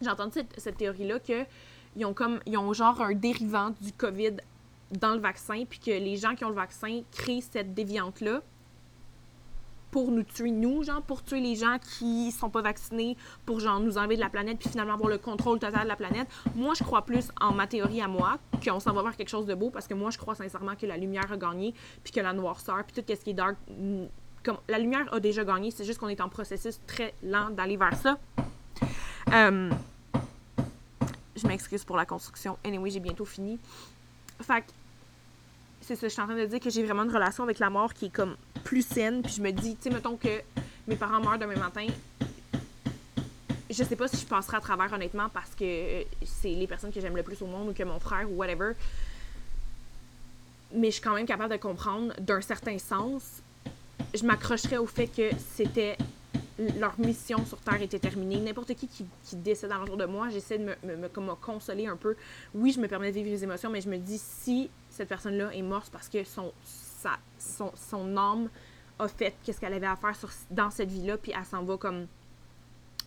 J'ai 0.00 0.10
entendu 0.10 0.38
cette, 0.56 0.76
théorie-là 0.76 1.18
que 1.18 1.44
ils 1.96 2.04
ont 2.04 2.14
comme, 2.14 2.40
ils 2.46 2.56
ont 2.56 2.72
genre 2.72 3.00
un 3.02 3.14
dérivant 3.14 3.70
du 3.80 3.92
COVID 3.92 4.36
dans 4.92 5.14
le 5.14 5.20
vaccin, 5.20 5.64
puis 5.68 5.78
que 5.78 5.90
les 5.90 6.16
gens 6.16 6.34
qui 6.34 6.44
ont 6.44 6.48
le 6.48 6.54
vaccin 6.54 7.02
créent 7.12 7.42
cette 7.42 7.74
déviante-là 7.74 8.42
pour 9.90 10.10
nous 10.10 10.22
tuer, 10.22 10.50
nous, 10.50 10.84
genre, 10.84 11.02
pour 11.02 11.22
tuer 11.22 11.40
les 11.40 11.56
gens 11.56 11.78
qui 11.78 12.30
sont 12.32 12.50
pas 12.50 12.62
vaccinés, 12.62 13.16
pour 13.44 13.60
genre 13.60 13.80
nous 13.80 13.98
enlever 13.98 14.16
de 14.16 14.20
la 14.20 14.30
planète, 14.30 14.58
puis 14.58 14.68
finalement 14.68 14.94
avoir 14.94 15.10
le 15.10 15.18
contrôle 15.18 15.58
total 15.58 15.84
de 15.84 15.88
la 15.88 15.96
planète. 15.96 16.28
Moi, 16.54 16.74
je 16.74 16.84
crois 16.84 17.04
plus 17.04 17.28
en 17.40 17.52
ma 17.52 17.66
théorie 17.66 18.00
à 18.00 18.08
moi, 18.08 18.38
qu'on 18.64 18.80
s'en 18.80 18.92
va 18.92 19.02
vers 19.02 19.16
quelque 19.16 19.28
chose 19.28 19.46
de 19.46 19.54
beau, 19.54 19.70
parce 19.70 19.88
que 19.88 19.94
moi, 19.94 20.10
je 20.10 20.18
crois 20.18 20.34
sincèrement 20.34 20.76
que 20.76 20.86
la 20.86 20.96
lumière 20.96 21.30
a 21.30 21.36
gagné, 21.36 21.74
puis 22.04 22.12
que 22.12 22.20
la 22.20 22.32
noirceur, 22.32 22.84
puis 22.84 23.02
tout 23.02 23.14
ce 23.14 23.20
qui 23.20 23.30
est 23.30 23.34
dark, 23.34 23.56
mm, 23.68 24.04
comme 24.42 24.58
la 24.68 24.78
lumière 24.78 25.12
a 25.12 25.20
déjà 25.20 25.44
gagné, 25.44 25.70
c'est 25.70 25.84
juste 25.84 25.98
qu'on 25.98 26.08
est 26.08 26.20
en 26.20 26.28
processus 26.28 26.80
très 26.86 27.14
lent 27.22 27.50
d'aller 27.50 27.76
vers 27.76 27.94
ça. 27.94 28.18
Euh, 29.32 29.70
je 31.36 31.46
m'excuse 31.46 31.84
pour 31.84 31.96
la 31.96 32.06
construction. 32.06 32.58
Anyway, 32.64 32.90
j'ai 32.90 33.00
bientôt 33.00 33.24
fini. 33.24 33.58
Fait 34.40 34.64
c'est 35.82 35.96
ça, 35.96 36.08
je 36.08 36.12
suis 36.12 36.22
en 36.22 36.26
train 36.26 36.36
de 36.36 36.44
dire 36.46 36.60
que 36.60 36.70
j'ai 36.70 36.84
vraiment 36.84 37.02
une 37.02 37.12
relation 37.12 37.42
avec 37.42 37.58
la 37.58 37.70
mort 37.70 37.94
qui 37.94 38.06
est 38.06 38.14
comme 38.14 38.36
plus 38.64 38.86
saine. 38.86 39.22
Puis 39.22 39.32
je 39.32 39.42
me 39.42 39.50
dis, 39.50 39.76
tu 39.76 39.84
sais, 39.84 39.90
mettons 39.90 40.16
que 40.16 40.40
mes 40.86 40.96
parents 40.96 41.20
meurent 41.20 41.38
demain 41.38 41.56
matin, 41.56 41.86
je 43.70 43.84
sais 43.84 43.96
pas 43.96 44.08
si 44.08 44.16
je 44.16 44.26
passerai 44.26 44.58
à 44.58 44.60
travers 44.60 44.92
honnêtement 44.92 45.28
parce 45.28 45.54
que 45.54 45.64
euh, 45.64 46.02
c'est 46.24 46.50
les 46.50 46.66
personnes 46.66 46.92
que 46.92 47.00
j'aime 47.00 47.16
le 47.16 47.22
plus 47.22 47.40
au 47.42 47.46
monde 47.46 47.68
ou 47.68 47.72
que 47.72 47.82
mon 47.82 48.00
frère 48.00 48.30
ou 48.30 48.34
whatever. 48.34 48.72
Mais 50.74 50.88
je 50.88 50.94
suis 50.94 51.02
quand 51.02 51.14
même 51.14 51.26
capable 51.26 51.52
de 51.52 51.58
comprendre 51.58 52.12
d'un 52.20 52.40
certain 52.40 52.78
sens. 52.78 53.42
Je 54.14 54.24
m'accrocherais 54.24 54.78
au 54.78 54.86
fait 54.86 55.06
que 55.06 55.30
c'était 55.54 55.96
leur 56.78 56.98
mission 56.98 57.44
sur 57.46 57.58
Terre 57.58 57.80
était 57.80 57.98
terminée. 57.98 58.38
N'importe 58.38 58.74
qui, 58.74 58.88
qui, 58.88 59.36
décède 59.36 59.72
alentour 59.72 59.96
de 59.96 60.04
moi, 60.04 60.28
j'essaie 60.28 60.58
de 60.58 60.64
me, 60.64 61.34
consoler 61.34 61.86
un 61.86 61.96
peu. 61.96 62.16
Oui, 62.54 62.72
je 62.72 62.80
me 62.80 62.88
permets 62.88 63.10
de 63.10 63.14
vivre 63.14 63.30
les 63.30 63.44
émotions, 63.44 63.70
mais 63.70 63.80
je 63.80 63.88
me 63.88 63.96
dis 63.96 64.18
si 64.18 64.70
cette 64.90 65.08
personne-là 65.08 65.54
est 65.54 65.62
morte 65.62 65.90
parce 65.90 66.08
que 66.08 66.22
son, 66.24 66.52
sa, 66.64 67.12
son, 67.38 67.72
son 67.76 68.16
âme 68.16 68.48
a 68.98 69.08
fait 69.08 69.34
qu'est-ce 69.42 69.60
qu'elle 69.60 69.72
avait 69.72 69.86
à 69.86 69.96
faire 69.96 70.14
dans 70.50 70.70
cette 70.70 70.90
vie-là, 70.90 71.16
puis 71.16 71.32
elle 71.36 71.44
s'en 71.44 71.62
va 71.62 71.76
comme 71.76 72.06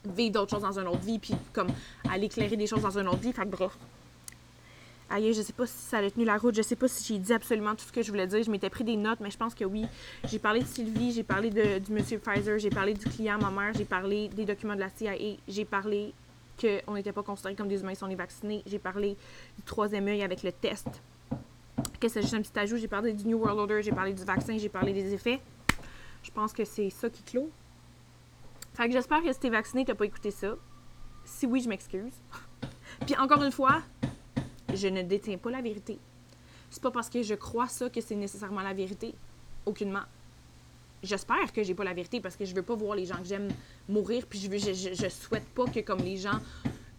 vivre 0.06 0.34
d'autres 0.34 0.52
choses 0.52 0.64
dans 0.64 0.80
une 0.80 0.88
autre 0.88 1.04
vie, 1.04 1.20
puis 1.20 1.36
comme 1.54 1.68
aller 2.10 2.26
éclairer 2.26 2.58
des 2.58 2.68
choses 2.68 2.82
dans 2.82 2.98
une 2.98 3.08
autre 3.08 3.20
vie. 3.20 3.34
Fait 3.34 3.44
que 3.44 3.50
bref. 3.50 3.78
Aïe, 5.10 5.34
je 5.34 5.42
sais 5.42 5.54
pas 5.54 5.68
si 5.68 5.78
ça 5.78 5.98
a 5.98 6.10
tenu 6.10 6.26
la 6.26 6.38
route, 6.38 6.56
je 6.56 6.62
sais 6.62 6.76
pas 6.76 6.88
si 6.88 7.14
j'ai 7.14 7.20
dit 7.20 7.34
absolument 7.34 7.76
tout 7.76 7.86
ce 7.86 7.92
que 7.92 8.02
je 8.02 8.10
voulais 8.10 8.28
dire. 8.28 8.44
Je 8.44 8.50
m'étais 8.50 8.70
pris 8.70 8.84
des 8.84 8.96
notes, 8.96 9.20
mais 9.20 9.30
je 9.30 9.38
pense 9.38 9.54
que 9.54 9.66
oui. 9.66 9.86
J'ai 10.26 10.40
parlé 10.40 10.62
de 10.62 10.66
Sylvie, 10.66 11.12
j'ai 11.12 11.24
parlé 11.24 11.50
de, 11.50 11.80
du 11.80 11.92
monsieur 11.92 12.20
Pfizer, 12.20 12.58
j'ai 12.58 12.70
parlé 12.70 12.94
du 12.94 13.06
client, 13.06 13.38
ma 13.40 13.52
mère, 13.52 13.74
j'ai 13.76 13.86
parlé 13.86 14.30
des 14.30 14.46
documents 14.46 14.76
de 14.76 14.80
la 14.80 14.90
CIA, 14.90 15.16
j'ai 15.48 15.66
parlé 15.66 16.14
qu'on 16.60 16.94
n'était 16.94 17.12
pas 17.12 17.24
considérés 17.24 17.56
comme 17.56 17.68
des 17.68 17.82
humains 17.82 17.96
si 17.96 18.04
on 18.04 18.10
est 18.10 18.16
vaccinés, 18.16 18.64
j'ai 18.66 18.80
parlé 18.80 19.18
du 19.58 19.64
troisième 19.64 20.08
œil 20.08 20.22
avec 20.22 20.44
le 20.44 20.52
test 20.52 21.02
que 22.04 22.10
c'est 22.10 22.22
juste 22.22 22.34
un 22.34 22.42
petit 22.42 22.58
ajout. 22.60 22.78
J'ai 22.78 22.88
parlé 22.88 23.14
du 23.14 23.26
New 23.26 23.38
World 23.38 23.60
Order, 23.60 23.82
j'ai 23.82 23.92
parlé 23.92 24.14
du 24.14 24.24
vaccin, 24.24 24.58
j'ai 24.58 24.70
parlé 24.70 24.94
des 24.94 25.14
effets. 25.14 25.40
Je 26.22 26.32
pense 26.32 26.54
que 26.54 26.66
c'est 26.66 26.90
ça 26.90 27.10
qui 27.10 27.24
clôt. 27.24 27.50
Fait 28.74 28.88
que 28.88 28.94
j'espère 28.94 29.24
que 29.24 29.32
si 29.32 29.40
t'es 29.40 29.50
vacciné, 29.50 29.86
t'as 29.86 29.96
pas 29.96 30.06
écouté 30.06 30.32
ça. 30.32 30.56
Si 31.24 31.46
oui, 31.46 31.62
je 31.62 31.70
m'excuse. 31.70 32.14
Puis 33.06 33.16
encore 33.18 33.42
une 33.42 33.52
fois, 33.52 33.82
je 34.74 34.88
ne 34.88 35.02
détiens 35.02 35.38
pas 35.38 35.52
la 35.52 35.62
vérité. 35.62 36.00
C'est 36.70 36.82
pas 36.82 36.92
parce 36.92 37.10
que 37.10 37.22
je 37.22 37.36
crois 37.36 37.68
ça 37.68 37.90
que 37.90 38.02
c'est 38.02 38.16
nécessairement 38.16 38.62
la 38.62 38.74
vérité. 38.74 39.14
Aucunement. 39.66 40.04
J'espère 41.04 41.52
que 41.54 41.64
j'ai 41.64 41.76
pas 41.76 41.84
la 41.84 41.94
vérité 41.94 42.20
parce 42.20 42.36
que 42.36 42.46
je 42.46 42.56
veux 42.56 42.64
pas 42.64 42.76
voir 42.76 42.96
les 42.96 43.06
gens 43.06 43.18
que 43.18 43.26
j'aime 43.26 43.50
mourir. 43.88 44.26
Puis 44.28 44.40
je, 44.40 44.50
veux, 44.50 45.10
souhaite 45.10 45.48
pas 45.50 45.66
que 45.66 45.82
comme 45.82 46.00
les 46.00 46.18
gens 46.18 46.40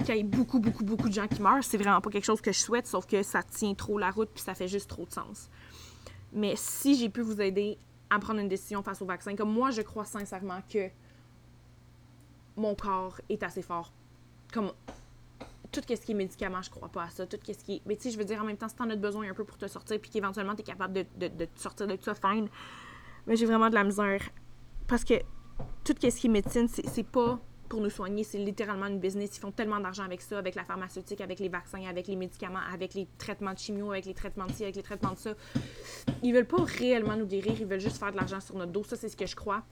qu'il 0.04 0.16
y 0.16 0.20
ait 0.20 0.22
beaucoup, 0.22 0.60
beaucoup, 0.60 0.84
beaucoup 0.84 1.08
de 1.08 1.14
gens 1.14 1.26
qui 1.26 1.40
meurent. 1.40 1.64
C'est 1.64 1.78
vraiment 1.78 2.00
pas 2.00 2.10
quelque 2.10 2.24
chose 2.24 2.40
que 2.40 2.52
je 2.52 2.58
souhaite, 2.58 2.86
sauf 2.86 3.06
que 3.06 3.22
ça 3.22 3.42
tient 3.42 3.74
trop 3.74 3.98
la 3.98 4.10
route 4.10 4.28
puis 4.32 4.42
ça 4.42 4.54
fait 4.54 4.68
juste 4.68 4.88
trop 4.88 5.06
de 5.06 5.12
sens. 5.12 5.48
Mais 6.32 6.54
si 6.56 6.96
j'ai 6.96 7.08
pu 7.08 7.22
vous 7.22 7.40
aider 7.40 7.78
à 8.10 8.18
prendre 8.18 8.40
une 8.40 8.48
décision 8.48 8.82
face 8.82 9.00
au 9.02 9.06
vaccin, 9.06 9.34
comme 9.34 9.52
moi, 9.52 9.70
je 9.70 9.82
crois 9.82 10.04
sincèrement 10.04 10.60
que 10.68 10.88
mon 12.56 12.74
corps 12.74 13.20
est 13.28 13.42
assez 13.42 13.62
fort. 13.62 13.92
Tout 15.80 15.94
ce 15.94 16.00
qui 16.00 16.12
est 16.12 16.14
médicament, 16.14 16.62
je 16.62 16.70
crois 16.70 16.88
pas 16.88 17.04
à 17.04 17.10
ça. 17.10 17.26
Tout 17.26 17.38
ce 17.46 17.52
qui 17.52 17.76
est. 17.76 17.82
Mais 17.86 17.96
tu 17.96 18.02
sais, 18.02 18.10
je 18.10 18.18
veux 18.18 18.24
dire, 18.24 18.40
en 18.40 18.44
même 18.44 18.56
temps, 18.56 18.68
si 18.68 18.76
t'en 18.76 18.88
as 18.90 18.96
besoin 18.96 19.28
un 19.28 19.34
peu 19.34 19.44
pour 19.44 19.58
te 19.58 19.66
sortir, 19.66 19.98
puis 20.00 20.10
qu'éventuellement 20.10 20.54
t'es 20.54 20.62
capable 20.62 20.94
de, 20.94 21.28
te 21.28 21.60
sortir 21.60 21.86
de 21.86 21.98
ça, 22.00 22.14
fine. 22.14 22.48
Mais 23.26 23.36
j'ai 23.36 23.46
vraiment 23.46 23.68
de 23.68 23.74
la 23.74 23.84
misère. 23.84 24.22
Parce 24.86 25.04
que 25.04 25.14
tout 25.84 25.94
ce 26.00 26.08
qui 26.08 26.26
est 26.26 26.30
médecine, 26.30 26.68
c'est 26.68 27.06
pas 27.06 27.38
pour 27.68 27.80
nous 27.80 27.90
soigner. 27.90 28.24
C'est 28.24 28.38
littéralement 28.38 28.86
une 28.86 29.00
business. 29.00 29.36
Ils 29.36 29.40
font 29.40 29.50
tellement 29.50 29.80
d'argent 29.80 30.04
avec 30.04 30.20
ça, 30.20 30.38
avec 30.38 30.54
la 30.54 30.64
pharmaceutique, 30.64 31.20
avec 31.20 31.38
les 31.40 31.48
vaccins, 31.48 31.82
avec 31.88 32.06
les 32.06 32.16
médicaments, 32.16 32.60
avec 32.72 32.94
les 32.94 33.08
traitements 33.18 33.52
de 33.52 33.58
chimio, 33.58 33.90
avec 33.90 34.06
les 34.06 34.14
traitements 34.14 34.46
de 34.46 34.52
ci, 34.52 34.62
avec 34.64 34.76
les 34.76 34.82
traitements 34.82 35.12
de 35.12 35.18
ça. 35.18 35.34
Ils 36.22 36.34
veulent 36.34 36.46
pas 36.46 36.62
réellement 36.62 37.16
nous 37.16 37.26
guérir, 37.26 37.54
ils 37.58 37.66
veulent 37.66 37.80
juste 37.80 37.96
faire 37.96 38.12
de 38.12 38.16
l'argent 38.16 38.40
sur 38.40 38.56
notre 38.56 38.72
dos. 38.72 38.84
Ça, 38.84 38.96
c'est 38.96 39.08
ce 39.08 39.16
que 39.16 39.26
je 39.26 39.36
crois. 39.36 39.62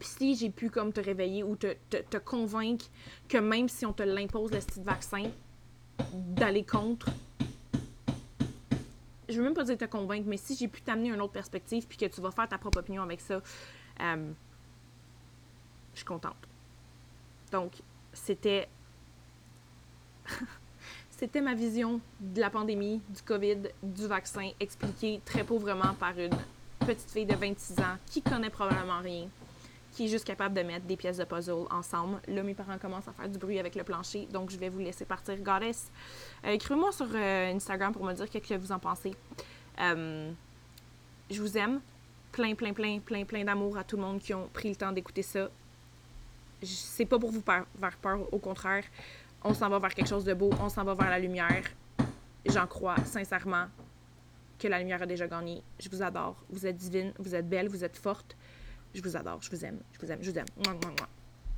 Si 0.00 0.34
j'ai 0.34 0.50
pu 0.50 0.70
comme 0.70 0.92
te 0.92 1.00
réveiller 1.00 1.42
ou 1.42 1.56
te, 1.56 1.74
te, 1.90 2.16
convaincre 2.16 2.86
que 3.28 3.38
même 3.38 3.68
si 3.68 3.84
on 3.84 3.92
te 3.92 4.02
l'impose 4.02 4.50
le 4.50 4.60
style 4.60 4.82
vaccin, 4.82 5.24
d'aller 6.14 6.64
contre, 6.64 7.10
je 9.28 9.36
veux 9.36 9.44
même 9.44 9.54
pas 9.54 9.64
dire 9.64 9.78
te 9.78 9.84
convaincre, 9.84 10.26
mais 10.26 10.36
si 10.36 10.56
j'ai 10.56 10.68
pu 10.68 10.80
t'amener 10.82 11.10
une 11.10 11.20
autre 11.20 11.32
perspective 11.32 11.86
puis 11.86 11.98
que 11.98 12.06
tu 12.06 12.20
vas 12.20 12.30
faire 12.30 12.48
ta 12.48 12.58
propre 12.58 12.78
opinion 12.78 13.02
avec 13.02 13.20
ça, 13.20 13.40
euh, 14.00 14.32
je 15.92 15.98
suis 15.98 16.06
contente. 16.06 16.36
Donc, 17.52 17.72
c'était. 18.12 18.68
c'était 21.10 21.40
ma 21.40 21.54
vision 21.54 22.00
de 22.20 22.40
la 22.40 22.50
pandémie, 22.50 23.02
du 23.08 23.22
COVID, 23.22 23.58
du 23.82 24.06
vaccin, 24.06 24.50
expliquée 24.58 25.20
très 25.24 25.44
pauvrement 25.44 25.94
par 25.94 26.18
une 26.18 26.36
petite 26.80 27.10
fille 27.10 27.26
de 27.26 27.34
26 27.34 27.78
ans 27.80 27.96
qui 28.06 28.22
connaît 28.22 28.50
probablement 28.50 29.00
rien, 29.00 29.28
juste 30.08 30.24
capable 30.24 30.54
de 30.54 30.62
mettre 30.62 30.86
des 30.86 30.96
pièces 30.96 31.18
de 31.18 31.24
puzzle 31.24 31.66
ensemble. 31.70 32.20
Là, 32.28 32.42
mes 32.42 32.54
parents 32.54 32.78
commencent 32.78 33.08
à 33.08 33.12
faire 33.12 33.28
du 33.28 33.38
bruit 33.38 33.58
avec 33.58 33.74
le 33.74 33.84
plancher, 33.84 34.26
donc 34.32 34.50
je 34.50 34.58
vais 34.58 34.68
vous 34.68 34.78
laisser 34.78 35.04
partir, 35.04 35.36
Goddess. 35.38 35.90
Euh, 36.44 36.50
écrivez-moi 36.50 36.92
sur 36.92 37.06
euh, 37.14 37.54
Instagram 37.54 37.92
pour 37.92 38.04
me 38.04 38.12
dire 38.12 38.26
ce 38.32 38.38
que 38.38 38.54
vous 38.54 38.72
en 38.72 38.78
pensez. 38.78 39.14
Euh, 39.80 40.30
je 41.30 41.40
vous 41.40 41.56
aime. 41.56 41.80
Plein, 42.32 42.54
plein, 42.54 42.72
plein, 42.72 43.00
plein, 43.00 43.24
plein 43.24 43.44
d'amour 43.44 43.76
à 43.76 43.84
tout 43.84 43.96
le 43.96 44.02
monde 44.02 44.20
qui 44.20 44.32
ont 44.34 44.48
pris 44.52 44.68
le 44.68 44.76
temps 44.76 44.92
d'écouter 44.92 45.22
ça 45.22 45.48
c'est 46.62 47.06
pas 47.06 47.18
pour 47.18 47.30
vous 47.30 47.42
faire 47.42 47.96
peur, 48.00 48.20
au 48.32 48.38
contraire. 48.38 48.84
On 49.42 49.54
s'en 49.54 49.68
va 49.68 49.78
vers 49.78 49.94
quelque 49.94 50.08
chose 50.08 50.24
de 50.24 50.34
beau, 50.34 50.50
on 50.60 50.68
s'en 50.68 50.84
va 50.84 50.94
vers 50.94 51.10
la 51.10 51.18
lumière. 51.18 51.64
J'en 52.46 52.66
crois 52.66 52.96
sincèrement 53.04 53.66
que 54.58 54.68
la 54.68 54.78
lumière 54.78 55.00
a 55.02 55.06
déjà 55.06 55.26
gagné. 55.26 55.62
Je 55.78 55.88
vous 55.88 56.02
adore. 56.02 56.36
Vous 56.50 56.66
êtes 56.66 56.76
divine, 56.76 57.12
vous 57.18 57.34
êtes 57.34 57.48
belle, 57.48 57.68
vous 57.68 57.84
êtes 57.84 57.96
forte. 57.96 58.36
Je 58.94 59.02
vous 59.02 59.16
adore, 59.16 59.40
je 59.42 59.50
vous 59.50 59.64
aime, 59.64 59.80
je 59.92 60.00
vous 60.04 60.12
aime, 60.12 60.22
je 60.22 60.30
vous 60.30 60.38
aime. 60.38 60.46